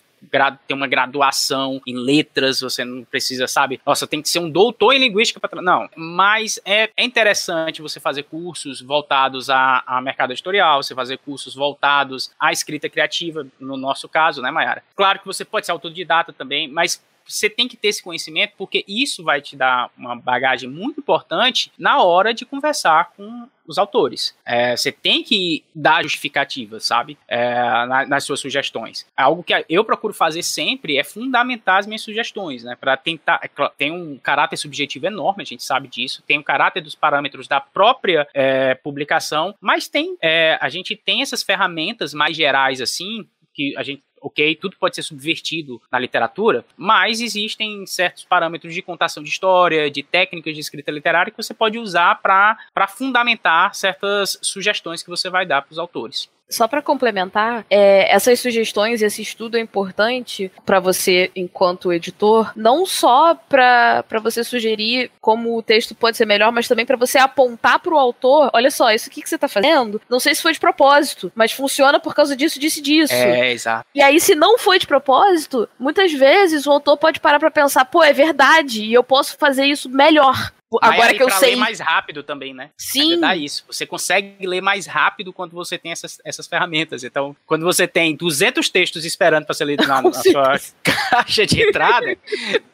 ter 0.66 0.74
uma 0.74 0.87
graduação 0.87 1.81
em 1.87 1.96
letras, 1.96 2.61
você 2.61 2.85
não 2.85 3.05
precisa, 3.05 3.46
sabe? 3.46 3.81
Nossa, 3.87 4.07
tem 4.07 4.20
que 4.20 4.29
ser 4.29 4.38
um 4.38 4.50
doutor 4.50 4.92
em 4.92 4.98
linguística 4.98 5.40
para. 5.40 5.62
Não, 5.62 5.88
mas 5.96 6.61
é, 6.64 6.90
é 6.96 7.05
interessante 7.05 7.81
você 7.81 7.98
fazer 7.98 8.24
cursos 8.24 8.83
voltados 8.83 9.48
a, 9.48 9.83
a 9.87 10.00
mercado 10.00 10.33
editorial, 10.33 10.83
você 10.83 10.94
fazer 10.94 11.18
cursos 11.18 11.55
voltados 11.55 12.31
à 12.38 12.53
escrita 12.53 12.88
criativa, 12.88 13.46
no 13.59 13.76
nosso 13.76 14.09
caso, 14.09 14.42
né, 14.42 14.50
Mayara? 14.50 14.83
Claro 14.94 15.20
que 15.20 15.26
você 15.26 15.44
pode 15.44 15.66
ser 15.66 15.72
autodidata 15.72 16.33
também, 16.33 16.68
mas 16.68 17.03
você 17.26 17.48
tem 17.48 17.68
que 17.68 17.76
ter 17.76 17.88
esse 17.88 18.02
conhecimento 18.02 18.52
porque 18.56 18.85
isso 18.87 19.22
vai 19.22 19.40
te 19.40 19.56
dar 19.56 19.90
uma 19.96 20.16
bagagem 20.16 20.68
muito 20.68 21.00
importante 21.00 21.72
na 21.78 22.02
hora 22.02 22.35
de 22.35 22.44
conversar 22.44 23.12
com 23.16 23.48
os 23.70 23.78
autores. 23.78 24.37
É, 24.44 24.76
você 24.76 24.90
tem 24.90 25.22
que 25.22 25.64
dar 25.72 26.02
justificativa, 26.02 26.80
sabe? 26.80 27.16
É, 27.28 27.54
na, 27.87 28.06
nas 28.06 28.24
suas 28.24 28.40
sugestões. 28.40 29.06
Algo 29.16 29.44
que 29.44 29.54
eu 29.68 29.85
procuro 29.85 30.12
fazer 30.12 30.42
sempre 30.42 30.98
é 30.98 31.04
fundamentar 31.04 31.78
as 31.78 31.87
minhas 31.87 32.02
sugestões, 32.02 32.64
né? 32.64 32.76
Para 32.78 32.96
tentar. 32.96 33.40
É, 33.42 33.48
tem 33.78 33.92
um 33.92 34.18
caráter 34.18 34.56
subjetivo 34.56 35.06
enorme, 35.06 35.42
a 35.42 35.46
gente 35.46 35.62
sabe 35.62 35.87
disso. 35.87 36.22
Tem 36.26 36.37
o 36.37 36.40
um 36.40 36.44
caráter 36.44 36.83
dos 36.83 36.96
parâmetros 36.96 37.46
da 37.46 37.61
própria 37.61 38.26
é, 38.35 38.74
publicação, 38.74 39.54
mas 39.61 39.87
tem. 39.87 40.16
É, 40.20 40.59
a 40.61 40.68
gente 40.68 40.96
tem 40.96 41.22
essas 41.22 41.42
ferramentas 41.42 42.12
mais 42.12 42.37
gerais 42.37 42.80
assim 42.80 43.26
que 43.54 43.74
a 43.76 43.83
gente 43.83 44.02
ok? 44.20 44.54
Tudo 44.56 44.76
pode 44.78 44.94
ser 44.94 45.02
subvertido 45.02 45.80
na 45.90 45.98
literatura, 45.98 46.64
mas 46.76 47.20
existem 47.20 47.87
certos 47.87 48.24
parâmetros 48.24 48.74
de 48.74 48.83
contação 48.83 49.22
de 49.22 49.28
história, 49.28 49.90
de 49.90 50.02
técnicas 50.02 50.54
de 50.54 50.61
escrita 50.61 50.90
literária 50.90 51.30
que 51.30 51.37
você 51.42 51.54
pode 51.54 51.78
usar 51.78 52.20
para 52.20 52.87
fundamentar 52.88 53.74
certas 53.74 54.38
sugestões 54.42 55.02
que 55.02 55.11
você 55.11 55.30
vai 55.30 55.46
dar 55.46 55.62
para 55.62 55.72
os 55.72 55.78
autores. 55.78 56.28
Só 56.50 56.66
para 56.66 56.82
complementar, 56.82 57.64
é, 57.70 58.12
essas 58.12 58.40
sugestões, 58.40 59.02
esse 59.02 59.22
estudo 59.22 59.56
é 59.56 59.60
importante 59.60 60.50
para 60.66 60.80
você, 60.80 61.30
enquanto 61.34 61.92
editor, 61.92 62.52
não 62.56 62.84
só 62.84 63.34
para 63.34 64.04
você 64.22 64.42
sugerir 64.42 65.10
como 65.20 65.56
o 65.56 65.62
texto 65.62 65.94
pode 65.94 66.16
ser 66.16 66.26
melhor, 66.26 66.50
mas 66.50 66.66
também 66.66 66.84
para 66.84 66.96
você 66.96 67.18
apontar 67.18 67.78
para 67.78 67.94
o 67.94 67.98
autor: 67.98 68.50
olha 68.52 68.70
só, 68.70 68.90
isso 68.90 69.08
aqui 69.08 69.22
que 69.22 69.28
você 69.28 69.36
está 69.36 69.48
fazendo, 69.48 70.00
não 70.08 70.18
sei 70.18 70.34
se 70.34 70.42
foi 70.42 70.52
de 70.52 70.60
propósito, 70.60 71.30
mas 71.34 71.52
funciona 71.52 72.00
por 72.00 72.14
causa 72.14 72.36
disso, 72.36 72.58
disso 72.58 72.80
e 72.80 72.82
disso. 72.82 73.14
É, 73.14 73.52
exato. 73.52 73.86
E 73.94 74.02
aí, 74.02 74.20
se 74.20 74.34
não 74.34 74.58
foi 74.58 74.78
de 74.78 74.86
propósito, 74.86 75.68
muitas 75.78 76.12
vezes 76.12 76.66
o 76.66 76.72
autor 76.72 76.96
pode 76.96 77.20
parar 77.20 77.38
para 77.38 77.50
pensar: 77.50 77.84
pô, 77.84 78.02
é 78.02 78.12
verdade, 78.12 78.84
e 78.84 78.92
eu 78.92 79.04
posso 79.04 79.36
fazer 79.38 79.66
isso 79.66 79.88
melhor. 79.88 80.52
Agora 80.80 81.14
que 81.14 81.22
eu 81.22 81.30
sei. 81.30 81.50
ler 81.50 81.56
mais 81.56 81.80
rápido 81.80 82.22
também, 82.22 82.54
né? 82.54 82.70
Sim. 82.78 83.18
Dá 83.18 83.35
isso. 83.35 83.64
Você 83.66 83.87
consegue 83.87 84.46
ler 84.46 84.61
mais 84.61 84.87
rápido 84.87 85.33
quando 85.33 85.52
você 85.52 85.76
tem 85.76 85.90
essas, 85.90 86.20
essas 86.24 86.46
ferramentas. 86.46 87.02
Então, 87.02 87.35
quando 87.46 87.64
você 87.64 87.88
tem 87.88 88.14
200 88.14 88.68
textos 88.68 89.04
esperando 89.04 89.44
para 89.44 89.54
ser 89.54 89.64
lido 89.64 89.87
na, 89.87 90.00
na 90.02 90.12
sua 90.12 90.61
caixa 91.11 91.46
de 91.46 91.62
entrada, 91.62 92.16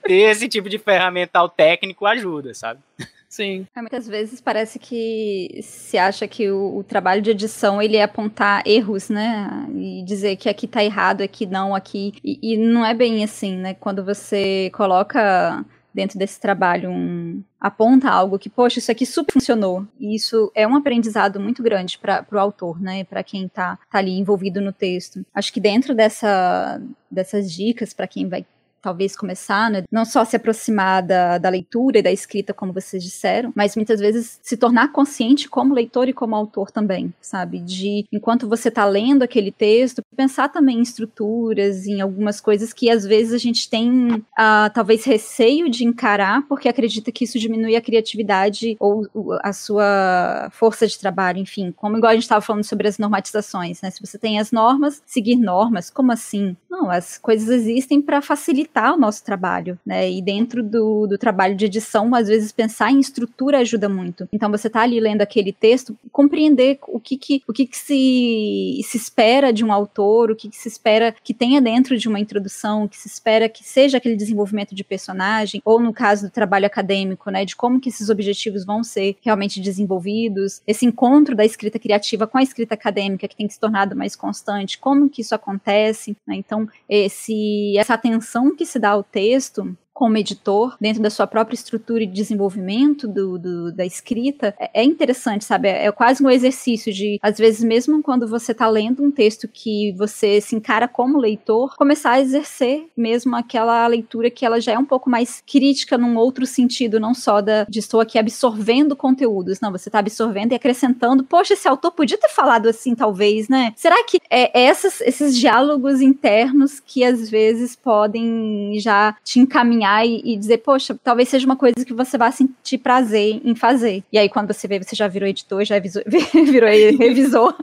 ter 0.03 0.15
esse 0.15 0.49
tipo 0.49 0.69
de 0.69 0.79
ferramental 0.79 1.49
técnico 1.49 2.05
ajuda, 2.05 2.53
sabe? 2.53 2.81
Sim. 3.29 3.67
É, 3.75 3.81
muitas 3.81 4.07
vezes 4.07 4.41
parece 4.41 4.79
que 4.79 5.61
se 5.63 5.99
acha 5.99 6.27
que 6.29 6.51
o, 6.51 6.79
o, 6.79 6.85
trabalho 6.85 7.21
de 7.21 7.31
edição 7.33 7.83
ele 7.83 7.97
é 7.97 8.03
apontar 8.03 8.63
erros, 8.67 9.11
né? 9.11 9.67
E 9.75 10.03
dizer 10.05 10.37
que 10.37 10.49
aqui 10.49 10.67
tá 10.67 10.83
errado, 10.83 11.23
aqui 11.23 11.45
não, 11.45 11.75
aqui. 11.75 12.15
E, 12.25 12.55
e 12.55 12.57
não 12.57 12.87
é 12.87 12.95
bem 12.95 13.25
assim, 13.25 13.57
né? 13.57 13.75
Quando 13.75 14.05
você 14.05 14.71
coloca 14.73 15.65
dentro 15.97 16.19
desse 16.19 16.39
trabalho 16.39 16.91
um, 16.91 17.43
aponta 17.59 18.11
algo 18.11 18.39
que, 18.39 18.51
poxa, 18.51 18.79
isso 18.79 18.93
aqui 18.93 19.07
super 19.07 19.33
funcionou. 19.33 19.87
E 19.99 20.15
isso 20.15 20.53
é 20.55 20.69
um 20.69 20.77
aprendizado 20.77 21.41
muito 21.41 21.63
grande 21.63 21.99
para 21.99 22.27
o 22.31 22.39
autor, 22.39 22.81
né? 22.81 23.03
Para 23.05 23.25
quem 23.25 23.47
está 23.47 23.79
tá 23.91 23.99
ali 23.99 24.13
envolvido 24.19 24.61
no 24.61 24.73
texto. 24.73 25.25
Acho 25.35 25.51
que 25.51 25.59
dentro 25.59 25.95
dessa, 25.95 26.81
dessas 27.11 27.51
dicas, 27.51 27.95
para 27.95 28.07
quem 28.07 28.29
vai 28.29 28.45
talvez 28.87 29.17
começar, 29.17 29.69
né? 29.69 29.83
não 29.91 30.05
só 30.05 30.25
se 30.25 30.37
aproximar 30.37 31.03
da, 31.03 31.39
da 31.39 31.49
leitura 31.49 31.99
e 31.99 32.03
da 32.03 32.13
escrita, 32.13 32.55
como 32.55 32.73
vocês 32.73 33.03
disseram, 33.03 33.53
mas 33.53 33.75
muitas 33.75 33.99
vezes 33.99 34.39
se 34.41 34.57
tornar 34.57 34.93
consciente 34.93 35.49
como 35.49 35.75
leitor 35.75 36.09
e 36.09 36.13
como 36.13 36.37
autor 36.37 36.71
também, 36.71 37.13
sabe? 37.21 37.59
De, 37.59 38.07
enquanto 38.13 38.49
você 38.49 38.69
está 38.69 38.85
lendo 38.85 39.25
aquele 39.25 39.51
texto, 39.51 40.03
pensar 40.17 40.51
também 40.51 40.79
em 40.79 40.83
estruturas, 40.83 41.85
em 41.85 42.01
algumas 42.01 42.41
coisas 42.41 42.73
que 42.73 42.89
às 42.89 43.05
vezes 43.05 43.35
a 43.35 43.39
gente 43.39 43.69
tem, 43.69 44.13
uh, 44.13 44.71
talvez, 44.73 45.05
receio 45.05 45.69
de 45.69 45.85
encarar, 45.85 46.47
porque 46.47 46.69
acredita 46.69 47.11
que 47.11 47.25
isso 47.25 47.41
diminui 47.41 47.75
a 47.75 47.81
criatividade 47.81 48.77
ou 48.79 49.05
a 49.43 49.53
sua 49.53 50.49
força 50.53 50.87
de 50.87 50.97
trabalho, 50.97 51.39
enfim. 51.39 51.73
Como 51.73 51.97
igual 51.97 52.11
a 52.11 52.15
gente 52.15 52.23
estava 52.23 52.41
falando 52.41 52.63
sobre 52.63 52.87
as 52.87 52.99
normatizações, 52.99 53.83
né? 53.83 53.91
Se 53.91 54.01
você 54.01 54.17
tem 54.17 54.39
as 54.39 54.53
normas, 54.53 55.03
seguir 55.05 55.35
normas, 55.35 55.91
como 55.91 56.13
assim? 56.13 56.57
Não, 56.71 56.89
as 56.89 57.19
coisas 57.19 57.49
existem 57.49 58.01
para 58.01 58.23
facilitar 58.23 58.76
facilitar 58.77 58.95
o 58.95 58.99
nosso 58.99 59.25
trabalho, 59.25 59.79
né? 59.85 60.11
E 60.11 60.21
dentro 60.21 60.63
do, 60.63 61.07
do 61.07 61.17
trabalho 61.17 61.57
de 61.57 61.65
edição, 61.65 62.15
às 62.15 62.29
vezes 62.29 62.53
pensar 62.53 62.93
em 62.93 63.01
estrutura 63.01 63.59
ajuda 63.59 63.89
muito. 63.89 64.29
Então 64.33 64.51
você 64.51 64.69
tá 64.69 64.83
ali 64.83 65.01
lendo 65.01 65.23
aquele 65.23 65.53
texto, 65.53 65.97
compreender 66.13 66.79
o 66.87 67.01
que 67.01 67.17
que, 67.17 67.43
o 67.49 67.53
que, 67.53 67.67
que 67.67 67.77
se, 67.77 68.81
se 68.85 68.97
espera 68.97 69.53
de 69.53 69.65
um 69.65 69.73
autor, 69.73 70.31
o 70.31 70.37
que, 70.37 70.49
que 70.49 70.57
se 70.57 70.69
espera 70.69 71.15
que 71.25 71.33
tenha 71.33 71.61
dentro 71.61 71.97
de 71.97 72.09
uma 72.09 72.21
introdução, 72.21 72.85
o 72.85 72.89
que 72.89 72.97
se 72.97 73.09
espera 73.09 73.49
que 73.49 73.65
seja 73.65 73.97
aquele 73.97 74.17
desenvolvimento 74.17 74.75
de 74.75 74.85
personagem, 74.85 75.63
ou 75.65 75.81
no 75.81 75.93
caso 75.93 76.27
do 76.27 76.31
trabalho 76.31 76.67
acadêmico, 76.67 77.31
né? 77.31 77.45
De 77.45 77.57
como 77.57 77.81
que 77.81 77.89
esses 77.89 78.11
objetivos 78.11 78.65
vão 78.65 78.85
ser 78.85 79.17
realmente 79.23 79.61
desenvolvidos, 79.61 80.61
esse 80.67 80.85
encontro 80.85 81.35
da 81.35 81.45
escrita 81.45 81.79
criativa 81.79 82.27
com 82.27 82.37
a 82.37 82.43
escrita 82.43 82.75
acadêmica 82.75 83.27
que 83.27 83.37
tem 83.37 83.47
que 83.47 83.55
se 83.55 83.61
tornar 83.61 83.87
mais 83.95 84.17
constante, 84.17 84.79
como 84.79 85.09
que 85.09 85.23
isso 85.23 85.35
acontece, 85.35 86.17
né? 86.27 86.35
Então, 86.35 86.69
esse, 86.89 87.77
essa 87.79 87.95
atenção 87.95 88.55
que 88.55 88.66
se 88.67 88.79
dá 88.79 88.91
ao 88.91 89.03
texto 89.03 89.77
como 89.97 90.19
editor, 90.19 90.77
dentro 90.79 91.03
da 91.03 91.09
sua 91.09 91.27
própria 91.27 91.55
estrutura 91.55 92.03
e 92.03 92.07
desenvolvimento 92.07 93.09
do, 93.09 93.39
do 93.39 93.73
da 93.73 93.87
escrita, 93.87 94.55
é, 94.61 94.83
é, 94.83 94.85
interessante, 94.85 95.43
sabe? 95.43 95.69
É, 95.69 95.87
é, 95.87 95.91
quase 95.91 96.23
um 96.23 96.29
exercício 96.29 96.93
de, 96.93 97.19
às 97.23 97.39
vezes, 97.39 97.65
mesmo 97.65 98.03
quando 98.03 98.29
você 98.29 98.53
está 98.53 98.69
lendo 98.69 99.03
um 99.03 99.11
texto 99.11 99.49
que 99.49 99.95
você 99.97 100.39
se 100.39 100.55
encara 100.55 100.87
como 100.87 101.17
leitor, 101.17 101.75
começar 101.79 102.11
a 102.11 102.21
exercer 102.21 102.85
mesmo 102.95 103.35
aquela 103.35 103.87
leitura 103.87 104.31
que 104.31 104.45
ela 104.45 104.61
já 104.61 104.73
é 104.73 104.79
um 104.79 104.85
pouco 104.85 105.09
mais 105.09 105.43
crítica 105.47 105.97
num 105.97 106.19
outro 106.19 106.45
sentido, 106.45 107.01
não 107.01 107.15
só 107.15 107.41
da, 107.41 107.65
de 107.65 107.79
estou 107.79 107.99
aqui 107.99 108.19
absorvendo 108.19 108.95
conteúdos, 108.95 109.61
não, 109.63 109.73
você 109.73 109.89
está 109.89 110.01
absorvendo 110.01 110.53
e 110.53 110.57
acrescentando, 110.57 111.25
poxa, 111.25 111.55
esse 111.55 111.67
autor 111.67 111.93
podia 111.93 112.19
ter 112.19 112.29
falado 112.29 112.69
assim, 112.69 112.95
talvez, 112.95 113.49
né? 113.49 113.73
Será 113.75 114.05
que 114.05 114.21
é 114.29 114.67
essas, 114.67 115.01
esses 115.01 115.35
diálogos 115.35 116.03
internos 116.03 116.81
que 116.81 117.03
às 117.03 117.31
vezes 117.31 117.75
podem 117.75 118.79
já 118.79 119.17
te 119.25 119.41
encaminhar 119.41 119.86
e, 120.05 120.21
e, 120.25 120.37
dizer, 120.37 120.59
poxa, 120.59 120.99
talvez 121.03 121.29
seja 121.29 121.47
uma 121.47 121.57
coisa 121.57 121.85
que 121.85 121.95
você 121.95 122.17
vá 122.17 122.31
sentir 122.31 122.79
prazer 122.79 123.41
em 123.45 123.55
fazer. 123.55 124.03
E 124.13 124.19
aí, 124.19 124.29
quando 124.29 124.53
você 124.53 124.67
vê, 124.67 124.79
você 124.79 124.97
já 124.97 125.07
virou 125.07 125.29
editor, 125.29 125.65
já 125.65 125.77
virou 125.81 126.69
revisor. 126.99 127.55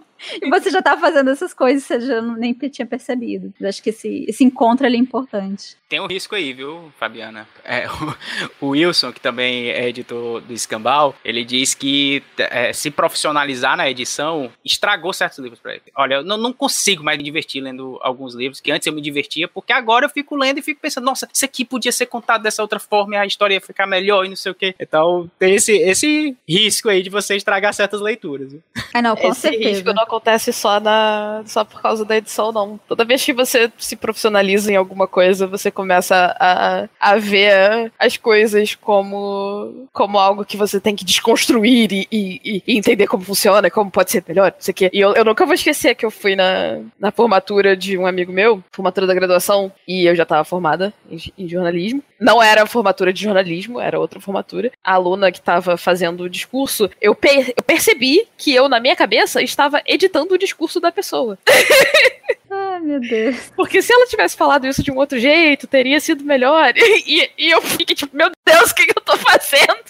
E 0.41 0.49
você 0.49 0.69
já 0.69 0.79
estava 0.79 0.99
fazendo 0.99 1.29
essas 1.29 1.53
coisas, 1.53 1.83
você 1.83 1.99
já 1.99 2.21
nem 2.21 2.53
tinha 2.53 2.85
percebido. 2.85 3.53
Eu 3.59 3.69
acho 3.69 3.81
que 3.81 3.89
esse, 3.89 4.25
esse 4.27 4.43
encontro 4.43 4.85
ali 4.85 4.95
é 4.95 4.99
importante. 4.99 5.75
Tem 5.87 5.99
um 5.99 6.07
risco 6.07 6.35
aí, 6.35 6.53
viu, 6.53 6.91
Fabiana? 6.99 7.47
É, 7.63 7.87
o, 7.87 8.65
o, 8.65 8.69
Wilson, 8.69 9.11
que 9.11 9.19
também 9.19 9.69
é 9.69 9.87
editor 9.89 10.41
do 10.41 10.53
Escambau, 10.53 11.15
ele 11.23 11.45
diz 11.45 11.73
que 11.73 12.23
é, 12.37 12.73
se 12.73 12.89
profissionalizar 12.89 13.77
na 13.77 13.89
edição 13.89 14.51
estragou 14.65 15.13
certos 15.13 15.39
livros 15.39 15.59
para 15.59 15.73
ele. 15.73 15.83
Olha, 15.95 16.15
eu 16.15 16.23
não, 16.23 16.37
não, 16.37 16.53
consigo 16.53 17.03
mais 17.03 17.17
me 17.17 17.23
divertir 17.23 17.61
lendo 17.61 17.99
alguns 18.01 18.33
livros, 18.33 18.59
que 18.59 18.71
antes 18.71 18.87
eu 18.87 18.93
me 18.93 19.01
divertia, 19.01 19.47
porque 19.47 19.71
agora 19.71 20.05
eu 20.05 20.09
fico 20.09 20.35
lendo 20.35 20.57
e 20.57 20.61
fico 20.61 20.81
pensando, 20.81 21.05
nossa, 21.05 21.29
isso 21.31 21.45
aqui 21.45 21.63
podia 21.63 21.91
ser 21.91 22.07
contado 22.07 22.41
dessa 22.41 22.61
outra 22.61 22.79
forma 22.79 23.15
e 23.15 23.17
a 23.17 23.25
história 23.25 23.53
ia 23.53 23.61
ficar 23.61 23.85
melhor 23.85 24.25
e 24.25 24.29
não 24.29 24.35
sei 24.35 24.51
o 24.51 24.55
quê. 24.55 24.73
Então 24.79 25.29
tem 25.37 25.55
esse, 25.55 25.73
esse 25.73 26.35
risco 26.47 26.89
aí 26.89 27.03
de 27.03 27.09
você 27.09 27.35
estragar 27.35 27.73
certas 27.73 28.01
leituras. 28.01 28.51
Viu? 28.51 28.63
Ah, 28.93 29.01
não, 29.01 29.15
com 29.15 29.29
esse 29.29 29.41
certeza. 29.41 29.69
risco 29.69 29.93
não 29.93 30.03
acontece 30.13 30.53
só, 30.53 30.79
na, 30.79 31.43
só 31.45 31.63
por 31.63 31.81
causa 31.81 32.05
da 32.05 32.17
edição, 32.17 32.51
não. 32.51 32.79
Toda 32.87 33.03
vez 33.03 33.25
que 33.25 33.33
você 33.33 33.71
se 33.77 33.95
profissionaliza 33.95 34.71
em 34.71 34.75
alguma 34.75 35.07
coisa, 35.07 35.47
você 35.47 35.71
começa 35.71 36.35
a, 36.39 36.87
a 36.99 37.17
ver 37.17 37.91
as 37.97 38.15
coisas 38.15 38.75
como, 38.75 39.87
como 39.91 40.19
algo 40.19 40.45
que 40.45 40.55
você 40.55 40.79
tem 40.79 40.95
que 40.95 41.03
desconstruir 41.03 41.91
e, 41.91 42.07
e, 42.11 42.63
e 42.67 42.77
entender 42.77 43.07
como 43.07 43.23
funciona, 43.23 43.69
como 43.71 43.89
pode 43.89 44.11
ser 44.11 44.23
melhor, 44.27 44.51
não 44.51 44.61
sei 44.61 44.71
o 44.71 44.75
quê. 44.75 44.89
E 44.93 44.99
eu, 44.99 45.13
eu 45.13 45.25
nunca 45.25 45.45
vou 45.45 45.55
esquecer 45.55 45.95
que 45.95 46.05
eu 46.05 46.11
fui 46.11 46.35
na, 46.35 46.79
na 46.99 47.11
formatura 47.11 47.75
de 47.75 47.97
um 47.97 48.05
amigo 48.05 48.31
meu, 48.31 48.63
formatura 48.71 49.07
da 49.07 49.13
graduação, 49.13 49.71
e 49.87 50.05
eu 50.07 50.15
já 50.15 50.23
estava 50.23 50.43
formada 50.43 50.93
em, 51.09 51.17
em, 51.37 51.47
jornalismo. 51.47 52.03
Não 52.23 52.41
era 52.41 52.65
formatura 52.65 53.11
de 53.11 53.21
jornalismo, 53.21 53.81
era 53.81 53.99
outra 53.99 54.17
formatura. 54.17 54.71
A 54.81 54.93
aluna 54.93 55.29
que 55.29 55.39
estava 55.39 55.75
fazendo 55.75 56.23
o 56.23 56.29
discurso, 56.29 56.89
eu, 57.01 57.13
per, 57.13 57.49
eu 57.49 57.63
percebi 57.63 58.25
que 58.37 58.55
eu, 58.55 58.69
na 58.69 58.79
minha 58.79 58.95
cabeça, 58.95 59.41
estava 59.41 59.81
editando 59.85 60.33
o 60.33 60.37
discurso 60.37 60.79
da 60.79 60.89
pessoa. 60.89 61.37
Ai, 62.49 62.79
meu 62.79 63.01
Deus. 63.01 63.51
Porque 63.57 63.81
se 63.81 63.91
ela 63.91 64.05
tivesse 64.05 64.37
falado 64.37 64.65
isso 64.65 64.81
de 64.81 64.89
um 64.89 64.97
outro 64.97 65.19
jeito, 65.19 65.67
teria 65.67 65.99
sido 65.99 66.23
melhor. 66.23 66.73
E, 67.05 67.29
e 67.37 67.51
eu 67.51 67.61
fiquei 67.61 67.95
tipo, 67.95 68.15
meu 68.15 68.31
Deus, 68.45 68.71
o 68.71 68.75
que, 68.75 68.85
que 68.85 68.97
eu 68.97 69.03
tô 69.03 69.17
fazendo? 69.17 69.83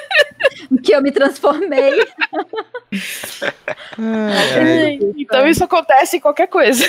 que 0.82 0.94
eu 0.94 1.02
me 1.02 1.12
transformei. 1.12 2.06
Ai, 3.98 4.98
então 5.18 5.46
isso 5.46 5.62
acontece 5.62 6.16
em 6.16 6.20
qualquer 6.20 6.46
coisa. 6.46 6.84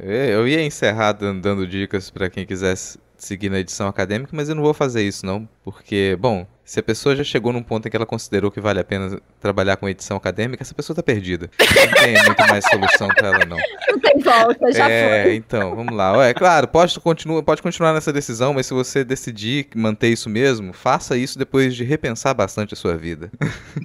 Eu 0.00 0.46
ia 0.46 0.62
encerrar 0.62 1.12
dando 1.12 1.66
dicas 1.66 2.08
para 2.10 2.30
quem 2.30 2.46
quisesse 2.46 2.98
seguir 3.24 3.50
na 3.50 3.58
edição 3.58 3.88
acadêmica, 3.88 4.30
mas 4.34 4.48
eu 4.48 4.54
não 4.54 4.62
vou 4.62 4.74
fazer 4.74 5.02
isso 5.02 5.24
não, 5.26 5.48
porque, 5.62 6.16
bom, 6.20 6.46
se 6.64 6.80
a 6.80 6.82
pessoa 6.82 7.14
já 7.14 7.22
chegou 7.22 7.52
num 7.52 7.62
ponto 7.62 7.86
em 7.86 7.90
que 7.90 7.96
ela 7.96 8.06
considerou 8.06 8.50
que 8.50 8.60
vale 8.60 8.80
a 8.80 8.84
pena 8.84 9.20
trabalhar 9.38 9.76
com 9.76 9.88
edição 9.88 10.16
acadêmica, 10.16 10.62
essa 10.62 10.74
pessoa 10.74 10.96
tá 10.96 11.02
perdida. 11.02 11.50
Não 11.60 11.92
tem 11.92 12.14
muito 12.24 12.46
mais 12.48 12.64
solução 12.64 13.08
pra 13.08 13.28
ela, 13.28 13.44
não. 13.44 13.58
Não 13.88 14.00
tem 14.00 14.18
volta, 14.20 14.72
já 14.72 14.88
é, 14.88 15.24
foi. 15.24 15.34
então, 15.34 15.76
vamos 15.76 15.94
lá. 15.94 16.26
É 16.26 16.32
claro, 16.32 16.66
pode, 16.66 16.98
continua, 17.00 17.42
pode 17.42 17.60
continuar 17.60 17.92
nessa 17.92 18.12
decisão, 18.12 18.54
mas 18.54 18.66
se 18.66 18.72
você 18.72 19.04
decidir 19.04 19.66
manter 19.74 20.08
isso 20.08 20.30
mesmo, 20.30 20.72
faça 20.72 21.16
isso 21.16 21.38
depois 21.38 21.74
de 21.74 21.84
repensar 21.84 22.32
bastante 22.32 22.72
a 22.72 22.76
sua 22.76 22.96
vida. 22.96 23.30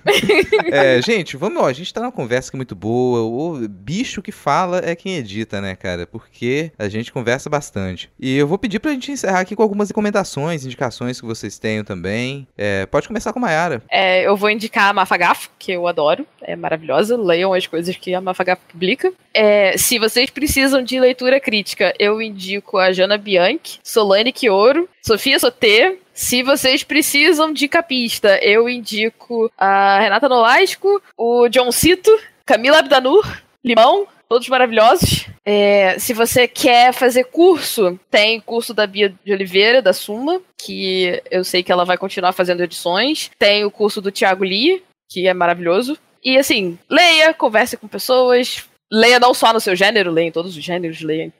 é, 0.72 1.02
gente, 1.02 1.36
vamos, 1.36 1.62
ó, 1.62 1.66
a 1.66 1.74
gente 1.74 1.94
tá 1.94 2.00
numa 2.00 2.12
conversa 2.12 2.50
que 2.50 2.56
é 2.56 2.60
muito 2.60 2.76
boa. 2.76 3.22
O 3.22 3.68
bicho 3.68 4.22
que 4.22 4.32
fala 4.32 4.82
é 4.84 4.96
quem 4.96 5.18
edita, 5.18 5.60
né, 5.60 5.76
cara? 5.76 6.08
Porque 6.08 6.72
a 6.80 6.88
gente 6.88 7.12
conversa 7.12 7.50
bastante. 7.50 8.10
E 8.18 8.38
eu 8.38 8.48
vou 8.48 8.58
pedir 8.58 8.80
pra 8.80 8.92
gente 8.92 9.12
encerrar 9.12 9.42
aqui 9.42 9.56
com 9.56 9.64
algumas 9.64 9.90
recomendações, 9.90 10.66
indicações 10.66 11.20
que 11.20 11.28
vocês 11.28 11.60
tenham 11.60 11.84
também. 11.84 12.48
É, 12.58 12.69
é, 12.70 12.86
pode 12.86 13.08
começar 13.08 13.34
com 13.34 13.40
a 13.40 13.42
Mayara. 13.42 13.82
É, 13.90 14.28
eu 14.28 14.38
vou 14.38 14.50
indicar 14.50 14.90
a 14.90 14.94
Mafagafo, 14.94 15.50
que 15.58 15.72
eu 15.72 15.88
adoro, 15.88 16.26
é 16.42 16.56
maravilhosa. 16.56 17.18
Leiam 17.18 17.54
as 17.54 17.66
coisas 17.66 17.96
que 17.96 18.14
a 18.14 18.22
Mafagafo 18.22 18.62
publica. 18.70 19.12
É, 19.34 19.76
se 19.78 19.98
vocês 19.98 20.30
precisam 20.30 20.84
de 20.84 21.00
leitura 21.00 21.40
crítica, 21.40 21.94
eu 21.98 22.22
indico 22.22 22.78
a 22.78 22.92
Jana 22.92 23.18
Bianchi, 23.18 23.80
Solane 23.84 24.32
Quioro, 24.32 24.88
Sofia 25.02 25.40
Sotê. 25.40 25.98
Se 26.14 26.44
vocês 26.44 26.84
precisam 26.84 27.52
de 27.52 27.68
capista, 27.68 28.38
eu 28.44 28.70
indico 28.70 29.52
a 29.58 30.00
Renata 30.00 30.30
Nolasco, 30.30 31.02
o 31.18 31.48
John 31.48 31.72
Cito, 31.72 32.12
Camila 32.46 32.80
Abdanur, 32.80 33.26
Limão, 33.64 34.08
todos 34.30 34.48
maravilhosos. 34.48 35.26
É, 35.44 35.98
se 35.98 36.14
você 36.14 36.48
quer 36.48 36.94
fazer 36.94 37.26
curso, 37.26 38.00
tem 38.12 38.40
curso 38.40 38.74
da 38.74 38.86
Bia 38.86 39.14
de 39.26 39.34
Oliveira, 39.34 39.82
da 39.82 39.92
Suma, 39.92 40.40
que 40.56 41.22
eu 41.32 41.44
sei 41.44 41.64
que 41.64 41.72
ela 41.72 41.84
vai 41.84 41.98
continuar 41.98 42.32
fazendo 42.32 42.62
edições. 42.62 43.32
Tem 43.40 43.66
o 43.66 43.72
curso 43.72 44.00
do 44.00 44.12
Thiago 44.12 44.44
Lee, 44.44 44.84
que 45.10 45.28
é 45.28 45.34
maravilhoso. 45.34 45.98
E 46.24 46.38
assim, 46.38 46.78
leia, 46.88 47.34
converse 47.34 47.76
com 47.76 47.88
pessoas. 47.88 48.66
Leia 48.92 49.20
não 49.20 49.34
só 49.34 49.52
no 49.52 49.60
seu 49.60 49.76
gênero, 49.76 50.12
leia 50.12 50.28
em 50.28 50.32
todos 50.32 50.56
os 50.56 50.64
gêneros, 50.64 51.02
leia, 51.02 51.34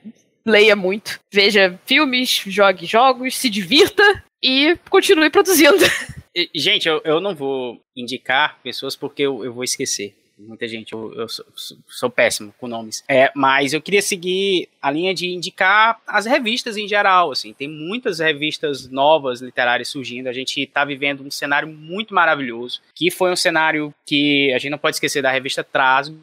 leia 0.46 0.76
muito. 0.76 1.20
Veja 1.32 1.80
filmes, 1.86 2.44
jogue 2.48 2.86
jogos, 2.86 3.38
se 3.38 3.50
divirta 3.50 4.24
e 4.44 4.76
continue 4.90 5.30
produzindo. 5.30 5.84
Gente, 6.56 6.88
eu, 6.88 7.02
eu 7.04 7.20
não 7.20 7.36
vou 7.36 7.80
indicar 7.96 8.60
pessoas 8.64 8.96
porque 8.96 9.24
eu, 9.24 9.44
eu 9.44 9.52
vou 9.54 9.64
esquecer 9.64 10.16
muita 10.40 10.68
gente, 10.68 10.94
eu, 10.94 11.14
eu 11.14 11.28
sou, 11.28 11.46
sou, 11.88 12.10
péssimo 12.10 12.54
com 12.58 12.68
nomes. 12.68 13.04
É, 13.08 13.32
mas 13.36 13.74
eu 13.74 13.82
queria 13.82 14.02
seguir 14.02 14.70
a 14.82 14.90
linha 14.90 15.14
de 15.14 15.30
indicar 15.30 16.00
as 16.08 16.26
revistas 16.26 16.78
em 16.78 16.88
geral, 16.88 17.32
assim, 17.32 17.54
tem 17.54 17.68
muitas 17.68 18.20
revistas 18.20 18.88
novas 18.88 19.42
literárias 19.42 19.90
surgindo, 19.90 20.28
a 20.28 20.34
gente 20.34 20.62
está 20.62 20.86
vivendo 20.86 21.24
um 21.24 21.32
cenário 21.32 21.68
muito 21.68 22.14
maravilhoso, 22.14 22.82
que 22.96 23.12
foi 23.12 23.32
um 23.32 23.36
cenário 23.36 23.94
que 24.06 24.52
a 24.54 24.58
gente 24.58 24.72
não 24.72 24.78
pode 24.78 24.96
esquecer 24.96 25.22
da 25.22 25.32
revista 25.32 25.64
Trasgo, 25.64 26.18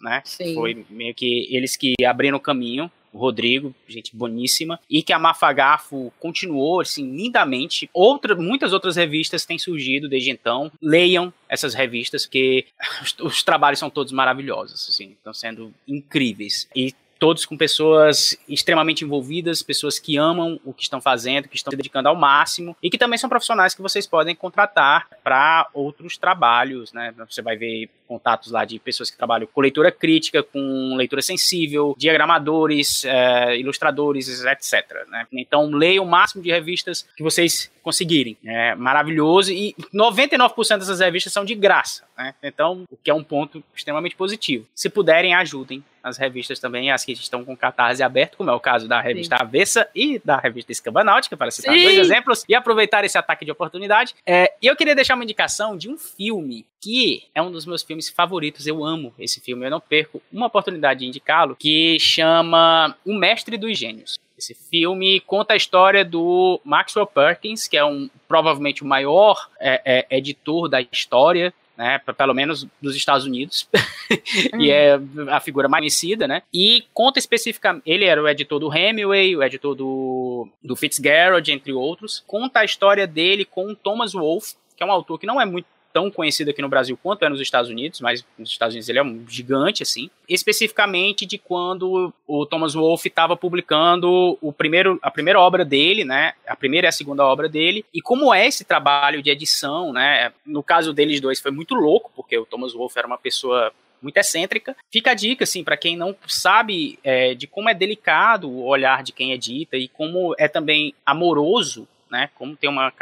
né? 0.00 0.20
Sim. 0.24 0.54
Foi 0.54 0.84
meio 0.90 1.14
que 1.14 1.48
eles 1.54 1.76
que 1.76 1.94
abriram 2.04 2.36
o 2.36 2.40
caminho 2.40 2.90
o 3.12 3.18
Rodrigo, 3.18 3.74
gente 3.86 4.16
boníssima, 4.16 4.80
e 4.88 5.02
que 5.02 5.12
a 5.12 5.18
Mafagafo 5.18 6.12
continuou 6.18 6.80
assim 6.80 7.14
lindamente. 7.14 7.88
Outra, 7.92 8.34
muitas 8.34 8.72
outras 8.72 8.96
revistas 8.96 9.44
têm 9.44 9.58
surgido 9.58 10.08
desde 10.08 10.30
então. 10.30 10.72
Leiam 10.80 11.32
essas 11.48 11.74
revistas, 11.74 12.24
porque 12.24 12.66
os, 13.02 13.14
os 13.20 13.42
trabalhos 13.42 13.78
são 13.78 13.90
todos 13.90 14.12
maravilhosos, 14.12 14.88
assim, 14.88 15.10
estão 15.12 15.34
sendo 15.34 15.72
incríveis. 15.86 16.68
E 16.74 16.94
todos 17.22 17.46
com 17.46 17.56
pessoas 17.56 18.36
extremamente 18.48 19.04
envolvidas, 19.04 19.62
pessoas 19.62 19.96
que 19.96 20.16
amam 20.16 20.58
o 20.64 20.74
que 20.74 20.82
estão 20.82 21.00
fazendo, 21.00 21.46
que 21.46 21.54
estão 21.54 21.70
se 21.70 21.76
dedicando 21.76 22.08
ao 22.08 22.16
máximo 22.16 22.76
e 22.82 22.90
que 22.90 22.98
também 22.98 23.16
são 23.16 23.30
profissionais 23.30 23.76
que 23.76 23.80
vocês 23.80 24.08
podem 24.08 24.34
contratar 24.34 25.06
para 25.22 25.68
outros 25.72 26.18
trabalhos, 26.18 26.92
né? 26.92 27.14
Você 27.30 27.40
vai 27.40 27.56
ver 27.56 27.88
contatos 28.08 28.50
lá 28.50 28.64
de 28.64 28.76
pessoas 28.80 29.08
que 29.08 29.16
trabalham 29.16 29.46
com 29.46 29.60
leitura 29.60 29.92
crítica, 29.92 30.42
com 30.42 30.96
leitura 30.96 31.22
sensível, 31.22 31.94
diagramadores, 31.96 33.04
é, 33.04 33.56
ilustradores, 33.56 34.44
etc. 34.44 35.06
Né? 35.08 35.26
Então, 35.32 35.70
leia 35.70 36.02
o 36.02 36.06
máximo 36.06 36.42
de 36.42 36.50
revistas 36.50 37.06
que 37.16 37.22
vocês 37.22 37.70
conseguirem. 37.82 38.36
É 38.44 38.74
maravilhoso 38.74 39.52
e 39.52 39.74
99% 39.94 40.78
dessas 40.78 41.00
revistas 41.00 41.32
são 41.32 41.44
de 41.44 41.54
graça. 41.54 42.02
Né? 42.18 42.34
Então, 42.42 42.84
o 42.90 42.96
que 42.96 43.10
é 43.10 43.14
um 43.14 43.24
ponto 43.24 43.62
extremamente 43.74 44.16
positivo. 44.16 44.66
Se 44.74 44.90
puderem, 44.90 45.34
ajudem 45.34 45.82
as 46.02 46.18
revistas 46.18 46.58
também, 46.58 46.90
as 46.90 47.04
que 47.04 47.12
estão 47.12 47.44
com 47.44 47.56
catarse 47.56 48.02
aberto, 48.02 48.36
como 48.36 48.50
é 48.50 48.54
o 48.54 48.60
caso 48.60 48.88
da 48.88 49.00
revista 49.00 49.36
Sim. 49.36 49.42
Avessa 49.42 49.88
e 49.94 50.20
da 50.24 50.36
revista 50.36 50.72
Escambanáutica, 50.72 51.36
para 51.36 51.50
citar 51.50 51.74
Sim. 51.74 51.82
dois 51.82 51.98
exemplos, 51.98 52.44
e 52.48 52.54
aproveitar 52.54 53.04
esse 53.04 53.16
ataque 53.16 53.44
de 53.44 53.50
oportunidade. 53.50 54.14
É, 54.26 54.52
e 54.60 54.66
eu 54.66 54.76
queria 54.76 54.94
deixar 54.94 55.14
uma 55.14 55.24
indicação 55.24 55.76
de 55.76 55.88
um 55.88 55.96
filme 55.96 56.66
que 56.80 57.24
é 57.34 57.40
um 57.40 57.50
dos 57.50 57.64
meus 57.64 57.82
filmes 57.82 58.08
favoritos. 58.08 58.66
Eu 58.66 58.84
amo 58.84 59.14
esse 59.18 59.40
filme, 59.40 59.66
eu 59.66 59.70
não 59.70 59.80
perco 59.80 60.20
uma 60.32 60.46
oportunidade 60.46 61.00
de 61.00 61.06
indicá-lo, 61.06 61.56
que 61.56 61.98
chama 62.00 62.96
O 63.04 63.14
Mestre 63.14 63.56
dos 63.56 63.78
Gênios. 63.78 64.18
Esse 64.36 64.54
filme 64.54 65.20
conta 65.20 65.54
a 65.54 65.56
história 65.56 66.04
do 66.04 66.60
Maxwell 66.64 67.06
Perkins, 67.06 67.68
que 67.68 67.76
é 67.76 67.84
um 67.84 68.10
provavelmente 68.26 68.82
o 68.82 68.86
maior 68.86 69.48
é, 69.60 69.80
é, 70.10 70.16
editor 70.16 70.68
da 70.68 70.80
história 70.80 71.54
né, 71.76 72.00
pelo 72.16 72.34
menos 72.34 72.66
dos 72.80 72.96
Estados 72.96 73.26
Unidos, 73.26 73.68
e 74.58 74.70
é 74.70 74.98
a 75.28 75.40
figura 75.40 75.68
mais 75.68 75.82
conhecida, 75.82 76.28
né, 76.28 76.42
e 76.52 76.84
conta 76.92 77.18
especificamente, 77.18 77.82
ele 77.86 78.04
era 78.04 78.22
o 78.22 78.28
editor 78.28 78.60
do 78.60 78.74
Hemingway, 78.74 79.36
o 79.36 79.42
editor 79.42 79.74
do, 79.74 80.48
do 80.62 80.76
Fitzgerald, 80.76 81.50
entre 81.50 81.72
outros, 81.72 82.22
conta 82.26 82.60
a 82.60 82.64
história 82.64 83.06
dele 83.06 83.44
com 83.44 83.72
o 83.72 83.76
Thomas 83.76 84.12
Wolfe, 84.14 84.54
que 84.76 84.82
é 84.82 84.86
um 84.86 84.92
autor 84.92 85.18
que 85.18 85.26
não 85.26 85.40
é 85.40 85.44
muito 85.44 85.66
tão 85.92 86.10
conhecido 86.10 86.50
aqui 86.50 86.62
no 86.62 86.68
Brasil 86.68 86.98
quanto 87.00 87.24
é 87.24 87.28
nos 87.28 87.40
Estados 87.40 87.70
Unidos, 87.70 88.00
mas 88.00 88.24
nos 88.38 88.50
Estados 88.50 88.74
Unidos 88.74 88.88
ele 88.88 88.98
é 88.98 89.02
um 89.02 89.24
gigante, 89.28 89.82
assim. 89.82 90.10
Especificamente 90.28 91.26
de 91.26 91.38
quando 91.38 92.12
o 92.26 92.46
Thomas 92.46 92.74
Wolfe 92.74 93.08
estava 93.08 93.36
publicando 93.36 94.38
o 94.40 94.52
primeiro, 94.52 94.98
a 95.02 95.10
primeira 95.10 95.40
obra 95.40 95.64
dele, 95.64 96.04
né? 96.04 96.34
A 96.46 96.56
primeira 96.56 96.86
e 96.86 96.88
a 96.88 96.92
segunda 96.92 97.24
obra 97.24 97.48
dele. 97.48 97.84
E 97.92 98.00
como 98.00 98.32
é 98.32 98.46
esse 98.46 98.64
trabalho 98.64 99.22
de 99.22 99.30
edição, 99.30 99.92
né? 99.92 100.32
No 100.44 100.62
caso 100.62 100.92
deles 100.92 101.20
dois 101.20 101.40
foi 101.40 101.50
muito 101.50 101.74
louco, 101.74 102.10
porque 102.14 102.36
o 102.38 102.46
Thomas 102.46 102.72
Wolfe 102.72 102.98
era 102.98 103.06
uma 103.06 103.18
pessoa 103.18 103.72
muito 104.00 104.16
excêntrica. 104.16 104.76
Fica 104.90 105.12
a 105.12 105.14
dica, 105.14 105.44
assim, 105.44 105.62
para 105.62 105.76
quem 105.76 105.96
não 105.96 106.16
sabe 106.26 106.98
é, 107.04 107.34
de 107.34 107.46
como 107.46 107.68
é 107.68 107.74
delicado 107.74 108.50
o 108.50 108.64
olhar 108.64 109.02
de 109.02 109.12
quem 109.12 109.32
edita 109.32 109.76
e 109.76 109.86
como 109.86 110.34
é 110.38 110.48
também 110.48 110.92
amoroso 111.06 111.86
né? 112.12 112.28
Como 112.34 112.54
tem 112.54 112.68
uma, 112.68 112.92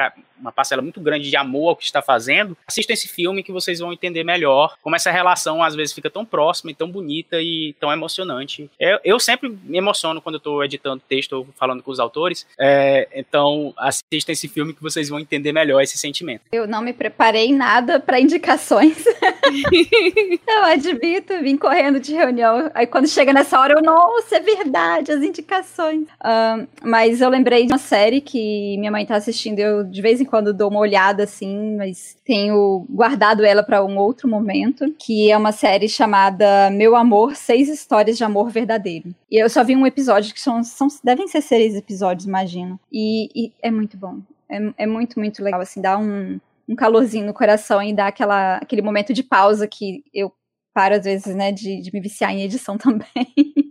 uma 0.40 0.52
parcela 0.52 0.82
muito 0.82 1.00
grande 1.00 1.28
de 1.28 1.36
amor 1.36 1.70
ao 1.70 1.76
que 1.76 1.84
está 1.84 2.00
fazendo, 2.02 2.56
assistam 2.66 2.92
esse 2.92 3.08
filme 3.08 3.42
que 3.42 3.52
vocês 3.52 3.78
vão 3.78 3.92
entender 3.92 4.24
melhor 4.24 4.76
como 4.82 4.96
essa 4.96 5.10
relação 5.10 5.62
às 5.62 5.74
vezes 5.74 5.92
fica 5.92 6.10
tão 6.10 6.24
próxima 6.24 6.70
e 6.70 6.74
tão 6.74 6.90
bonita 6.90 7.40
e 7.40 7.74
tão 7.78 7.92
emocionante. 7.92 8.70
Eu, 8.78 8.98
eu 9.04 9.20
sempre 9.20 9.48
me 9.48 9.78
emociono 9.78 10.20
quando 10.20 10.36
eu 10.36 10.38
estou 10.38 10.64
editando 10.64 11.02
texto 11.08 11.32
ou 11.32 11.48
falando 11.56 11.82
com 11.82 11.90
os 11.90 12.00
autores, 12.00 12.46
é, 12.58 13.08
então 13.14 13.74
assistam 13.76 14.32
esse 14.32 14.48
filme 14.48 14.72
que 14.72 14.82
vocês 14.82 15.08
vão 15.08 15.20
entender 15.20 15.52
melhor 15.52 15.80
esse 15.80 15.98
sentimento. 15.98 16.42
Eu 16.52 16.66
não 16.66 16.82
me 16.82 16.92
preparei 16.92 17.52
nada 17.52 18.00
para 18.00 18.20
indicações. 18.20 19.04
eu 20.48 20.64
admito, 20.64 21.40
vim 21.42 21.56
correndo 21.56 22.00
de 22.00 22.14
reunião. 22.14 22.70
Aí 22.74 22.86
quando 22.86 23.08
chega 23.08 23.32
nessa 23.32 23.58
hora, 23.58 23.74
eu, 23.74 23.82
nossa, 23.82 24.36
é 24.36 24.40
verdade, 24.40 25.12
as 25.12 25.22
indicações. 25.22 26.06
Um, 26.24 26.66
mas 26.82 27.20
eu 27.20 27.28
lembrei 27.28 27.66
de 27.66 27.72
uma 27.72 27.78
série 27.78 28.20
que 28.20 28.76
minha 28.78 28.90
mãe 28.90 29.04
tá 29.04 29.16
assistindo, 29.16 29.58
eu 29.58 29.84
de 29.84 30.00
vez 30.00 30.20
em 30.20 30.24
quando 30.30 30.54
dou 30.54 30.70
uma 30.70 30.80
olhada 30.80 31.24
assim, 31.24 31.76
mas 31.76 32.16
tenho 32.24 32.86
guardado 32.88 33.44
ela 33.44 33.62
para 33.62 33.84
um 33.84 33.98
outro 33.98 34.28
momento, 34.28 34.94
que 34.98 35.30
é 35.30 35.36
uma 35.36 35.52
série 35.52 35.88
chamada 35.88 36.70
Meu 36.70 36.96
Amor, 36.96 37.34
Seis 37.34 37.68
Histórias 37.68 38.16
de 38.16 38.24
Amor 38.24 38.48
Verdadeiro. 38.48 39.14
E 39.30 39.42
eu 39.42 39.50
só 39.50 39.64
vi 39.64 39.76
um 39.76 39.86
episódio, 39.86 40.32
que 40.32 40.40
são, 40.40 40.62
são 40.62 40.88
devem 41.04 41.28
ser 41.28 41.42
seis 41.42 41.74
episódios, 41.74 42.26
imagino. 42.26 42.78
E, 42.90 43.28
e 43.34 43.52
é 43.60 43.70
muito 43.70 43.96
bom. 43.96 44.20
É, 44.48 44.84
é 44.84 44.86
muito, 44.86 45.18
muito 45.18 45.42
legal, 45.42 45.60
assim, 45.60 45.80
dá 45.80 45.98
um, 45.98 46.40
um 46.68 46.76
calorzinho 46.76 47.26
no 47.26 47.34
coração 47.34 47.82
e 47.82 47.92
dá 47.92 48.06
aquela, 48.06 48.56
aquele 48.56 48.82
momento 48.82 49.12
de 49.12 49.22
pausa 49.22 49.66
que 49.66 50.04
eu 50.14 50.32
paro 50.72 50.94
às 50.94 51.04
vezes, 51.04 51.34
né, 51.34 51.52
de, 51.52 51.80
de 51.80 51.92
me 51.92 52.00
viciar 52.00 52.32
em 52.32 52.42
edição 52.42 52.76
também. 52.78 53.06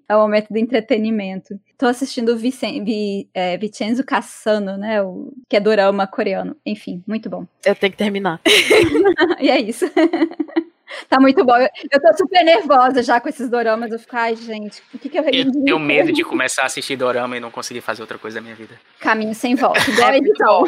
é 0.08 0.16
o 0.16 0.20
momento 0.20 0.50
do 0.50 0.58
entretenimento. 0.58 1.60
Tô 1.78 1.86
assistindo 1.86 2.34
o 2.34 2.38
Vicen, 2.38 2.84
Vi, 2.84 3.30
é, 3.34 3.58
Vincenzo 3.58 4.04
Cassano, 4.04 4.78
né, 4.78 5.02
o, 5.02 5.32
que 5.48 5.56
é 5.56 5.60
dorama 5.60 6.08
coreano. 6.08 6.56
Enfim, 6.66 7.04
muito 7.08 7.30
bom. 7.30 7.46
Eu 7.66 7.76
tenho 7.76 7.92
que 7.92 7.98
terminar. 7.98 8.42
e 9.40 9.50
é 9.50 9.60
isso. 9.60 9.86
Tá 11.08 11.20
muito 11.20 11.44
bom. 11.46 11.56
Eu, 11.58 12.02
tô 12.02 12.18
super 12.18 12.44
nervosa 12.44 13.02
já 13.04 13.20
com 13.20 13.30
esses 13.30 13.50
doramas. 13.50 13.92
Eu 13.92 14.00
fico, 14.00 14.16
ai, 14.16 14.36
gente, 14.36 14.82
o 14.94 14.98
que, 14.98 15.10
que 15.10 15.18
eu 15.18 15.24
Eu 15.24 15.52
tenho 15.52 15.80
medo 15.80 16.12
de 16.12 16.24
começar 16.24 16.64
a 16.64 16.66
assistir 16.66 16.96
dorama 16.96 17.38
e 17.38 17.40
não 17.40 17.52
conseguir 17.52 17.82
fazer 17.82 18.02
outra 18.02 18.18
coisa 18.18 18.36
da 18.36 18.42
minha 18.42 18.56
vida. 18.56 18.76
Caminho 19.00 19.34
sem 19.34 19.56
volta, 19.56 19.80
igual 19.90 20.14
edição. 20.14 20.64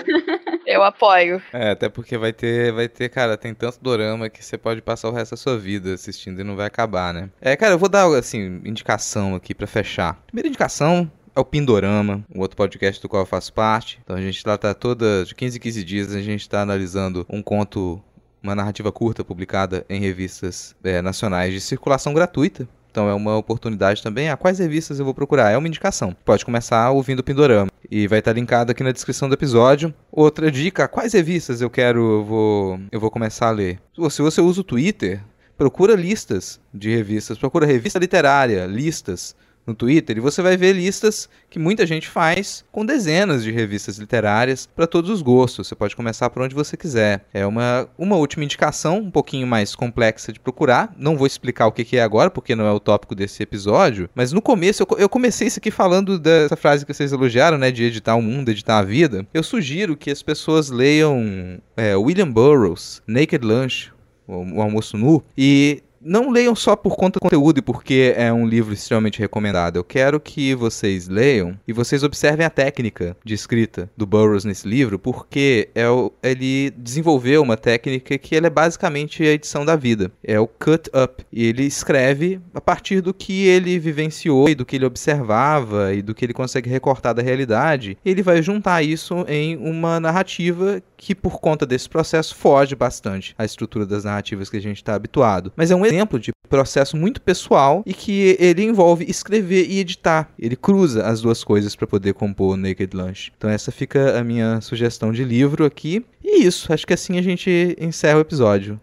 eu 0.66 0.84
apoio. 0.84 1.42
É, 1.54 1.72
até 1.72 1.90
porque 1.90 2.18
vai 2.18 2.34
ter, 2.34 2.72
vai 2.72 2.88
ter, 2.88 3.10
cara, 3.10 3.38
tem 3.38 3.54
tanto 3.54 3.80
dorama 3.82 4.30
que 4.30 4.44
você 4.44 4.58
pode 4.58 4.82
passar 4.82 5.10
o 5.10 5.14
resto 5.14 5.32
da 5.32 5.38
sua 5.38 5.58
vida 5.58 5.94
assistindo 5.94 6.40
e 6.40 6.44
não 6.44 6.56
vai 6.56 6.68
acabar, 6.68 7.14
né? 7.14 7.30
É, 7.42 7.56
cara, 7.56 7.74
eu 7.74 7.80
vou 7.80 7.90
dar, 7.90 8.06
assim, 8.16 8.62
indicação 8.66 9.36
aqui 9.36 9.54
para 9.54 9.68
fechar. 9.68 10.22
Primeira 10.28 10.48
indicação, 10.48 11.10
é 11.36 11.40
o 11.40 11.46
Pindorama, 11.46 12.26
um 12.34 12.40
outro 12.42 12.58
podcast 12.58 13.02
do 13.02 13.08
qual 13.08 13.24
eu 13.24 13.26
faço 13.26 13.54
parte. 13.54 14.00
Então 14.04 14.16
a 14.16 14.22
gente 14.22 14.46
lá 14.46 14.58
tá 14.58 14.74
toda 14.74 15.24
de 15.26 15.34
15 15.34 15.58
em 15.58 15.62
15 15.62 15.84
dias, 15.84 16.16
a 16.16 16.22
gente 16.22 16.48
tá 16.48 16.62
analisando 16.62 17.26
um 17.30 17.42
conto 17.42 18.02
uma 18.42 18.56
narrativa 18.56 18.92
curta 18.92 19.24
publicada 19.24 19.86
em 19.90 20.00
revistas 20.00 20.76
é, 20.84 21.02
nacionais 21.02 21.54
de 21.54 21.62
circulação 21.62 22.14
gratuita. 22.14 22.68
Então 22.92 23.08
é 23.08 23.14
uma 23.14 23.38
oportunidade 23.38 24.04
também. 24.04 24.30
Ah, 24.30 24.36
quais 24.36 24.60
revistas 24.60 25.00
eu 25.00 25.06
vou 25.06 25.14
procurar? 25.14 25.50
É 25.50 25.58
uma 25.58 25.68
indicação. 25.68 26.16
Pode 26.26 26.44
começar 26.44 26.92
ouvindo 26.92 27.20
o 27.20 27.24
Pindorama. 27.24 27.72
E 27.90 28.06
vai 28.08 28.20
estar 28.20 28.34
linkado 28.34 28.72
aqui 28.72 28.84
na 28.84 28.92
descrição 28.92 29.30
do 29.30 29.34
episódio. 29.34 29.94
Outra 30.12 30.52
dica, 30.52 30.88
quais 30.88 31.14
revistas 31.14 31.62
eu 31.62 31.70
quero, 31.70 32.00
eu 32.00 32.26
vou, 32.26 32.80
eu 32.92 33.00
vou 33.00 33.10
começar 33.10 33.48
a 33.48 33.52
ler. 33.52 33.80
Se 33.94 34.22
você 34.22 34.42
usa 34.42 34.60
o 34.60 34.64
Twitter, 34.64 35.24
procura 35.58 35.96
listas 35.96 36.60
de 36.74 36.94
revistas. 36.94 37.38
Procura 37.38 37.66
revista 37.66 37.98
literária, 37.98 38.66
listas 38.66 39.36
no 39.66 39.74
Twitter 39.74 40.18
e 40.18 40.20
você 40.20 40.42
vai 40.42 40.58
ver 40.58 40.74
listas 40.74 41.30
que 41.50 41.60
muita 41.60 41.86
gente 41.86 42.08
faz 42.08 42.64
com 42.72 42.86
dezenas 42.86 43.44
de 43.44 43.52
revistas 43.52 43.98
literárias 43.98 44.68
para 44.76 44.88
todos 44.88 45.10
os 45.10 45.22
gostos. 45.22 45.68
Você 45.68 45.76
pode 45.76 45.96
começar 45.96 46.30
por 46.30 46.42
onde 46.42 46.56
você 46.56 46.76
quiser. 46.76 47.26
É 47.34 47.46
uma, 47.46 47.88
uma 47.98 48.16
última 48.16 48.44
indicação, 48.44 48.98
um 48.98 49.12
pouquinho 49.12 49.46
mais 49.46 49.76
complexa 49.76 50.32
de 50.32 50.40
procurar. 50.40 50.94
Não 50.98 51.18
vou 51.18 51.28
explicar 51.28 51.68
o 51.68 51.72
que, 51.72 51.84
que 51.84 51.98
é 51.98 52.04
agora, 52.04 52.30
porque 52.30 52.56
não 52.56 52.66
é 52.66 52.72
o 52.72 52.80
tópico 52.80 53.16
desse 53.16 53.44
episódio. 53.44 54.10
Mas 54.16 54.32
no 54.32 54.42
começo, 54.42 54.84
eu, 54.84 54.98
eu 54.98 55.10
comecei 55.10 55.48
isso 55.48 55.60
aqui 55.60 55.72
falando 55.72 56.18
dessa 56.18 56.56
frase 56.56 56.86
que 56.86 56.94
vocês 56.94 57.12
elogiaram, 57.12 57.58
né? 57.58 57.72
De 57.72 57.84
editar 57.84 58.16
o 58.16 58.22
mundo, 58.22 58.50
editar 58.50 58.80
a 58.80 58.84
vida. 58.84 59.26
Eu 59.34 59.44
sugiro 59.44 59.98
que 59.98 60.10
as 60.10 60.24
pessoas 60.24 60.70
leiam 60.70 61.62
é, 61.76 61.96
William 61.96 62.32
Burroughs, 62.32 63.02
Naked 63.08 63.46
Lunch, 63.46 63.92
o 64.28 64.62
almoço 64.62 64.98
nu, 64.98 65.24
e 65.38 65.84
não 66.04 66.30
leiam 66.30 66.56
só 66.56 66.76
por 66.76 66.96
conta 66.96 67.20
do 67.20 67.22
conteúdo 67.22 67.60
e 67.60 67.62
porque 67.62 68.14
é 68.16 68.32
um 68.34 68.46
livro 68.46 68.74
extremamente 68.74 69.20
recomendado. 69.20 69.78
Eu 69.78 69.84
quero 69.84 70.20
que 70.20 70.56
vocês 70.56 71.08
leiam 71.08 71.58
e 71.68 71.74
vocês 71.74 72.04
observem 72.04 72.46
a 72.46 72.50
técnica 72.50 73.16
de 73.24 73.34
escrita 73.34 73.90
do 73.96 74.06
Burroughs 74.06 74.44
nesse 74.46 74.68
livro, 74.68 74.98
porque 74.98 75.70
é 75.76 75.88
o, 75.88 76.12
ele 76.24 76.72
desenvolveu 76.72 77.42
uma 77.42 77.58
técnica 77.58 78.18
que 78.18 78.36
é 78.36 78.50
basicamente 78.50 79.24
a 79.24 79.32
edição 79.32 79.64
da 79.64 79.76
vida. 79.76 80.12
É 80.24 80.40
o 80.40 80.48
cut 80.48 80.90
up. 80.96 81.24
E 81.32 81.46
ele 81.46 81.64
escreve 81.64 82.40
a 82.54 82.62
partir 82.62 83.02
do 83.02 83.14
que 83.14 83.46
ele 83.48 83.78
vivenciou 83.78 84.50
e 84.50 84.56
do 84.56 84.66
que 84.66 84.76
ele 84.76 84.86
observava 84.86 85.94
e 85.94 86.02
do 86.02 86.16
que 86.16 86.26
ele 86.26 86.34
consegue 86.34 86.70
recortar 86.70 87.14
da 87.14 87.22
realidade. 87.22 87.98
Ele 88.04 88.24
vai 88.24 88.42
juntar 88.42 88.82
isso 88.82 89.26
em 89.28 89.58
uma 89.58 90.00
narrativa 90.00 90.82
que, 90.98 91.16
por 91.16 91.40
conta 91.40 91.66
desse 91.66 91.90
processo, 91.90 92.36
foge 92.36 92.76
bastante 92.76 93.34
à 93.38 93.44
estrutura 93.44 93.86
das 93.86 94.04
narrativas 94.04 94.50
que 94.50 94.58
a 94.58 94.62
gente 94.62 94.78
está 94.78 94.94
habituado. 94.94 95.52
Mas 95.56 95.72
é 95.72 95.76
um 95.76 95.86
exemplo 95.92 96.20
de 96.20 96.32
processo 96.50 96.98
muito 96.98 97.22
pessoal 97.22 97.84
e 97.86 97.94
que 97.94 98.36
ele 98.40 98.64
envolve 98.64 99.06
escrever 99.08 99.68
e 99.70 99.80
editar. 99.80 100.30
Ele 100.38 100.56
cruza 100.56 101.06
as 101.06 101.22
duas 101.22 101.44
coisas 101.44 101.76
para 101.76 101.88
poder 101.88 102.14
compor 102.14 102.58
Naked 102.58 102.96
Lunch. 102.96 103.32
Então 103.38 103.50
essa 103.50 103.72
fica 103.72 104.18
a 104.20 104.24
minha 104.24 104.60
sugestão 104.62 105.12
de 105.12 105.24
livro 105.24 105.66
aqui. 105.66 106.06
E 106.24 106.44
isso, 106.46 106.72
acho 106.74 106.86
que 106.86 106.94
assim 106.94 107.18
a 107.18 107.22
gente 107.22 107.76
encerra 107.80 108.18
o 108.18 108.22
episódio. 108.22 108.80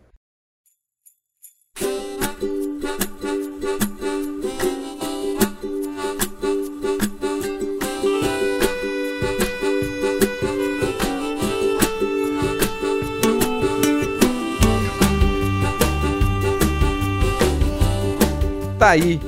Tá 18.78 18.90
aí 18.90 19.20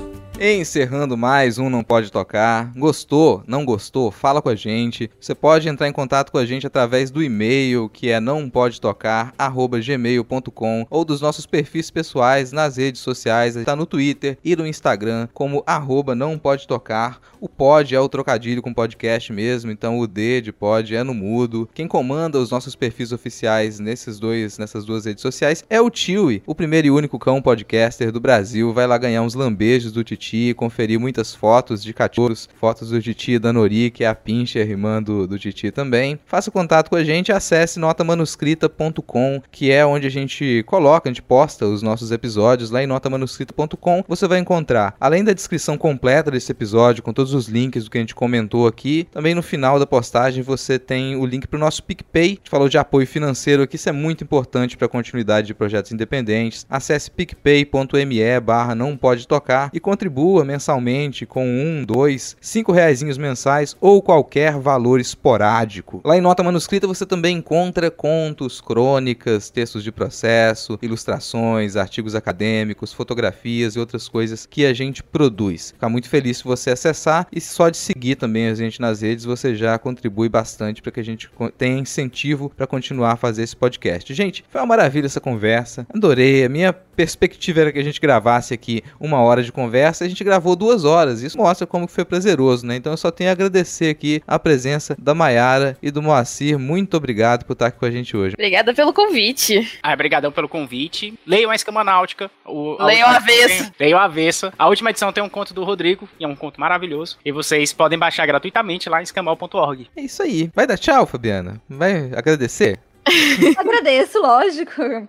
Encerrando 0.43 1.19
mais 1.19 1.59
um 1.59 1.69
Não 1.69 1.85
Pode 1.85 2.11
Tocar. 2.11 2.73
Gostou? 2.75 3.45
Não 3.47 3.63
gostou? 3.63 4.11
Fala 4.11 4.41
com 4.41 4.49
a 4.49 4.55
gente. 4.55 5.11
Você 5.21 5.35
pode 5.35 5.69
entrar 5.69 5.87
em 5.87 5.93
contato 5.93 6.33
com 6.33 6.39
a 6.39 6.47
gente 6.47 6.67
através 6.67 7.11
do 7.11 7.23
e-mail 7.23 7.91
que 7.91 8.09
é 8.09 8.19
nãopodetocar@gmail.com 8.19 10.87
ou 10.89 11.05
dos 11.05 11.21
nossos 11.21 11.45
perfis 11.45 11.91
pessoais 11.91 12.53
nas 12.53 12.79
redes 12.79 13.03
sociais, 13.03 13.55
está 13.55 13.77
no 13.77 13.85
Twitter 13.85 14.39
e 14.43 14.57
no 14.57 14.67
Instagram 14.67 15.29
como 15.35 15.63
arroba 15.67 16.15
não 16.15 16.39
pode 16.39 16.67
tocar. 16.67 17.21
O 17.39 17.47
pod 17.47 17.95
é 17.95 18.01
o 18.01 18.09
trocadilho 18.09 18.63
com 18.63 18.73
podcast 18.73 19.31
mesmo, 19.35 19.71
então 19.71 19.99
o 19.99 20.07
D 20.07 20.41
de 20.41 20.53
pod 20.53 20.97
é 20.97 21.05
no 21.05 21.13
mudo. 21.13 21.69
Quem 21.75 21.87
comanda 21.87 22.39
os 22.39 22.51
nossos 22.51 22.75
perfis 22.75 23.13
oficiais 23.13 23.79
nesses 23.79 24.19
dois, 24.19 24.57
nessas 24.57 24.87
duas 24.87 25.05
redes 25.05 25.21
sociais 25.21 25.63
é 25.69 25.83
o 25.83 25.91
Tiwi, 25.91 26.43
o 26.47 26.55
primeiro 26.55 26.87
e 26.87 26.91
único 26.91 27.19
cão 27.19 27.43
podcaster 27.43 28.11
do 28.11 28.21
Brasil. 28.21 28.73
Vai 28.73 28.87
lá 28.87 28.97
ganhar 28.97 29.21
uns 29.21 29.35
lambejos 29.35 29.93
do 29.93 30.03
Titi 30.03 30.30
Titi, 30.31 30.55
conferir 30.55 31.01
muitas 31.01 31.35
fotos 31.35 31.83
de 31.83 31.93
cachorros, 31.93 32.49
fotos 32.59 32.91
do 32.91 33.03
Titi 33.03 33.39
da 33.39 33.53
Nori, 33.53 33.91
que 33.91 34.05
é 34.05 34.07
a 34.07 34.15
pincha 34.15 34.61
irmã 34.61 35.03
do, 35.03 35.27
do 35.27 35.39
Titi 35.39 35.71
também. 35.71 36.19
Faça 36.25 36.51
contato 36.51 36.89
com 36.89 36.97
a 36.97 37.03
gente, 37.03 37.33
acesse 37.33 37.81
notamanuscrita.com, 37.81 39.43
que 39.51 39.73
é 39.73 39.85
onde 39.85 40.07
a 40.07 40.11
gente 40.11 40.63
coloca, 40.67 41.09
a 41.09 41.13
gente 41.13 41.23
posta 41.23 41.67
os 41.67 41.83
nossos 41.83 42.13
episódios 42.13 42.71
lá 42.71 42.83
em 42.83 42.87
notamanuscrita.com. 42.87 44.05
Você 44.07 44.29
vai 44.29 44.39
encontrar, 44.39 44.95
além 45.01 45.25
da 45.25 45.33
descrição 45.33 45.77
completa 45.77 46.31
desse 46.31 46.53
episódio, 46.53 47.03
com 47.03 47.13
todos 47.13 47.35
os 47.35 47.49
links 47.49 47.85
do 47.85 47.91
que 47.91 47.99
a 47.99 48.01
gente 48.01 48.15
comentou 48.15 48.67
aqui, 48.67 49.09
também 49.11 49.35
no 49.35 49.43
final 49.43 49.79
da 49.79 49.87
postagem 49.87 50.43
você 50.43 50.79
tem 50.79 51.17
o 51.17 51.27
link 51.27 51.49
para 51.49 51.57
o 51.57 51.61
nosso 51.61 51.83
PicPay. 51.83 52.25
A 52.25 52.29
gente 52.35 52.51
falou 52.51 52.69
de 52.69 52.79
apoio 52.79 53.07
financeiro 53.07 53.63
aqui, 53.63 53.77
isso 53.77 53.89
é 53.89 53.93
muito 53.93 54.23
importante 54.23 54.77
para 54.77 54.87
a 54.87 54.89
continuidade 54.89 55.49
de 55.49 55.55
projetos 55.55 55.91
independentes. 55.93 56.67
Acesse 56.69 57.11
picpay.me 57.11 58.21
barra 58.41 58.75
não 58.75 58.97
pode 58.97 59.27
tocar 59.27 59.71
e 59.73 59.81
contribua 59.81 60.20
contribua 60.21 60.45
mensalmente 60.45 61.25
com 61.25 61.47
um, 61.47 61.83
dois, 61.85 62.37
cinco 62.41 62.73
reais 62.73 63.01
mensais 63.17 63.75
ou 63.81 64.03
qualquer 64.03 64.59
valor 64.59 65.01
esporádico. 65.01 66.01
Lá 66.05 66.17
em 66.17 66.21
Nota 66.21 66.43
Manuscrita 66.43 66.87
você 66.87 67.07
também 67.07 67.39
encontra 67.39 67.91
contos, 67.91 68.61
crônicas, 68.61 69.49
textos 69.49 69.83
de 69.83 69.91
processo, 69.91 70.79
ilustrações, 70.83 71.77
artigos 71.77 72.15
acadêmicos, 72.15 72.93
fotografias 72.93 73.75
e 73.75 73.79
outras 73.79 74.09
coisas 74.09 74.45
que 74.45 74.67
a 74.67 74.75
gente 74.75 75.03
produz. 75.03 75.71
Ficar 75.71 75.89
muito 75.89 76.09
feliz 76.09 76.39
se 76.39 76.45
você 76.45 76.71
acessar 76.71 77.27
e 77.33 77.41
só 77.41 77.71
de 77.71 77.79
seguir 77.79 78.17
também 78.17 78.49
a 78.49 78.55
gente 78.55 78.81
nas 78.81 79.01
redes 79.01 79.25
você 79.25 79.55
já 79.55 79.79
contribui 79.79 80.29
bastante 80.29 80.83
para 80.83 80.93
que 80.93 81.01
a 81.01 81.05
gente 81.05 81.31
tenha 81.57 81.79
incentivo 81.79 82.53
para 82.55 82.67
continuar 82.67 83.13
a 83.13 83.17
fazer 83.17 83.43
esse 83.43 83.57
podcast. 83.57 84.13
Gente, 84.13 84.45
foi 84.51 84.61
uma 84.61 84.67
maravilha 84.67 85.07
essa 85.07 85.21
conversa. 85.21 85.87
Adorei. 85.95 86.45
A 86.45 86.49
minha 86.49 86.75
perspectiva 87.01 87.61
era 87.63 87.73
que 87.73 87.79
a 87.79 87.83
gente 87.83 87.99
gravasse 87.99 88.53
aqui 88.53 88.83
uma 89.01 89.21
hora 89.23 89.43
de 89.43 89.51
conversa, 89.51 90.05
a 90.05 90.09
gente 90.09 90.23
gravou 90.23 90.55
duas 90.55 90.85
horas. 90.85 91.23
Isso 91.23 91.39
mostra 91.39 91.67
como 91.67 91.89
foi 91.89 92.05
prazeroso, 92.05 92.67
né? 92.67 92.77
Então 92.77 92.93
eu 92.93 92.97
só 92.99 93.11
tenho 93.11 93.31
a 93.31 93.33
agradecer 93.33 93.89
aqui 93.89 94.23
a 94.27 94.39
presença 94.39 94.95
da 94.99 95.15
Maiara 95.15 95.79
e 95.83 95.91
do 95.91 96.03
Moacir. 96.03 96.59
Muito 96.59 96.95
obrigado 96.99 97.45
por 97.47 97.55
estar 97.55 97.69
aqui 97.69 97.79
com 97.79 97.87
a 97.87 97.91
gente 97.91 98.15
hoje. 98.15 98.35
Obrigada 98.35 98.75
pelo 98.75 98.93
convite. 98.93 99.67
Ah, 99.83 99.95
obrigadão 99.95 100.31
pelo 100.31 100.47
convite. 100.49 101.15
Leiam 101.27 101.51
a 101.51 101.55
Escama 101.55 101.83
Náutica. 101.83 102.31
O, 102.45 102.77
a 102.79 102.85
Leiam 102.85 103.09
a 103.09 103.19
tem- 103.21 103.73
Leiam 103.81 103.99
a 103.99 104.05
avesso. 104.05 104.53
A 104.59 104.69
última 104.69 104.91
edição 104.91 105.11
tem 105.13 105.25
um 105.25 105.29
conto 105.29 105.55
do 105.55 105.65
Rodrigo, 105.65 106.07
e 106.19 106.25
é 106.25 106.29
um 106.29 106.37
conto 106.37 106.61
maravilhoso. 106.61 107.17
E 107.25 107.33
vocês 107.33 107.73
podem 107.73 107.99
baixar 107.99 108.27
gratuitamente 108.27 108.91
lá 108.91 109.01
em 109.01 109.05
escamal.org. 109.05 109.89
É 109.97 110.03
isso 110.03 110.23
aí. 110.23 110.51
Vai 110.55 110.67
dar 110.67 110.77
tchau, 110.77 111.07
Fabiana? 111.07 111.61
Vai 111.69 112.11
agradecer? 112.15 112.79
Agradeço, 113.59 114.21
lógico. 114.21 115.07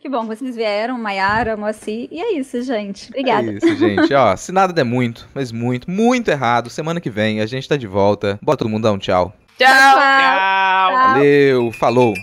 Que 0.00 0.08
bom, 0.08 0.26
vocês 0.26 0.56
vieram, 0.56 0.98
Maiara, 0.98 1.56
Moacir. 1.56 2.08
E 2.10 2.20
é 2.20 2.32
isso, 2.34 2.62
gente. 2.62 3.08
Obrigada. 3.08 3.50
É 3.50 3.54
isso, 3.54 3.76
gente. 3.76 4.12
Ó, 4.14 4.36
se 4.36 4.52
nada 4.52 4.72
der 4.72 4.84
muito, 4.84 5.28
mas 5.34 5.52
muito, 5.52 5.90
muito 5.90 6.30
errado, 6.30 6.70
semana 6.70 7.00
que 7.00 7.10
vem 7.10 7.40
a 7.40 7.46
gente 7.46 7.68
tá 7.68 7.76
de 7.76 7.86
volta. 7.86 8.38
Bora 8.42 8.58
todo 8.58 8.68
mundo 8.68 8.82
dar 8.82 8.92
um 8.92 8.98
tchau. 8.98 9.34
Tchau. 9.58 9.68
Tchau! 9.68 10.92
Valeu, 10.92 11.72
falou. 11.72 12.14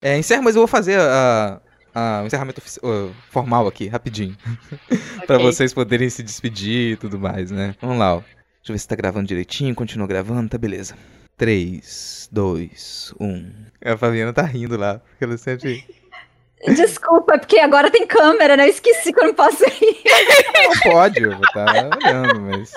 É, 0.00 0.18
encerra, 0.18 0.42
mas 0.42 0.56
eu 0.56 0.62
vou 0.62 0.66
fazer 0.66 0.98
a, 0.98 1.60
a- 1.94 2.20
o 2.22 2.26
encerramento 2.26 2.60
uh, 2.82 3.12
formal 3.30 3.66
aqui, 3.66 3.88
rapidinho. 3.88 4.36
pra 5.26 5.36
Ok. 5.36 5.46
vocês 5.46 5.72
poderem 5.74 6.08
se 6.10 6.22
despedir 6.22 6.92
e 6.92 6.96
tudo 6.96 7.18
mais, 7.18 7.50
né? 7.50 7.74
Vamos 7.80 7.98
lá, 7.98 8.16
ó. 8.16 8.18
Deixa 8.18 8.70
eu 8.70 8.74
ver 8.74 8.78
se 8.78 8.88
tá 8.88 8.94
gravando 8.96 9.26
direitinho, 9.26 9.74
continua 9.74 10.06
gravando, 10.06 10.48
tá 10.48 10.56
beleza. 10.58 10.94
3, 11.36 12.28
2, 12.30 13.14
1. 13.18 13.52
A 13.84 13.96
Fabiana 13.96 14.32
tá 14.32 14.42
rindo 14.42 14.76
lá, 14.76 14.98
porque 15.00 15.24
ela 15.24 15.36
sempre. 15.36 15.84
Desculpa, 16.76 17.38
porque 17.38 17.58
agora 17.58 17.90
tem 17.90 18.06
câmera, 18.06 18.56
né? 18.56 18.64
Eu 18.66 18.70
esqueci 18.70 19.12
que 19.12 19.18
eu 19.20 19.26
não 19.26 19.34
posso 19.34 19.64
rir. 19.64 19.96
Não 20.84 20.92
pode, 20.92 21.20
eu 21.20 21.32
vou 21.32 21.40
estar 21.44 21.88
olhando, 21.98 22.40
mas. 22.42 22.72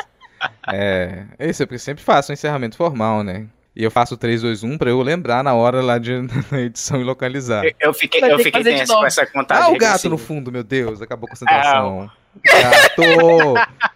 É. 0.73 1.25
Isso 1.39 1.61
é 1.61 1.65
porque 1.67 1.77
sempre 1.77 2.03
faço 2.03 2.31
um 2.31 2.33
encerramento 2.33 2.75
formal, 2.75 3.23
né? 3.23 3.45
E 3.75 3.83
eu 3.83 3.91
faço 3.91 4.15
3, 4.15 4.41
2, 4.41 4.63
1 4.63 4.77
pra 4.77 4.89
eu 4.89 5.01
lembrar 5.01 5.43
na 5.43 5.53
hora 5.53 5.81
lá 5.81 5.97
de, 5.97 6.11
na 6.49 6.61
edição 6.61 7.01
e 7.01 7.03
localizar. 7.03 7.65
Eu, 7.65 7.73
eu 7.79 7.93
fiquei, 7.93 8.21
Vai 8.21 8.31
eu 8.31 8.39
fiquei 8.39 8.63
tenso 8.63 8.95
com 8.95 9.05
essa 9.05 9.25
contagem. 9.25 9.63
Ah, 9.63 9.67
o 9.67 9.73
gato 9.73 9.81
regressiva. 9.83 10.11
no 10.11 10.17
fundo, 10.17 10.51
meu 10.51 10.63
Deus, 10.63 11.01
acabou 11.01 11.27
a 11.27 11.29
concentração. 11.29 12.09
Gato! 12.43 13.01